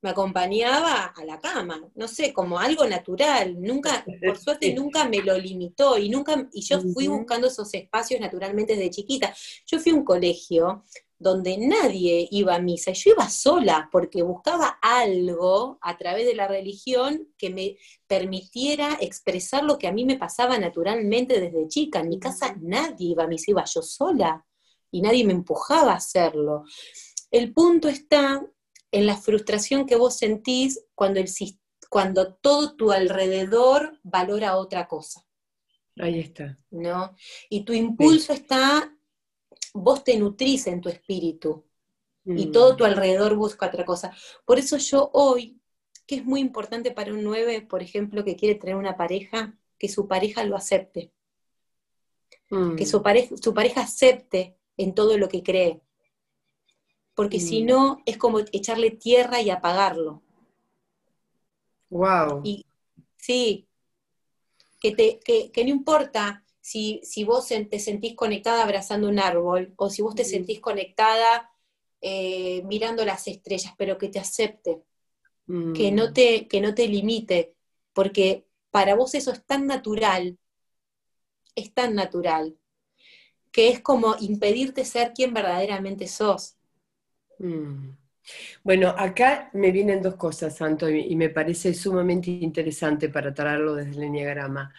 me 0.05 0.11
acompañaba 0.11 1.07
a 1.17 1.25
la 1.25 1.41
cama, 1.41 1.81
no 1.95 2.09
sé, 2.09 2.35
como 2.35 2.59
algo 2.59 2.85
natural, 2.87 3.59
nunca, 3.59 4.05
por 4.23 4.37
suerte 4.37 4.75
nunca 4.75 5.09
me 5.09 5.23
lo 5.23 5.39
limitó 5.39 5.97
y 5.97 6.11
nunca, 6.11 6.47
y 6.53 6.61
yo 6.61 6.79
fui 6.93 7.09
buscando 7.09 7.47
esos 7.47 7.73
espacios 7.73 8.21
naturalmente 8.21 8.77
desde 8.77 8.91
chiquita. 8.91 9.35
Yo 9.65 9.81
fui 9.81 9.93
a 9.93 9.95
un 9.95 10.05
colegio 10.05 10.85
donde 11.19 11.57
nadie 11.57 12.29
iba 12.31 12.55
a 12.55 12.59
misa, 12.59 12.93
yo 12.93 13.13
iba 13.13 13.31
sola 13.31 13.89
porque 13.91 14.23
buscaba 14.23 14.79
algo 14.83 15.79
a 15.81 15.97
través 15.97 16.27
de 16.27 16.35
la 16.35 16.49
religión 16.49 17.27
que 17.39 17.49
me 17.49 17.79
permitiera 18.07 18.99
expresar 19.01 19.65
lo 19.65 19.79
que 19.79 19.89
a 19.89 19.93
mí 19.93 20.05
me 20.05 20.19
pasaba 20.19 20.59
naturalmente 20.59 21.41
desde 21.41 21.67
chica. 21.67 22.01
En 22.01 22.11
mi 22.11 22.19
casa 22.19 22.55
nadie 22.61 23.13
iba 23.13 23.25
a 23.25 23.27
misa, 23.27 23.53
iba 23.53 23.65
yo 23.65 23.81
sola 23.81 24.45
y 24.91 25.01
nadie 25.01 25.25
me 25.25 25.33
empujaba 25.33 25.93
a 25.93 25.97
hacerlo. 25.97 26.65
El 27.31 27.55
punto 27.55 27.89
está 27.89 28.47
en 28.95 29.07
la 29.07 29.17
frustración 29.17 29.87
que 29.87 29.97
vos 29.97 30.17
sentís 30.17 30.85
cuando, 30.95 31.19
el, 31.19 31.29
cuando 31.91 32.35
todo 32.35 32.77
tu 32.77 32.93
alrededor 32.93 33.99
valora 34.05 34.57
otra 34.57 34.87
cosa. 34.87 35.27
Ahí 35.99 36.21
está. 36.21 36.61
¿No? 36.71 37.17
Y 37.51 37.65
tu 37.65 37.73
impulso 37.73 38.33
está, 38.33 38.97
vos 39.73 40.05
te 40.05 40.17
nutrís 40.17 40.69
en 40.69 40.81
tu 40.81 40.89
espíritu 40.89 41.65
y 42.25 42.47
mm. 42.47 42.53
todo 42.53 42.77
tu 42.77 42.85
alrededor 42.85 43.35
busca 43.35 43.67
otra 43.67 43.85
cosa. 43.85 44.15
Por 44.45 44.61
eso 44.61 44.77
yo 44.77 45.11
hoy, 45.13 45.61
que 46.07 46.15
es 46.15 46.25
muy 46.25 46.39
importante 46.39 46.93
para 46.93 47.13
un 47.13 47.25
9, 47.25 47.63
por 47.63 47.83
ejemplo, 47.83 48.23
que 48.25 48.37
quiere 48.37 48.55
tener 48.55 48.77
una 48.77 48.97
pareja, 48.97 49.59
que 49.77 49.89
su 49.89 50.07
pareja 50.07 50.45
lo 50.45 50.55
acepte. 50.55 51.13
Que 52.49 52.57
mm. 52.57 52.87
su 52.87 53.03
pareja, 53.03 53.37
su 53.43 53.53
pareja 53.53 53.81
acepte 53.81 54.57
en 54.77 54.95
todo 54.95 55.19
lo 55.19 55.29
que 55.29 55.43
cree 55.43 55.84
porque 57.15 57.41
si 57.41 57.63
mm. 57.63 57.67
no 57.67 58.03
es 58.07 58.17
como 58.19 58.41
echarle 58.53 58.91
tierra 58.91 59.41
y 59.41 59.51
apagarlo. 59.51 60.23
Wow. 61.91 62.41
Y 62.45 62.67
sí, 63.17 63.67
que, 64.81 64.93
te, 64.93 65.21
que, 65.21 65.65
no 65.65 65.71
importa 65.71 66.45
si, 66.61 67.01
si, 67.05 67.25
vos 67.25 67.49
te 67.49 67.79
sentís 67.79 68.15
conectada 68.15 68.63
abrazando 68.63 69.09
un 69.09 69.19
árbol 69.19 69.73
o 69.77 69.89
si 69.91 70.03
vos 70.03 70.15
te 70.15 70.23
mm. 70.23 70.27
sentís 70.27 70.61
conectada 70.61 71.51
eh, 72.01 72.63
mirando 72.65 73.05
las 73.05 73.27
estrellas, 73.29 73.73
pero 73.79 73.97
que 73.97 74.09
te 74.09 74.19
acepte, 74.19 74.83
que, 75.47 75.93
no 75.93 76.11
mm. 76.11 76.13
te, 76.13 76.49
que 76.49 76.61
no 76.61 76.75
te 76.75 76.89
limite, 76.89 77.55
porque 77.93 78.47
para 78.71 78.95
vos 78.95 79.15
eso 79.15 79.31
es 79.31 79.45
tan 79.47 79.67
natural, 79.67 80.39
es 81.55 81.73
tan 81.73 81.95
natural, 81.95 82.59
que 83.53 83.69
es 83.69 83.81
como 83.81 84.17
impedirte 84.21 84.85
ser 84.85 85.13
quien 85.15 85.33
verdaderamente 85.33 86.09
sos. 86.09 86.57
Mm. 87.39 87.91
Bueno, 88.63 88.95
acá 88.97 89.51
me 89.53 89.71
vienen 89.71 90.01
dos 90.01 90.17
cosas, 90.17 90.57
Santo, 90.57 90.89
y 90.89 91.15
me 91.15 91.29
parece 91.29 91.75
sumamente 91.75 92.31
interesante 92.31 93.11
para 93.11 93.35
traerlo 93.35 93.75
desde 93.75 93.93
el 93.93 94.05
Enneagrama. 94.05 94.73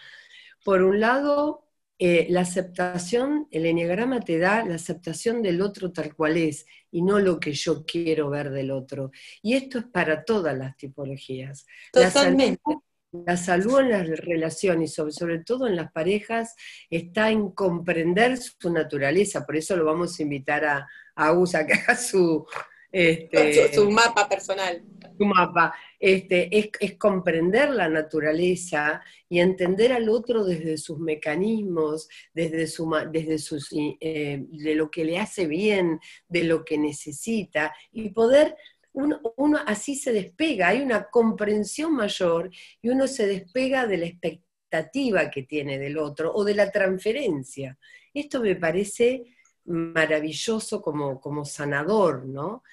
Por 0.64 0.82
un 0.82 0.99
lado, 0.99 1.66
eh, 1.97 2.28
la 2.30 2.41
aceptación, 2.41 3.47
el 3.51 3.66
Enneagrama 3.68 4.20
te 4.20 4.38
da 4.38 4.66
la 4.66 4.76
aceptación 4.76 5.41
del 5.41 5.62
otro 5.62 5.93
tal 5.93 6.14
cual 6.14 6.38
es 6.38 6.66
y 6.91 7.01
no 7.03 7.20
lo 7.20 7.39
que 7.39 7.53
yo 7.53 7.86
quiero 7.86 8.30
ver 8.30 8.49
del 8.49 8.72
otro. 8.72 9.12
Y 9.41 9.53
esto 9.53 9.80
es 9.80 9.86
para 9.86 10.26
todas 10.26 10.58
las 10.58 10.76
tipologías. 10.76 11.66
Totalmente. 11.93 12.62
La 13.12 13.38
salud, 13.38 13.80
en 13.80 13.91
las 13.91 14.08
relaciones, 14.08 14.93
sobre, 14.93 15.14
sobre 15.14 15.39
todo 15.39 15.68
en 15.68 15.78
las 15.78 15.89
parejas, 15.91 16.53
está 16.89 17.30
en 17.30 17.51
comprender 17.51 18.38
su 18.38 18.74
naturaleza. 18.74 19.45
Por 19.45 19.56
eso 19.56 19.78
lo 19.78 19.86
vamos 19.86 20.20
a 20.20 20.24
invitar 20.24 20.66
a, 20.66 20.88
a 21.16 21.32
USA 21.32 21.66
que 21.66 21.74
haga 21.74 21.95
su, 21.95 22.45
este, 22.91 23.74
su, 23.74 23.91
mapa 23.91 24.30
personal. 24.30 24.82
Su 25.18 25.26
mapa. 25.26 25.76
Este, 25.99 26.49
es, 26.57 26.97
comprender 26.97 27.70
la 27.72 27.89
naturaleza 27.89 29.01
y 29.28 29.39
entender 29.39 29.91
al 29.91 30.07
otro 30.07 30.45
desde 30.45 30.78
sus 30.78 30.99
mecanismos, 30.99 32.07
desde, 32.34 32.68
su, 32.68 32.89
desde 33.11 33.38
sus, 33.38 33.70
eh, 33.74 34.45
de 34.47 34.76
lo 34.76 34.89
que 34.89 35.03
le 35.03 35.20
hace 35.20 35.45
bien, 35.45 35.99
de 36.30 36.45
lo 36.45 36.63
que 36.63 36.78
necesita, 36.78 37.76
y 37.91 38.11
poder 38.11 38.55
uno, 38.93 39.20
uno, 39.36 39.59
así 39.66 39.95
se 39.95 40.13
despega, 40.13 40.70
hay 40.70 40.80
una 40.80 41.09
comprensión 41.09 41.93
mayor 41.93 42.49
y 42.82 42.88
uno 42.88 43.07
se 43.07 43.28
despega 43.28 43.88
de 43.88 43.97
la 43.97 44.05
expectativa 44.05 45.30
que 45.30 45.43
tiene 45.43 45.78
del 45.78 45.97
otro 45.97 46.32
o 46.34 46.45
de 46.45 46.55
la 46.55 46.72
transferencia. 46.72 47.78
Esto 48.13 48.39
me 48.39 48.55
parece 48.55 49.35
maravilloso 49.66 50.82
como, 50.82 51.20
como 51.20 51.45
sanador, 51.45 52.26
¿no? 52.26 52.63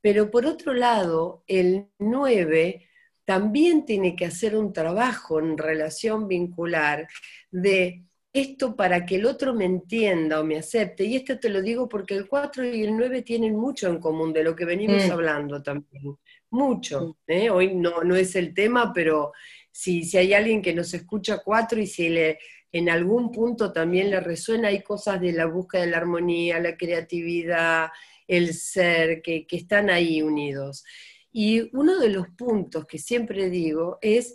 Pero 0.00 0.30
por 0.30 0.46
otro 0.46 0.72
lado, 0.72 1.44
el 1.46 1.86
9 1.98 2.88
también 3.24 3.84
tiene 3.84 4.16
que 4.16 4.26
hacer 4.26 4.56
un 4.56 4.72
trabajo 4.72 5.38
en 5.38 5.56
relación 5.56 6.26
vincular 6.26 7.06
de 7.50 8.04
esto 8.32 8.76
para 8.76 9.04
que 9.04 9.16
el 9.16 9.26
otro 9.26 9.54
me 9.54 9.64
entienda 9.64 10.40
o 10.40 10.44
me 10.44 10.58
acepte. 10.58 11.04
Y 11.04 11.16
esto 11.16 11.38
te 11.38 11.48
lo 11.48 11.62
digo 11.62 11.88
porque 11.88 12.14
el 12.14 12.28
4 12.28 12.64
y 12.64 12.82
el 12.82 12.96
9 12.96 13.22
tienen 13.22 13.56
mucho 13.56 13.88
en 13.88 13.98
común 13.98 14.32
de 14.32 14.44
lo 14.44 14.54
que 14.54 14.64
venimos 14.64 15.06
mm. 15.06 15.10
hablando 15.12 15.62
también. 15.62 16.16
Mucho. 16.50 17.18
¿eh? 17.26 17.50
Hoy 17.50 17.74
no, 17.74 18.02
no 18.02 18.16
es 18.16 18.34
el 18.36 18.54
tema, 18.54 18.92
pero 18.92 19.32
si, 19.70 20.04
si 20.04 20.16
hay 20.16 20.32
alguien 20.32 20.62
que 20.62 20.74
nos 20.74 20.94
escucha 20.94 21.38
4 21.44 21.80
y 21.80 21.86
si 21.86 22.08
le 22.08 22.38
en 22.72 22.88
algún 22.88 23.32
punto 23.32 23.72
también 23.72 24.10
le 24.10 24.20
resuena, 24.20 24.68
hay 24.68 24.82
cosas 24.82 25.20
de 25.20 25.32
la 25.32 25.46
búsqueda 25.46 25.82
de 25.82 25.90
la 25.90 25.96
armonía, 25.98 26.60
la 26.60 26.76
creatividad, 26.76 27.90
el 28.28 28.54
ser, 28.54 29.22
que, 29.22 29.46
están 29.50 29.90
ahí 29.90 30.22
unidos. 30.22 30.84
Y 31.32 31.74
uno 31.76 31.98
de 31.98 32.10
los 32.10 32.28
puntos 32.28 32.86
que 32.86 32.98
siempre 32.98 33.50
digo 33.50 33.98
es, 34.00 34.34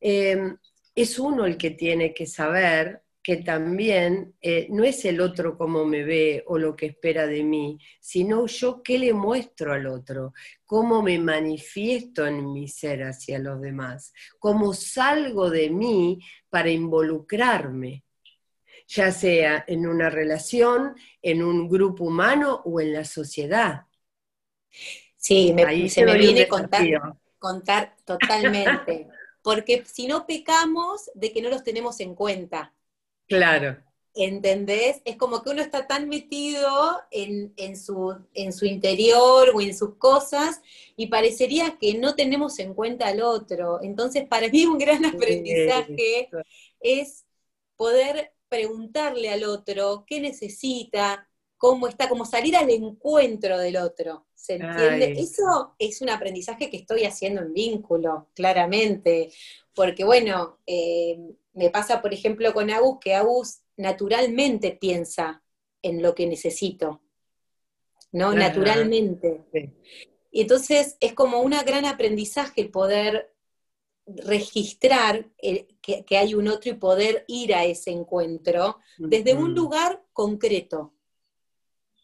eh, 0.00 0.54
es 0.94 1.18
uno 1.18 1.44
el 1.46 1.56
que 1.56 1.70
tiene 1.70 2.14
que 2.14 2.26
saber 2.26 3.02
que 3.22 3.36
también 3.36 4.34
eh, 4.40 4.66
no 4.70 4.82
es 4.82 5.04
el 5.04 5.20
otro 5.20 5.56
como 5.56 5.84
me 5.84 6.02
ve 6.02 6.42
o 6.48 6.58
lo 6.58 6.74
que 6.74 6.86
espera 6.86 7.26
de 7.26 7.44
mí, 7.44 7.78
sino 8.00 8.46
yo 8.46 8.82
qué 8.82 8.98
le 8.98 9.12
muestro 9.12 9.72
al 9.72 9.86
otro, 9.86 10.34
cómo 10.64 11.02
me 11.02 11.18
manifiesto 11.18 12.26
en 12.26 12.52
mi 12.52 12.66
ser 12.66 13.04
hacia 13.04 13.38
los 13.38 13.60
demás, 13.60 14.12
cómo 14.40 14.74
salgo 14.74 15.50
de 15.50 15.70
mí 15.70 16.18
para 16.50 16.70
involucrarme, 16.70 18.04
ya 18.88 19.12
sea 19.12 19.64
en 19.68 19.86
una 19.86 20.10
relación, 20.10 20.96
en 21.22 21.44
un 21.44 21.68
grupo 21.68 22.04
humano 22.04 22.60
o 22.64 22.80
en 22.80 22.92
la 22.92 23.04
sociedad. 23.04 23.82
Sí, 25.16 25.52
me, 25.52 25.88
se 25.88 26.04
me 26.04 26.18
viene 26.18 26.48
contar, 26.48 26.84
contar 27.38 27.96
totalmente, 28.04 29.06
porque 29.42 29.84
si 29.86 30.08
no 30.08 30.26
pecamos 30.26 31.08
de 31.14 31.32
que 31.32 31.40
no 31.40 31.48
los 31.50 31.62
tenemos 31.62 32.00
en 32.00 32.16
cuenta. 32.16 32.74
Claro. 33.28 33.76
¿Entendés? 34.14 35.00
Es 35.06 35.16
como 35.16 35.42
que 35.42 35.50
uno 35.50 35.62
está 35.62 35.86
tan 35.86 36.08
metido 36.08 36.68
en, 37.10 37.76
su, 37.76 38.14
en 38.34 38.52
su 38.52 38.66
interior 38.66 39.52
o 39.54 39.60
en 39.62 39.74
sus 39.74 39.96
cosas 39.96 40.60
y 40.96 41.06
parecería 41.06 41.78
que 41.80 41.94
no 41.94 42.14
tenemos 42.14 42.58
en 42.58 42.74
cuenta 42.74 43.08
al 43.08 43.22
otro. 43.22 43.80
Entonces, 43.82 44.26
para 44.28 44.48
mí 44.48 44.66
un 44.66 44.76
gran 44.76 45.04
aprendizaje 45.06 46.28
es 46.80 47.24
poder 47.76 48.34
preguntarle 48.48 49.30
al 49.30 49.44
otro 49.44 50.04
qué 50.06 50.20
necesita, 50.20 51.26
cómo 51.56 51.88
está, 51.88 52.08
como 52.10 52.26
salir 52.26 52.54
al 52.54 52.68
encuentro 52.68 53.56
del 53.58 53.78
otro. 53.78 54.26
¿Se 54.34 54.56
entiende? 54.56 55.14
Eso 55.16 55.74
es 55.78 56.02
un 56.02 56.10
aprendizaje 56.10 56.68
que 56.68 56.76
estoy 56.76 57.04
haciendo 57.04 57.40
en 57.40 57.54
vínculo, 57.54 58.28
claramente. 58.34 59.32
Porque, 59.72 60.04
bueno, 60.04 60.58
eh, 60.66 61.18
me 61.54 61.70
pasa, 61.70 62.00
por 62.00 62.12
ejemplo, 62.12 62.52
con 62.52 62.70
Agus, 62.70 62.98
que 63.00 63.14
Agus 63.14 63.60
naturalmente 63.76 64.76
piensa 64.80 65.42
en 65.82 66.02
lo 66.02 66.14
que 66.14 66.26
necesito, 66.26 67.02
¿no? 68.12 68.32
Naturalmente. 68.32 69.42
Y 70.30 70.42
entonces 70.42 70.96
es 71.00 71.12
como 71.12 71.40
un 71.40 71.50
gran 71.50 71.84
aprendizaje 71.84 72.62
el 72.62 72.70
poder 72.70 73.34
registrar 74.06 75.30
que, 75.80 76.16
hay 76.16 76.34
un 76.34 76.48
otro 76.48 76.72
y 76.72 76.74
poder 76.74 77.24
ir 77.28 77.54
a 77.54 77.64
ese 77.64 77.90
encuentro 77.90 78.78
desde 78.98 79.34
un 79.34 79.54
lugar 79.54 80.02
concreto. 80.12 80.94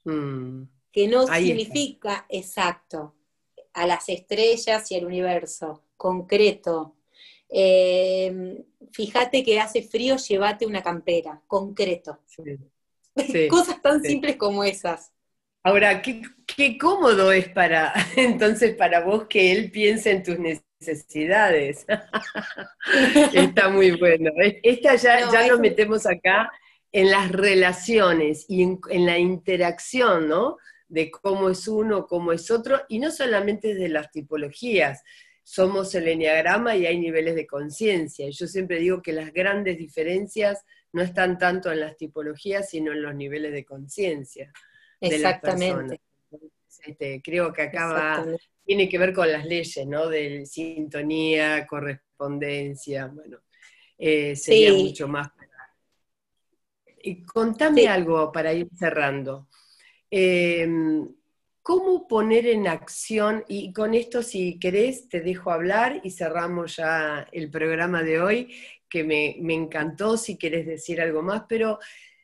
Mm. 0.05 0.65
Que 0.93 1.09
no 1.09 1.27
significa 1.27 2.27
exacto 2.29 3.15
a 3.73 3.87
las 3.87 4.09
estrellas 4.09 4.91
y 4.91 4.97
al 4.97 5.05
universo, 5.05 5.85
concreto, 5.97 6.97
eh, 7.49 8.65
fíjate 8.93 9.45
que 9.45 9.61
hace 9.61 9.83
frío, 9.83 10.17
llévate 10.17 10.67
una 10.67 10.83
campera, 10.83 11.43
concreto. 11.47 12.21
Cosas 13.51 13.83
tan 13.83 14.03
simples 14.03 14.37
como 14.37 14.65
esas. 14.65 15.13
Ahora, 15.63 16.01
¿qué, 16.03 16.79
cómodo 16.79 17.33
es 17.33 17.49
para 17.49 17.93
entonces 18.17 18.75
para 18.77 19.01
vos 19.01 19.27
que 19.29 19.53
él 19.53 19.71
piense 19.71 20.11
en 20.13 20.23
tus 20.23 20.39
necesidades. 20.39 21.85
Está 23.35 23.69
muy 23.69 23.93
bueno. 23.93 24.31
Esta 24.63 24.95
ya, 24.97 25.31
ya 25.31 25.47
nos 25.49 25.61
metemos 25.61 26.07
acá 26.07 26.51
en 26.93 27.11
las 27.11 27.31
relaciones 27.31 28.47
y 28.49 28.63
en, 28.63 29.07
la 29.07 29.19
interacción, 29.19 30.29
¿no? 30.29 30.57
De 30.89 31.11
cómo 31.11 31.51
es 31.51 31.69
uno, 31.69 32.07
cómo 32.07 32.33
es 32.33 32.51
otro, 32.51 32.81
y 32.89 32.99
no 32.99 33.11
solamente 33.11 33.75
de 33.75 33.89
las 33.89 34.11
tipologías. 34.11 35.03
Somos 35.51 35.95
el 35.95 36.07
enneagrama 36.07 36.77
y 36.77 36.85
hay 36.85 36.99
niveles 36.99 37.35
de 37.35 37.47
conciencia. 37.47 38.29
Yo 38.29 38.47
siempre 38.47 38.81
digo 38.81 39.01
que 39.01 39.15
las 39.15 39.33
grandes 39.33 39.79
diferencias 39.79 40.63
no 40.93 41.01
están 41.01 41.39
tanto 41.39 41.73
en 41.73 41.81
las 41.81 41.97
tipologías, 41.97 42.69
sino 42.69 42.93
en 42.93 43.01
los 43.01 43.15
niveles 43.15 43.53
de 43.53 43.65
conciencia. 43.65 44.53
Exactamente. 45.01 46.03
Este, 46.85 47.23
creo 47.23 47.51
que 47.51 47.63
acá 47.63 48.27
tiene 48.63 48.91
que 48.91 48.99
ver 48.99 49.15
con 49.15 49.33
las 49.33 49.47
leyes, 49.47 49.87
¿no? 49.87 50.09
De 50.09 50.45
sintonía, 50.45 51.67
correspondencia, 51.67 53.07
bueno, 53.07 53.39
eh, 53.97 54.37
sería 54.37 54.75
mucho 54.75 55.09
más. 55.09 55.31
Y 57.03 57.25
contame 57.25 57.89
algo 57.89 58.31
para 58.31 58.53
ir 58.53 58.69
cerrando. 58.79 59.49
Em, 60.11 61.09
¿Cómo 61.69 62.09
poner 62.09 62.47
en 62.47 62.67
acción, 62.67 63.45
y 63.47 63.75
con 63.75 63.93
esto 63.93 64.23
si 64.23 64.59
querés 64.59 65.07
te 65.11 65.21
dejo 65.21 65.51
hablar 65.51 66.01
y 66.03 66.13
cerramos 66.13 66.77
ya 66.77 67.29
el 67.31 67.51
programa 67.51 68.03
de 68.03 68.23
hoy, 68.23 68.57
que 68.89 69.05
me, 69.05 69.37
me 69.41 69.53
encantó 69.53 70.17
si 70.17 70.39
querés 70.39 70.65
decir 70.65 70.99
algo 70.99 71.21
más, 71.21 71.43
pero 71.47 71.79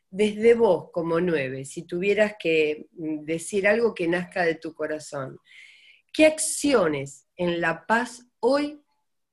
desde 0.08 0.54
vos 0.54 0.88
como 0.90 1.20
nueve, 1.20 1.66
si 1.66 1.82
tuvieras 1.82 2.36
que 2.38 2.86
mm, 2.92 3.26
decir 3.26 3.68
algo 3.68 3.94
que 3.94 4.08
nazca 4.08 4.46
de 4.46 4.54
tu 4.54 4.72
corazón, 4.72 5.38
¿qué 6.10 6.24
acciones 6.24 7.26
en 7.36 7.60
la 7.60 7.84
paz 7.86 8.26
hoy 8.40 8.80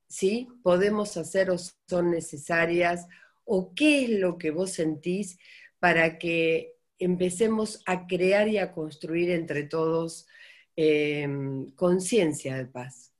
¿sí? 0.09 0.49
podemos 0.61 1.15
hacer 1.15 1.49
o 1.51 1.55
son 1.57 2.11
necesarias? 2.11 3.07
¿O 3.45 3.73
qué 3.73 4.03
es 4.03 4.09
lo 4.09 4.37
que 4.37 4.51
vos 4.51 4.71
sentís 4.71 5.39
para 5.79 6.19
que 6.19 6.80
empecemos 7.03 7.81
a 7.85 8.07
crear 8.07 8.47
y 8.47 8.57
a 8.57 8.71
construir 8.71 9.31
entre 9.31 9.63
todos 9.63 10.27
em, 10.75 11.69
conciencia 11.71 12.55
de 12.55 12.65
paz? 12.65 13.11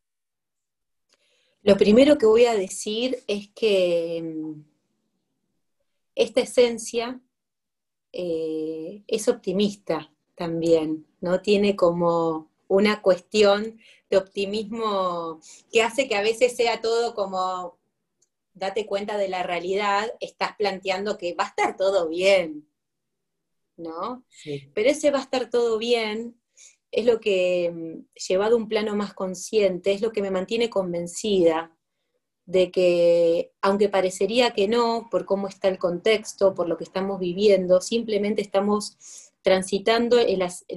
Lo 1.64 1.78
primero 1.78 2.18
que 2.18 2.26
voy 2.26 2.46
a 2.46 2.56
decir 2.56 3.24
es 3.28 3.50
que 3.54 4.18
em, 4.18 4.64
esta 6.16 6.42
esencia 6.42 7.22
eh, 8.14 9.04
es 9.08 9.28
optimista 9.28 10.12
también, 10.36 11.06
¿no? 11.20 11.42
Tiene 11.42 11.76
como 11.76 12.52
una 12.68 13.02
cuestión 13.02 13.80
de 14.10 14.18
optimismo 14.18 15.40
que 15.72 15.84
hace 15.84 16.08
que 16.08 16.16
a 16.16 16.22
veces 16.22 16.56
sea 16.56 16.82
todo 16.82 17.14
como, 17.14 17.78
date 18.54 18.86
cuenta 18.86 19.18
de 19.18 19.30
la 19.30 19.44
realidad, 19.44 20.12
estás 20.20 20.56
planteando 20.58 21.18
que 21.18 21.34
va 21.34 21.46
a 21.46 21.48
estar 21.48 21.78
todo 21.78 22.08
bien, 22.10 22.68
¿no? 23.82 24.26
Pero 24.74 24.90
ese 24.90 25.12
va 25.12 25.20
a 25.20 25.24
estar 25.24 25.50
todo 25.50 25.78
bien 25.78 26.42
es 26.92 27.06
lo 27.06 27.20
que, 27.20 27.72
mm, 27.74 28.06
llevado 28.28 28.56
a 28.56 28.60
un 28.60 28.68
plano 28.68 28.96
más 28.96 29.14
consciente, 29.14 29.94
es 29.94 30.02
lo 30.02 30.12
que 30.12 30.22
me 30.22 30.32
mantiene 30.32 30.70
convencida 30.70 31.76
de 32.46 32.72
que, 32.72 33.54
aunque 33.62 33.90
parecería 33.90 34.52
que 34.52 34.68
no, 34.68 35.08
por 35.10 35.26
cómo 35.26 35.48
está 35.48 35.70
el 35.70 35.78
contexto, 35.80 36.54
por 36.54 36.68
lo 36.68 36.78
que 36.78 36.84
estamos 36.84 37.20
viviendo, 37.20 37.82
simplemente 37.82 38.42
estamos 38.42 38.98
transitando 39.42 40.18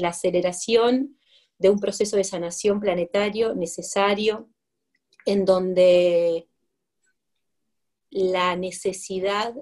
la 0.00 0.08
aceleración 0.08 1.18
de 1.58 1.70
un 1.70 1.80
proceso 1.80 2.16
de 2.16 2.24
sanación 2.24 2.80
planetario 2.80 3.54
necesario, 3.54 4.48
en 5.26 5.44
donde 5.44 6.48
la 8.10 8.56
necesidad 8.56 9.54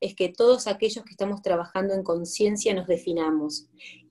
es 0.00 0.14
que 0.14 0.28
todos 0.28 0.66
aquellos 0.66 1.04
que 1.04 1.12
estamos 1.12 1.42
trabajando 1.42 1.94
en 1.94 2.02
conciencia 2.02 2.74
nos 2.74 2.86
definamos. 2.86 3.66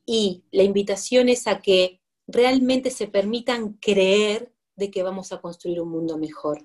Y 0.06 0.44
la 0.52 0.64
invitación 0.64 1.30
es 1.30 1.48
a 1.48 1.62
que 1.62 2.00
realmente 2.28 2.90
se 2.90 3.08
permitan 3.08 3.74
creer 3.74 4.52
de 4.76 4.92
que 4.92 5.04
vamos 5.04 5.32
a 5.32 5.42
construir 5.42 5.82
un 5.82 5.90
mundo 5.90 6.18
mejor. 6.18 6.64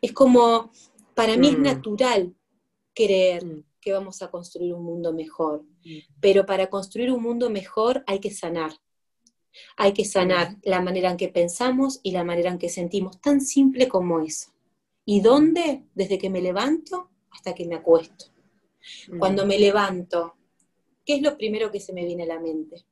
Es 0.00 0.12
como, 0.12 0.70
para 1.14 1.36
mí 1.36 1.48
es 1.48 1.58
mm. 1.58 1.62
natural 1.62 2.34
creer 2.94 3.44
mm. 3.44 3.64
que 3.80 3.92
vamos 3.92 4.22
a 4.22 4.30
construir 4.30 4.74
un 4.74 4.84
mundo 4.84 5.12
mejor, 5.12 5.62
mm. 5.84 5.98
pero 6.20 6.46
para 6.46 6.68
construir 6.68 7.12
un 7.12 7.22
mundo 7.22 7.50
mejor 7.50 8.04
hay 8.06 8.20
que 8.20 8.30
sanar. 8.30 8.72
Hay 9.78 9.94
que 9.94 10.04
sanar 10.04 10.56
la 10.62 10.82
manera 10.82 11.10
en 11.10 11.16
que 11.16 11.28
pensamos 11.28 12.00
y 12.02 12.10
la 12.10 12.24
manera 12.24 12.50
en 12.50 12.58
que 12.58 12.68
sentimos, 12.68 13.20
tan 13.20 13.40
simple 13.40 13.88
como 13.88 14.20
eso. 14.20 14.50
¿Y 15.06 15.20
dónde? 15.20 15.84
Desde 15.94 16.18
que 16.18 16.28
me 16.28 16.42
levanto 16.42 17.10
hasta 17.36 17.54
que 17.54 17.66
me 17.66 17.76
acuesto. 17.76 18.26
Cuando 19.18 19.46
me 19.46 19.58
levanto, 19.58 20.36
¿qué 21.04 21.16
es 21.16 21.22
lo 21.22 21.36
primero 21.36 21.70
que 21.70 21.80
se 21.80 21.92
me 21.92 22.04
viene 22.04 22.22
a 22.22 22.26
la 22.34 22.40
mente? 22.40 22.86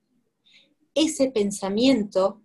Ese 0.95 1.30
pensamiento 1.30 2.42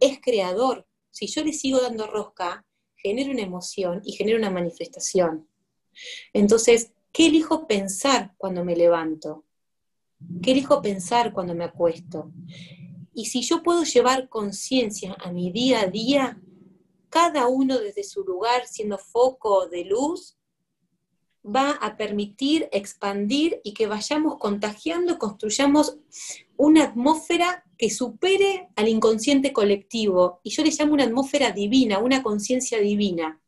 es 0.00 0.20
creador. 0.20 0.86
Si 1.10 1.28
yo 1.28 1.44
le 1.44 1.52
sigo 1.52 1.80
dando 1.80 2.08
rosca, 2.08 2.66
genera 2.96 3.30
una 3.30 3.42
emoción 3.42 4.02
y 4.04 4.12
genera 4.12 4.38
una 4.38 4.50
manifestación. 4.50 5.48
Entonces, 6.32 6.92
¿qué 7.12 7.26
elijo 7.26 7.68
pensar 7.68 8.34
cuando 8.36 8.64
me 8.64 8.74
levanto? 8.74 9.44
¿Qué 10.42 10.52
elijo 10.52 10.82
pensar 10.82 11.32
cuando 11.32 11.54
me 11.54 11.64
acuesto? 11.64 12.32
Y 13.14 13.26
si 13.26 13.42
yo 13.42 13.62
puedo 13.62 13.84
llevar 13.84 14.28
conciencia 14.28 15.14
a 15.20 15.30
mi 15.30 15.52
día 15.52 15.82
a 15.82 15.86
día, 15.86 16.40
cada 17.10 17.46
uno 17.46 17.78
desde 17.78 18.02
su 18.02 18.24
lugar, 18.24 18.66
siendo 18.66 18.96
foco 18.98 19.68
de 19.68 19.84
luz, 19.84 20.38
va 21.44 21.72
a 21.72 21.96
permitir 21.96 22.68
expandir 22.72 23.60
y 23.64 23.74
que 23.74 23.86
vayamos 23.86 24.38
contagiando, 24.38 25.18
construyamos 25.18 25.96
una 26.56 26.84
atmósfera 26.84 27.64
que 27.76 27.90
supere 27.90 28.68
al 28.76 28.88
inconsciente 28.88 29.52
colectivo. 29.52 30.40
Y 30.44 30.50
yo 30.50 30.62
le 30.62 30.70
llamo 30.70 30.94
una 30.94 31.04
atmósfera 31.04 31.50
divina, 31.50 31.98
una 31.98 32.22
conciencia 32.22 32.78
divina. 32.78 33.40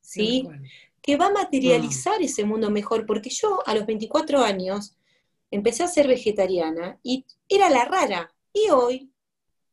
¿Sí? 0.00 0.48
Que 1.00 1.16
va 1.16 1.26
a 1.26 1.32
materializar 1.32 2.14
ah. 2.20 2.24
ese 2.24 2.44
mundo 2.44 2.70
mejor, 2.70 3.06
porque 3.06 3.30
yo 3.30 3.62
a 3.66 3.74
los 3.74 3.86
24 3.86 4.40
años 4.42 4.96
empecé 5.50 5.84
a 5.84 5.88
ser 5.88 6.08
vegetariana 6.08 6.98
y 7.02 7.24
era 7.48 7.70
la 7.70 7.84
rara, 7.84 8.34
y 8.52 8.70
hoy 8.70 9.12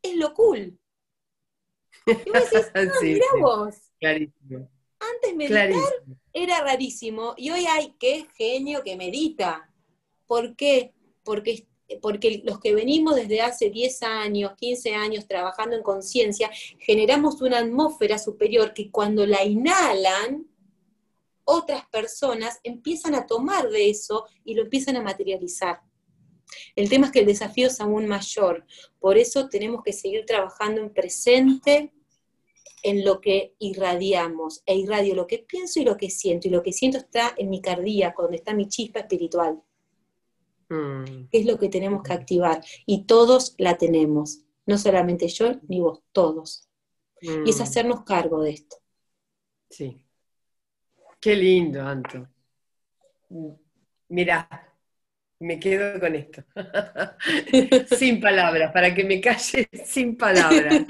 es 0.02 0.16
lo 0.16 0.34
cool. 0.34 0.78
Y 2.06 2.12
vos 2.12 2.50
decís, 2.74 3.22
ah, 3.34 3.38
vos. 3.40 3.76
Clarísimo. 4.00 4.70
Antes 5.14 5.36
meditar 5.36 5.72
era 6.34 6.62
rarísimo 6.62 7.34
y 7.38 7.50
hoy 7.52 7.66
hay 7.66 7.96
qué 8.00 8.28
genio 8.36 8.84
que 8.84 8.96
medita. 8.96 9.70
¿Por 10.28 10.56
qué? 10.56 10.94
Porque, 11.24 11.68
porque 12.02 12.42
los 12.44 12.60
que 12.60 12.74
venimos 12.74 13.16
desde 13.16 13.42
hace 13.42 13.70
10 13.70 14.04
años, 14.04 14.54
15 14.58 14.94
años 14.96 15.28
trabajando 15.28 15.76
en 15.76 15.84
conciencia, 15.84 16.50
generamos 16.80 17.42
una 17.42 17.60
atmósfera 17.60 18.20
superior 18.20 18.74
que 18.74 18.92
cuando 18.92 19.26
la 19.26 19.44
inhalan, 19.44 20.48
otras 21.44 21.88
personas 21.88 22.60
empiezan 22.64 23.16
a 23.16 23.26
tomar 23.26 23.70
de 23.70 23.90
eso 23.90 24.28
y 24.44 24.54
lo 24.54 24.64
empiezan 24.64 24.98
a 24.98 25.02
materializar. 25.02 25.82
El 26.76 26.90
tema 26.90 27.08
es 27.08 27.12
que 27.12 27.20
el 27.20 27.26
desafío 27.26 27.68
es 27.68 27.80
aún 27.82 28.08
mayor, 28.08 28.66
por 29.00 29.18
eso 29.18 29.50
tenemos 29.50 29.84
que 29.84 29.94
seguir 29.94 30.26
trabajando 30.26 30.82
en 30.82 30.94
presente, 30.94 31.92
en 32.84 33.06
lo 33.06 33.22
que 33.22 33.56
irradiamos, 33.60 34.64
e 34.66 34.76
irradio 34.76 35.16
lo 35.16 35.28
que 35.28 35.40
pienso 35.40 35.80
y 35.80 35.86
lo 35.86 35.98
que 35.98 36.10
siento, 36.10 36.48
y 36.48 36.52
lo 36.52 36.64
que 36.64 36.74
siento 36.74 36.98
está 36.98 37.34
en 37.38 37.50
mi 37.50 37.62
cardíaco, 37.62 38.24
donde 38.24 38.38
está 38.38 38.54
mi 38.54 38.68
chispa 38.68 39.00
espiritual. 39.00 39.62
Mm. 40.70 41.30
es 41.32 41.46
lo 41.48 41.58
que 41.58 41.68
tenemos 41.68 42.04
que 42.04 42.14
activar? 42.14 42.64
Y 42.86 43.06
todos 43.06 43.56
la 43.58 43.78
tenemos, 43.78 44.42
no 44.68 44.78
solamente 44.78 45.28
yo 45.28 45.54
ni 45.68 45.80
vos, 45.80 46.02
todos. 46.12 46.68
Y 47.22 47.50
es 47.50 47.60
mm. 47.60 47.64
hacernos 47.64 48.04
cargo 48.04 48.42
de 48.42 48.52
esto. 48.52 48.78
Sí. 49.70 50.06
Qué 51.20 51.36
lindo, 51.36 51.82
Anto. 51.82 52.28
Mira, 54.08 54.69
me 55.40 55.60
quedo 55.60 56.00
con 56.00 56.16
esto. 56.16 56.44
sin 57.96 58.20
palabras, 58.20 58.72
para 58.72 58.94
que 58.94 59.04
me 59.04 59.22
calle 59.22 59.68
sin 59.86 60.18
palabras. 60.18 60.84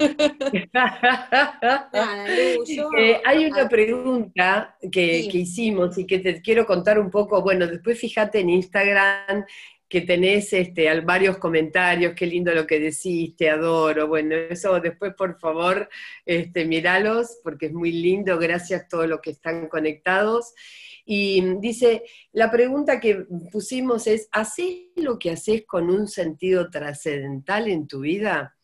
Eh, 2.98 3.20
hay 3.24 3.46
una 3.46 3.68
pregunta 3.68 4.76
que, 4.80 5.28
que, 5.30 5.38
hicimos 5.38 5.96
y 5.98 6.06
que 6.06 6.18
te 6.18 6.40
quiero 6.40 6.66
contar 6.66 6.98
un 6.98 7.10
poco. 7.10 7.42
Bueno, 7.42 7.66
después 7.66 7.98
fíjate 7.98 8.40
en 8.40 8.50
Instagram 8.50 9.44
que 9.90 10.02
tenés 10.02 10.52
este, 10.52 11.00
varios 11.00 11.38
comentarios, 11.38 12.14
qué 12.14 12.24
lindo 12.24 12.54
lo 12.54 12.64
que 12.64 12.78
decís, 12.78 13.34
te 13.36 13.50
adoro. 13.50 14.06
Bueno, 14.06 14.36
eso 14.36 14.78
después 14.78 15.14
por 15.14 15.38
favor 15.40 15.88
este, 16.24 16.64
miralos 16.64 17.40
porque 17.42 17.66
es 17.66 17.72
muy 17.72 17.90
lindo, 17.90 18.38
gracias 18.38 18.82
a 18.82 18.88
todos 18.88 19.08
los 19.08 19.20
que 19.20 19.30
están 19.30 19.66
conectados. 19.66 20.54
Y 21.12 21.56
dice, 21.58 22.04
la 22.30 22.52
pregunta 22.52 23.00
que 23.00 23.26
pusimos 23.50 24.06
es, 24.06 24.28
¿haces 24.30 24.90
lo 24.94 25.18
que 25.18 25.32
haces 25.32 25.66
con 25.66 25.90
un 25.90 26.06
sentido 26.06 26.70
trascendental 26.70 27.66
en 27.66 27.88
tu 27.88 28.02
vida? 28.02 28.56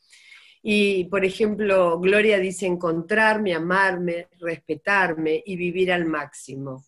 Y, 0.62 1.06
por 1.06 1.24
ejemplo, 1.24 1.98
Gloria 1.98 2.38
dice 2.38 2.66
encontrarme, 2.66 3.52
amarme, 3.52 4.28
respetarme 4.38 5.42
y 5.44 5.56
vivir 5.56 5.90
al 5.90 6.04
máximo. 6.04 6.84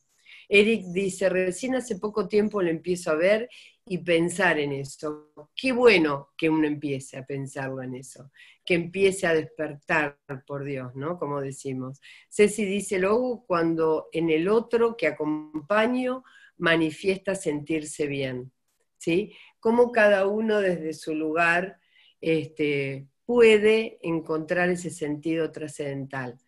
Eric 0.48 0.84
dice, 0.92 1.28
recién 1.28 1.74
hace 1.74 1.98
poco 1.98 2.28
tiempo 2.28 2.62
lo 2.62 2.70
empiezo 2.70 3.10
a 3.10 3.16
ver 3.16 3.48
y 3.84 3.98
pensar 3.98 4.60
en 4.60 4.70
eso. 4.70 5.32
Qué 5.56 5.72
bueno 5.72 6.28
que 6.36 6.48
uno 6.48 6.68
empiece 6.68 7.18
a 7.18 7.26
pensarlo 7.26 7.82
en 7.82 7.96
eso, 7.96 8.30
que 8.68 8.74
empiece 8.74 9.26
a 9.26 9.32
despertar, 9.32 10.18
por 10.46 10.62
Dios, 10.62 10.94
¿no? 10.94 11.18
Como 11.18 11.40
decimos. 11.40 12.02
Ceci 12.28 12.66
dice 12.66 12.98
luego 12.98 13.46
cuando 13.46 14.10
en 14.12 14.28
el 14.28 14.46
otro 14.46 14.94
que 14.94 15.06
acompaño 15.06 16.22
manifiesta 16.58 17.34
sentirse 17.34 18.06
bien, 18.06 18.52
¿sí? 18.98 19.32
Cómo 19.58 19.90
cada 19.90 20.26
uno 20.26 20.60
desde 20.60 20.92
su 20.92 21.14
lugar 21.14 21.80
este, 22.20 23.08
puede 23.24 23.98
encontrar 24.02 24.68
ese 24.68 24.90
sentido 24.90 25.50
trascendental. 25.50 26.38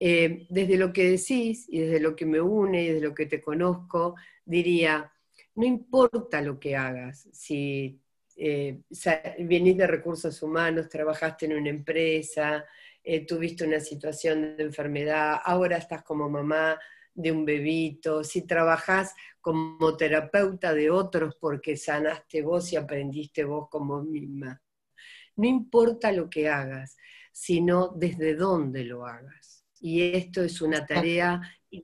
Eh, 0.00 0.48
desde 0.50 0.76
lo 0.76 0.92
que 0.92 1.10
decís 1.10 1.66
y 1.68 1.78
desde 1.78 2.00
lo 2.00 2.16
que 2.16 2.26
me 2.26 2.40
une 2.40 2.82
y 2.82 2.88
desde 2.88 3.06
lo 3.06 3.14
que 3.14 3.26
te 3.26 3.40
conozco, 3.40 4.16
diría, 4.44 5.12
no 5.54 5.64
importa 5.64 6.40
lo 6.40 6.58
que 6.58 6.74
hagas, 6.74 7.28
si 7.32 8.00
eh, 8.36 8.80
venís 9.38 9.76
de 9.76 9.86
recursos 9.86 10.42
humanos, 10.42 10.88
trabajaste 10.88 11.46
en 11.46 11.54
una 11.54 11.70
empresa, 11.70 12.64
eh, 13.02 13.26
tuviste 13.26 13.64
una 13.64 13.80
situación 13.80 14.56
de 14.56 14.62
enfermedad, 14.62 15.40
ahora 15.44 15.76
estás 15.76 16.02
como 16.02 16.28
mamá 16.28 16.78
de 17.14 17.32
un 17.32 17.44
bebito, 17.44 18.24
si 18.24 18.46
trabajás 18.46 19.14
como 19.40 19.96
terapeuta 19.96 20.72
de 20.72 20.90
otros 20.90 21.36
porque 21.36 21.76
sanaste 21.76 22.42
vos 22.42 22.72
y 22.72 22.76
aprendiste 22.76 23.44
vos 23.44 23.68
como 23.68 24.02
misma. 24.02 24.62
No 25.36 25.46
importa 25.46 26.12
lo 26.12 26.30
que 26.30 26.48
hagas, 26.48 26.96
sino 27.32 27.88
desde 27.88 28.34
dónde 28.34 28.84
lo 28.84 29.06
hagas 29.06 29.62
y 29.82 30.14
esto 30.14 30.42
es 30.42 30.62
una 30.62 30.86
tarea 30.86 31.40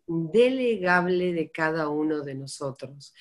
indelegable 0.06 1.32
de 1.32 1.50
cada 1.50 1.88
uno 1.88 2.22
de 2.22 2.36
nosotros. 2.36 3.12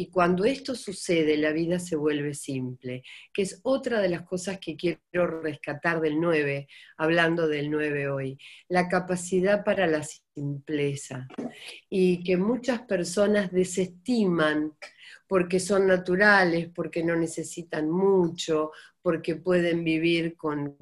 Y 0.00 0.10
cuando 0.10 0.44
esto 0.44 0.76
sucede, 0.76 1.36
la 1.36 1.50
vida 1.50 1.80
se 1.80 1.96
vuelve 1.96 2.32
simple, 2.32 3.02
que 3.34 3.42
es 3.42 3.58
otra 3.64 4.00
de 4.00 4.08
las 4.08 4.22
cosas 4.22 4.60
que 4.60 4.76
quiero 4.76 5.40
rescatar 5.42 6.00
del 6.00 6.20
9, 6.20 6.68
hablando 6.98 7.48
del 7.48 7.68
9 7.68 8.08
hoy, 8.08 8.38
la 8.68 8.88
capacidad 8.88 9.64
para 9.64 9.88
la 9.88 10.04
simpleza. 10.04 11.26
Y 11.90 12.22
que 12.22 12.36
muchas 12.36 12.82
personas 12.82 13.50
desestiman 13.50 14.72
porque 15.26 15.58
son 15.58 15.88
naturales, 15.88 16.68
porque 16.72 17.02
no 17.02 17.16
necesitan 17.16 17.90
mucho, 17.90 18.70
porque 19.02 19.34
pueden 19.34 19.82
vivir 19.82 20.36
con, 20.36 20.76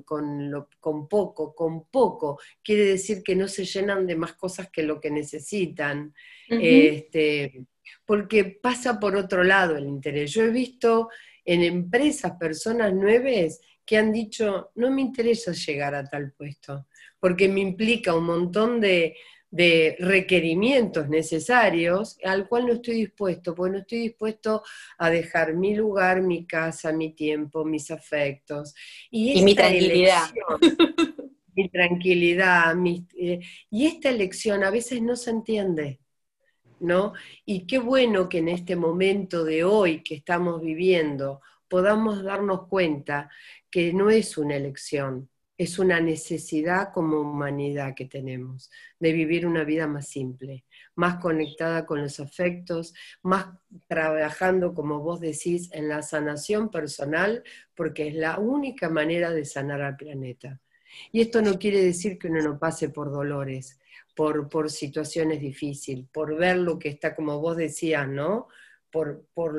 poco, 1.08 1.54
con 1.54 1.86
poco. 1.86 2.38
Quiere 2.62 2.84
decir 2.84 3.22
que 3.22 3.34
no 3.34 3.48
se 3.48 3.64
llenan 3.64 4.06
de 4.06 4.14
más 4.14 4.34
cosas 4.34 4.68
que 4.70 4.82
lo 4.82 5.00
que 5.00 5.10
necesitan. 5.10 6.12
este, 6.48 7.66
porque 8.04 8.44
pasa 8.44 8.98
por 8.98 9.16
otro 9.16 9.44
lado 9.44 9.76
el 9.76 9.86
interés. 9.86 10.32
Yo 10.32 10.42
he 10.42 10.50
visto 10.50 11.08
en 11.44 11.62
empresas 11.62 12.32
personas 12.38 12.92
nuevas 12.92 13.60
que 13.84 13.96
han 13.96 14.12
dicho, 14.12 14.72
no 14.74 14.90
me 14.90 15.02
interesa 15.02 15.52
llegar 15.52 15.94
a 15.94 16.04
tal 16.04 16.32
puesto, 16.32 16.88
porque 17.20 17.48
me 17.48 17.60
implica 17.60 18.14
un 18.14 18.24
montón 18.24 18.80
de, 18.80 19.16
de 19.50 19.96
requerimientos 20.00 21.08
necesarios 21.08 22.18
al 22.24 22.48
cual 22.48 22.66
no 22.66 22.74
estoy 22.74 22.96
dispuesto, 22.96 23.54
porque 23.54 23.72
no 23.72 23.78
estoy 23.78 23.98
dispuesto 24.00 24.62
a 24.98 25.08
dejar 25.08 25.54
mi 25.54 25.74
lugar, 25.74 26.20
mi 26.20 26.46
casa, 26.46 26.92
mi 26.92 27.14
tiempo, 27.14 27.64
mis 27.64 27.90
afectos. 27.90 28.74
Y, 29.10 29.42
mi 29.42 29.54
tranquilidad. 29.54 30.30
mi 31.54 31.68
tranquilidad. 31.70 32.74
Eh, 33.16 33.40
y 33.70 33.86
esta 33.86 34.10
elección 34.10 34.64
a 34.64 34.70
veces 34.70 35.00
no 35.00 35.16
se 35.16 35.30
entiende. 35.30 36.00
¿No? 36.78 37.14
Y 37.44 37.66
qué 37.66 37.78
bueno 37.78 38.28
que 38.28 38.38
en 38.38 38.48
este 38.48 38.76
momento 38.76 39.44
de 39.44 39.64
hoy 39.64 40.02
que 40.02 40.14
estamos 40.14 40.60
viviendo 40.60 41.40
podamos 41.68 42.22
darnos 42.22 42.66
cuenta 42.68 43.30
que 43.70 43.92
no 43.92 44.10
es 44.10 44.36
una 44.36 44.56
elección, 44.56 45.28
es 45.58 45.78
una 45.78 46.00
necesidad 46.00 46.92
como 46.92 47.20
humanidad 47.20 47.94
que 47.94 48.04
tenemos, 48.04 48.70
de 49.00 49.12
vivir 49.12 49.46
una 49.46 49.64
vida 49.64 49.86
más 49.86 50.08
simple, 50.08 50.64
más 50.94 51.16
conectada 51.16 51.86
con 51.86 52.02
los 52.02 52.20
afectos, 52.20 52.94
más 53.22 53.46
trabajando, 53.88 54.74
como 54.74 55.00
vos 55.00 55.20
decís, 55.20 55.70
en 55.72 55.88
la 55.88 56.02
sanación 56.02 56.70
personal, 56.70 57.42
porque 57.74 58.08
es 58.08 58.14
la 58.14 58.38
única 58.38 58.90
manera 58.90 59.30
de 59.30 59.44
sanar 59.44 59.80
al 59.80 59.96
planeta. 59.96 60.60
Y 61.10 61.20
esto 61.20 61.42
no 61.42 61.58
quiere 61.58 61.82
decir 61.82 62.18
que 62.18 62.28
uno 62.28 62.42
no 62.42 62.58
pase 62.58 62.90
por 62.90 63.10
dolores, 63.10 63.78
por, 64.16 64.48
por 64.48 64.70
situaciones 64.70 65.40
difíciles, 65.40 66.06
por 66.10 66.36
ver 66.36 66.56
lo 66.56 66.76
que 66.80 66.88
está, 66.88 67.14
como 67.14 67.38
vos 67.40 67.56
decías, 67.56 68.08
¿no? 68.08 68.48
Por, 68.90 69.26
por 69.32 69.54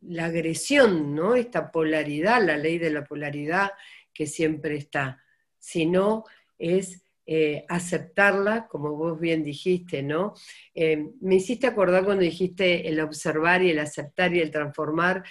la 0.00 0.24
agresión, 0.24 1.14
¿no? 1.14 1.36
Esta 1.36 1.70
polaridad, 1.70 2.44
la 2.44 2.56
ley 2.56 2.78
de 2.78 2.90
la 2.90 3.04
polaridad 3.04 3.70
que 4.12 4.26
siempre 4.26 4.76
está 4.76 5.22
sino 5.58 6.24
es 6.58 7.02
eh, 7.26 7.64
aceptarla, 7.68 8.66
como 8.68 8.96
vos 8.96 9.20
bien 9.20 9.44
dijiste, 9.44 10.02
¿no? 10.02 10.34
Eh, 10.74 11.10
me 11.20 11.36
hiciste 11.36 11.66
acordar 11.66 12.04
cuando 12.04 12.22
dijiste 12.22 12.88
el 12.88 13.00
observar 13.00 13.62
y 13.62 13.70
el 13.70 13.78
aceptar 13.78 14.34
y 14.34 14.40
el 14.40 14.50
transformar 14.50 15.22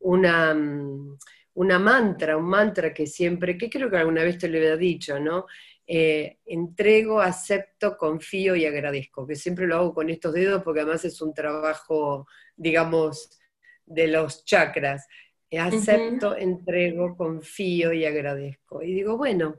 una, 0.00 0.52
mm, 0.54 1.16
una 1.54 1.78
mantra, 1.78 2.36
un 2.36 2.44
mantra 2.44 2.92
que 2.92 3.06
siempre, 3.06 3.56
que 3.56 3.70
creo 3.70 3.90
que 3.90 3.96
alguna 3.96 4.22
vez 4.22 4.36
te 4.36 4.48
lo 4.48 4.58
había 4.58 4.76
dicho, 4.76 5.18
¿no? 5.18 5.46
Eh, 5.86 6.38
entrego, 6.46 7.20
acepto, 7.20 7.96
confío 7.96 8.56
y 8.56 8.64
agradezco, 8.64 9.26
que 9.26 9.36
siempre 9.36 9.66
lo 9.66 9.76
hago 9.76 9.94
con 9.94 10.10
estos 10.10 10.34
dedos 10.34 10.62
porque 10.62 10.80
además 10.80 11.04
es 11.04 11.20
un 11.22 11.32
trabajo, 11.32 12.26
digamos, 12.56 13.38
de 13.84 14.08
los 14.08 14.44
chakras. 14.44 15.06
Acepto, 15.52 16.36
entrego, 16.36 17.16
confío 17.16 17.92
y 17.92 18.04
agradezco. 18.04 18.82
Y 18.82 18.94
digo, 18.94 19.16
bueno, 19.16 19.56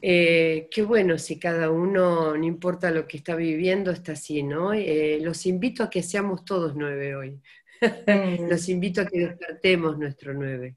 eh, 0.00 0.68
qué 0.70 0.82
bueno 0.82 1.18
si 1.18 1.38
cada 1.38 1.70
uno, 1.70 2.36
no 2.36 2.44
importa 2.44 2.90
lo 2.90 3.06
que 3.08 3.16
está 3.16 3.34
viviendo, 3.34 3.90
está 3.90 4.12
así, 4.12 4.42
¿no? 4.42 4.72
Eh, 4.72 5.18
los 5.20 5.44
invito 5.46 5.82
a 5.82 5.90
que 5.90 6.02
seamos 6.02 6.44
todos 6.44 6.74
nueve 6.76 7.16
hoy. 7.16 7.40
Mm. 7.80 8.48
los 8.50 8.68
invito 8.68 9.02
a 9.02 9.06
que 9.06 9.20
despertemos 9.20 9.96
nuestro 9.98 10.34
nueve. 10.34 10.76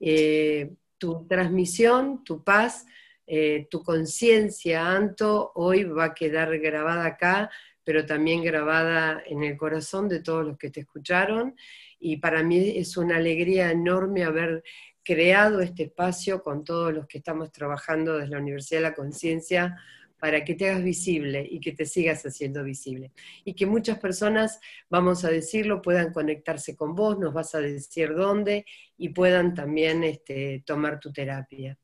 Eh, 0.00 0.72
tu 0.96 1.26
transmisión, 1.26 2.24
tu 2.24 2.42
paz, 2.42 2.86
tu 3.70 3.82
conciencia, 3.82 4.90
Anto, 4.90 5.52
hoy 5.54 5.84
va 5.84 6.04
a 6.06 6.14
quedar 6.14 6.58
grabada 6.58 7.06
acá, 7.06 7.50
pero 7.84 8.04
también 8.06 8.42
grabada 8.42 9.22
en 9.26 9.42
el 9.44 9.56
corazón 9.56 10.08
de 10.08 10.20
todos 10.20 10.44
los 10.46 10.58
que 10.58 10.70
te 10.70 10.80
escucharon. 10.80 11.54
Y 11.98 12.16
para 12.16 12.42
mí 12.42 12.78
es 12.78 12.96
una 12.96 13.16
alegría 13.16 13.70
enorme 13.70 14.24
haber 14.24 14.62
creado 15.02 15.60
este 15.60 15.84
espacio 15.84 16.42
con 16.42 16.64
todos 16.64 16.92
los 16.92 17.06
que 17.06 17.18
estamos 17.18 17.50
trabajando 17.50 18.18
desde 18.18 18.30
la 18.30 18.38
Universidad 18.38 18.80
de 18.80 18.88
la 18.88 18.94
Conciencia 18.94 19.76
para 20.20 20.44
que 20.44 20.54
te 20.54 20.68
hagas 20.68 20.84
visible 20.84 21.44
y 21.50 21.58
que 21.60 21.72
te 21.72 21.86
sigas 21.86 22.24
haciendo 22.24 22.62
visible. 22.62 23.10
Y 23.42 23.54
que 23.54 23.66
muchas 23.66 23.98
personas, 23.98 24.60
vamos 24.88 25.24
a 25.24 25.30
decirlo, 25.30 25.82
puedan 25.82 26.12
conectarse 26.12 26.76
con 26.76 26.94
vos, 26.94 27.18
nos 27.18 27.32
vas 27.32 27.54
a 27.54 27.60
decir 27.60 28.14
dónde 28.14 28.66
y 28.98 29.08
puedan 29.08 29.54
también 29.54 30.04
este, 30.04 30.62
tomar 30.66 31.00
tu 31.00 31.10
terapia. 31.12 31.76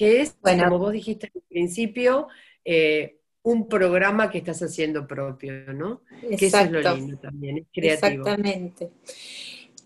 Que 0.00 0.22
es, 0.22 0.40
bueno, 0.40 0.64
como 0.64 0.78
vos 0.78 0.94
dijiste 0.94 1.30
al 1.34 1.42
principio, 1.42 2.28
eh, 2.64 3.18
un 3.42 3.68
programa 3.68 4.30
que 4.30 4.38
estás 4.38 4.62
haciendo 4.62 5.06
propio, 5.06 5.74
¿no? 5.74 6.00
Que 6.38 6.46
eso 6.46 6.58
es 6.58 6.70
lo 6.70 6.80
lindo 6.94 7.18
también, 7.18 7.58
es 7.58 7.66
creativo. 7.70 8.22
Exactamente. 8.22 8.92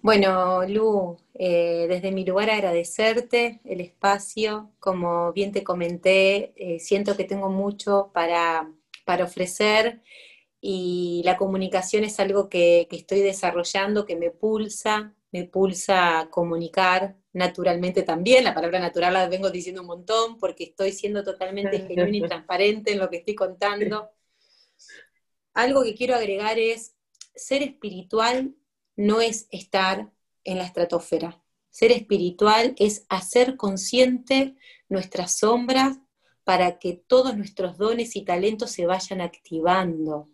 Bueno, 0.02 0.64
Lu, 0.68 1.16
eh, 1.34 1.86
desde 1.88 2.12
mi 2.12 2.24
lugar 2.24 2.48
agradecerte 2.48 3.60
el 3.64 3.80
espacio. 3.80 4.70
Como 4.78 5.32
bien 5.32 5.50
te 5.50 5.64
comenté, 5.64 6.52
eh, 6.54 6.78
siento 6.78 7.16
que 7.16 7.24
tengo 7.24 7.50
mucho 7.50 8.12
para, 8.14 8.70
ofrecer 9.20 10.00
y 10.60 11.22
la 11.24 11.36
comunicación 11.36 12.04
es 12.04 12.20
algo 12.20 12.48
que, 12.48 12.86
estoy 12.88 13.18
desarrollando, 13.18 14.06
que 14.06 14.14
me 14.14 14.30
pulsa, 14.30 15.12
me 15.34 15.42
pulsa 15.42 16.28
comunicar 16.30 17.16
naturalmente 17.32 18.04
también. 18.04 18.44
La 18.44 18.54
palabra 18.54 18.78
natural 18.78 19.14
la 19.14 19.28
vengo 19.28 19.50
diciendo 19.50 19.80
un 19.80 19.88
montón 19.88 20.38
porque 20.38 20.62
estoy 20.62 20.92
siendo 20.92 21.24
totalmente 21.24 21.80
genuina 21.80 22.18
y 22.18 22.28
transparente 22.28 22.92
en 22.92 23.00
lo 23.00 23.10
que 23.10 23.16
estoy 23.16 23.34
contando. 23.34 24.10
Algo 25.52 25.82
que 25.82 25.96
quiero 25.96 26.14
agregar 26.14 26.60
es 26.60 26.94
ser 27.34 27.64
espiritual 27.64 28.54
no 28.94 29.20
es 29.20 29.48
estar 29.50 30.12
en 30.44 30.58
la 30.58 30.66
estratosfera. 30.66 31.42
Ser 31.68 31.90
espiritual 31.90 32.76
es 32.78 33.04
hacer 33.08 33.56
consciente 33.56 34.54
nuestras 34.88 35.36
sombras 35.36 35.98
para 36.44 36.78
que 36.78 36.92
todos 36.92 37.36
nuestros 37.36 37.76
dones 37.76 38.14
y 38.14 38.22
talentos 38.22 38.70
se 38.70 38.86
vayan 38.86 39.20
activando. 39.20 40.28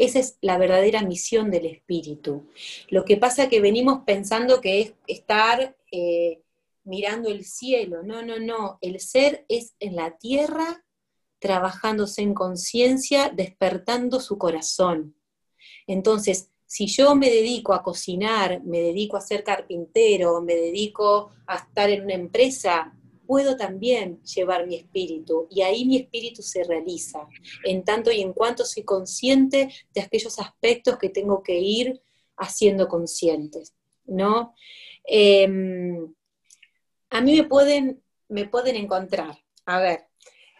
Esa 0.00 0.18
es 0.18 0.38
la 0.40 0.56
verdadera 0.56 1.02
misión 1.02 1.50
del 1.50 1.66
espíritu. 1.66 2.46
Lo 2.88 3.04
que 3.04 3.18
pasa 3.18 3.42
es 3.42 3.48
que 3.50 3.60
venimos 3.60 4.00
pensando 4.06 4.62
que 4.62 4.80
es 4.80 4.94
estar 5.06 5.76
eh, 5.92 6.40
mirando 6.84 7.28
el 7.28 7.44
cielo, 7.44 8.02
no, 8.02 8.22
no, 8.22 8.38
no, 8.38 8.78
el 8.80 8.98
ser 8.98 9.44
es 9.50 9.74
en 9.78 9.96
la 9.96 10.16
tierra, 10.16 10.86
trabajándose 11.38 12.22
en 12.22 12.32
conciencia, 12.32 13.28
despertando 13.28 14.20
su 14.20 14.38
corazón. 14.38 15.16
Entonces, 15.86 16.48
si 16.64 16.86
yo 16.86 17.14
me 17.14 17.28
dedico 17.28 17.74
a 17.74 17.82
cocinar, 17.82 18.62
me 18.64 18.80
dedico 18.80 19.18
a 19.18 19.20
ser 19.20 19.44
carpintero, 19.44 20.40
me 20.40 20.54
dedico 20.54 21.30
a 21.46 21.56
estar 21.56 21.90
en 21.90 22.04
una 22.04 22.14
empresa, 22.14 22.96
puedo 23.30 23.56
también 23.56 24.20
llevar 24.24 24.66
mi 24.66 24.74
espíritu 24.74 25.46
y 25.52 25.62
ahí 25.62 25.84
mi 25.84 25.98
espíritu 25.98 26.42
se 26.42 26.64
realiza, 26.64 27.28
en 27.62 27.84
tanto 27.84 28.10
y 28.10 28.22
en 28.22 28.32
cuanto 28.32 28.64
soy 28.64 28.82
consciente 28.82 29.72
de 29.94 30.00
aquellos 30.00 30.40
aspectos 30.40 30.98
que 30.98 31.10
tengo 31.10 31.40
que 31.40 31.56
ir 31.60 32.02
haciendo 32.36 32.88
conscientes, 32.88 33.76
¿no? 34.04 34.52
Em, 35.04 36.12
a 37.10 37.20
mí 37.20 37.36
me 37.36 37.44
pueden, 37.44 38.02
me 38.26 38.48
pueden 38.48 38.74
encontrar, 38.74 39.38
a 39.64 39.78
ver, 39.78 40.08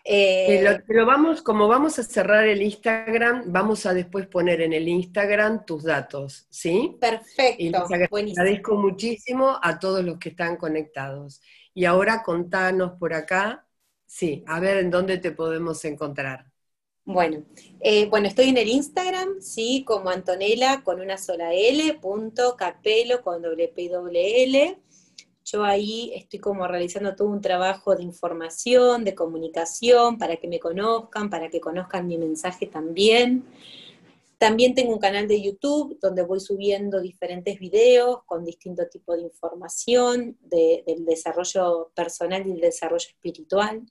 eh, 0.05 0.81
pero, 0.87 1.07
vamos, 1.07 1.43
como 1.43 1.69
vamos 1.69 1.99
a 1.99 2.03
cerrar 2.03 2.47
el 2.47 2.63
Instagram, 2.63 3.45
vamos 3.47 3.87
a 3.87 3.95
después 3.95 4.27
poner 4.27 4.61
en 4.61 4.73
el 4.73 4.89
Instagram 4.89 5.65
tus 5.65 5.85
datos, 5.85 6.47
¿sí? 6.51 6.97
Perfecto. 7.01 7.63
Y 7.63 7.71
les 7.71 7.83
agradezco 7.83 8.77
muchísimo 8.77 9.59
a 9.63 9.79
todos 9.79 10.05
los 10.05 10.19
que 10.19 10.31
están 10.31 10.57
conectados. 10.57 11.41
Y 11.75 11.85
ahora 11.85 12.23
contanos 12.23 12.93
por 12.99 13.15
acá, 13.15 13.67
sí, 14.07 14.45
a 14.47 14.61
ver 14.61 14.79
en 14.79 14.91
dónde 14.91 15.19
te 15.19 15.33
podemos 15.33 15.85
encontrar. 15.85 16.47
Bueno, 17.05 17.45
eh, 17.81 18.07
bueno, 18.07 18.29
estoy 18.29 18.51
en 18.51 18.57
el 18.57 18.69
Instagram, 18.69 19.41
sí, 19.41 19.85
como 19.87 20.11
Antonella 20.11 20.83
con 20.85 21.01
una 21.01 21.17
sola 21.17 21.53
L, 21.53 21.95
punto, 21.95 22.57
capelo 22.57 23.23
con 23.23 23.43
doble 23.43 23.69
P 23.69 23.89
doble 23.89 24.45
L. 24.45 24.79
Yo 25.51 25.65
ahí 25.65 26.13
estoy 26.15 26.39
como 26.39 26.67
realizando 26.69 27.17
todo 27.17 27.29
un 27.29 27.41
trabajo 27.41 27.97
de 27.97 28.05
información, 28.05 29.03
de 29.05 29.15
comunicación, 29.15 30.17
para 30.17 30.37
que 30.37 30.47
me 30.47 30.61
conozcan, 30.61 31.29
para 31.29 31.49
que 31.49 31.61
conozcan 31.61 32.07
mi 32.07 32.19
mensaje 32.19 32.67
también. 32.67 33.45
También 34.39 34.75
tengo 34.75 34.93
un 34.93 35.01
canal 35.01 35.27
de 35.27 35.43
YouTube 35.43 35.99
donde 36.01 36.23
voy 36.23 36.41
subiendo 36.41 37.01
diferentes 37.01 37.59
videos 37.59 38.23
con 38.27 38.45
distinto 38.45 38.87
tipo 38.87 39.15
de 39.17 39.23
información 39.23 40.39
del 40.41 41.05
desarrollo 41.05 41.91
personal 41.95 42.47
y 42.47 42.53
del 42.53 42.61
desarrollo 42.61 43.09
espiritual. 43.09 43.83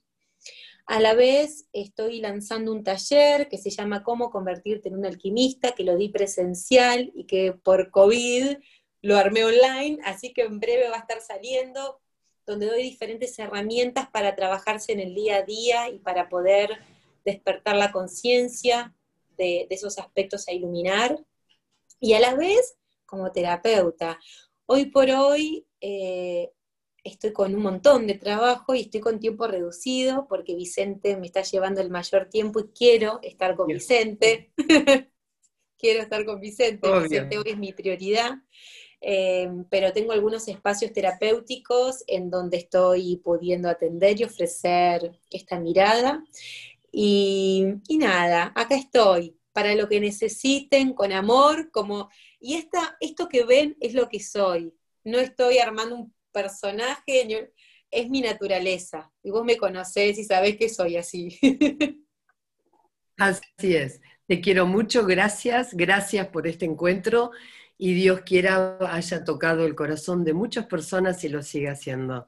A 0.86 0.98
la 0.98 1.14
vez 1.14 1.68
estoy 1.72 2.20
lanzando 2.20 2.72
un 2.72 2.82
taller 2.82 3.48
que 3.48 3.58
se 3.58 3.70
llama 3.70 4.02
Cómo 4.02 4.30
convertirte 4.30 4.88
en 4.88 4.96
un 4.96 5.06
alquimista, 5.06 5.72
que 5.72 5.84
lo 5.84 5.96
di 5.96 6.08
presencial 6.08 7.12
y 7.14 7.26
que 7.26 7.52
por 7.52 7.90
COVID 7.90 8.56
lo 9.02 9.16
armé 9.16 9.44
online, 9.44 9.98
así 10.04 10.32
que 10.32 10.42
en 10.42 10.60
breve 10.60 10.88
va 10.88 10.96
a 10.96 11.00
estar 11.00 11.20
saliendo, 11.20 12.00
donde 12.46 12.66
doy 12.66 12.82
diferentes 12.82 13.38
herramientas 13.38 14.08
para 14.10 14.34
trabajarse 14.34 14.92
en 14.92 15.00
el 15.00 15.14
día 15.14 15.36
a 15.36 15.42
día 15.42 15.88
y 15.88 15.98
para 15.98 16.28
poder 16.28 16.78
despertar 17.24 17.76
la 17.76 17.92
conciencia 17.92 18.94
de, 19.36 19.66
esos 19.70 19.98
aspectos 19.98 20.48
a 20.48 20.52
iluminar. 20.52 21.18
Y 21.98 22.14
a 22.14 22.20
la 22.20 22.34
vez, 22.34 22.76
como 23.06 23.32
terapeuta, 23.32 24.18
hoy 24.66 24.86
por 24.86 25.10
hoy 25.10 25.66
eh, 25.80 26.50
estoy 27.04 27.32
con 27.32 27.54
un 27.54 27.62
montón 27.62 28.06
de 28.06 28.14
trabajo 28.14 28.74
y 28.74 28.82
estoy 28.82 29.00
con 29.00 29.20
tiempo 29.20 29.46
reducido 29.46 30.26
porque 30.28 30.54
Vicente 30.54 31.16
me 31.16 31.26
está 31.26 31.42
llevando 31.42 31.80
el 31.80 31.90
mayor 31.90 32.28
tiempo 32.28 32.60
y 32.60 32.68
quiero 32.68 33.20
estar 33.22 33.56
con 33.56 33.68
Vicente. 33.68 34.52
quiero 35.78 36.02
estar 36.02 36.24
con 36.24 36.40
Vicente, 36.40 36.90
Vicente 37.02 37.38
hoy 37.38 37.44
es 37.46 37.58
mi 37.58 37.72
prioridad. 37.72 38.34
Em, 39.02 39.64
pero 39.64 39.92
tengo 39.92 40.12
algunos 40.12 40.46
espacios 40.48 40.92
terapéuticos 40.92 42.04
en 42.06 42.30
donde 42.30 42.58
estoy 42.58 43.16
pudiendo 43.16 43.70
atender 43.70 44.20
y 44.20 44.24
ofrecer 44.24 45.18
esta 45.30 45.58
mirada. 45.58 46.22
Y, 46.92 47.66
nada, 47.88 48.52
acá 48.54 48.76
estoy, 48.76 49.36
para 49.52 49.74
lo 49.74 49.88
que 49.88 50.00
necesiten, 50.00 50.92
con 50.92 51.12
amor, 51.12 51.70
como, 51.70 52.10
y 52.40 52.54
esta, 52.54 52.96
esto 53.00 53.28
que 53.28 53.44
ven 53.44 53.76
es 53.80 53.94
lo 53.94 54.08
que 54.08 54.20
soy. 54.20 54.74
No 55.04 55.18
estoy 55.18 55.58
armando 55.58 55.96
un 55.96 56.14
personaje, 56.30 57.52
es 57.90 58.10
mi 58.10 58.20
naturaleza. 58.20 59.10
Y 59.22 59.30
vos 59.30 59.44
me 59.44 59.56
conocés 59.56 60.18
y 60.18 60.24
sabés 60.24 60.56
que 60.56 60.68
soy 60.68 60.96
así. 60.96 61.38
Así 63.16 63.76
es. 63.76 64.00
Te 64.26 64.40
quiero 64.40 64.64
mucho, 64.64 65.04
gracias, 65.04 65.74
gracias 65.74 66.28
por 66.28 66.46
este 66.46 66.64
encuentro 66.64 67.32
y 67.82 67.94
Dios 67.94 68.20
quiera 68.20 68.76
haya 68.92 69.24
tocado 69.24 69.64
el 69.64 69.74
corazón 69.74 70.22
de 70.22 70.34
muchas 70.34 70.66
personas 70.66 71.24
y 71.24 71.30
lo 71.30 71.42
siga 71.42 71.72
haciendo. 71.72 72.26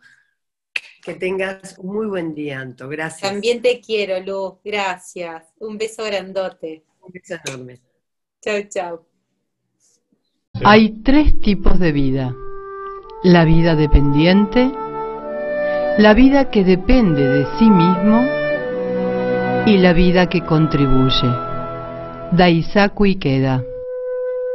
Que 1.05 1.13
tengas 1.13 1.77
un 1.79 1.95
muy 1.95 2.07
buen 2.07 2.35
día, 2.35 2.61
Anto. 2.61 2.89
Gracias. 2.89 3.31
También 3.31 3.61
te 3.61 3.79
quiero, 3.83 4.19
Lu. 4.21 4.61
Gracias. 4.65 5.45
Un 5.59 5.77
beso 5.77 6.05
grandote. 6.05 6.85
Un 7.03 7.13
beso 7.13 7.35
enorme. 7.45 7.81
Chao, 8.41 8.63
chao. 8.71 9.07
Hay 10.65 11.03
tres 11.03 11.39
tipos 11.41 11.79
de 11.79 11.93
vida. 11.93 12.35
La 13.23 13.45
vida 13.45 13.77
dependiente, 13.77 14.73
la 15.99 16.15
vida 16.15 16.51
que 16.51 16.65
depende 16.65 17.27
de 17.27 17.47
sí 17.59 17.69
mismo 17.69 18.25
y 19.67 19.77
la 19.77 19.93
vida 19.93 20.31
que 20.31 20.43
contribuye. 20.47 21.29
Daisaku 22.33 23.05
Ikeda 23.05 23.63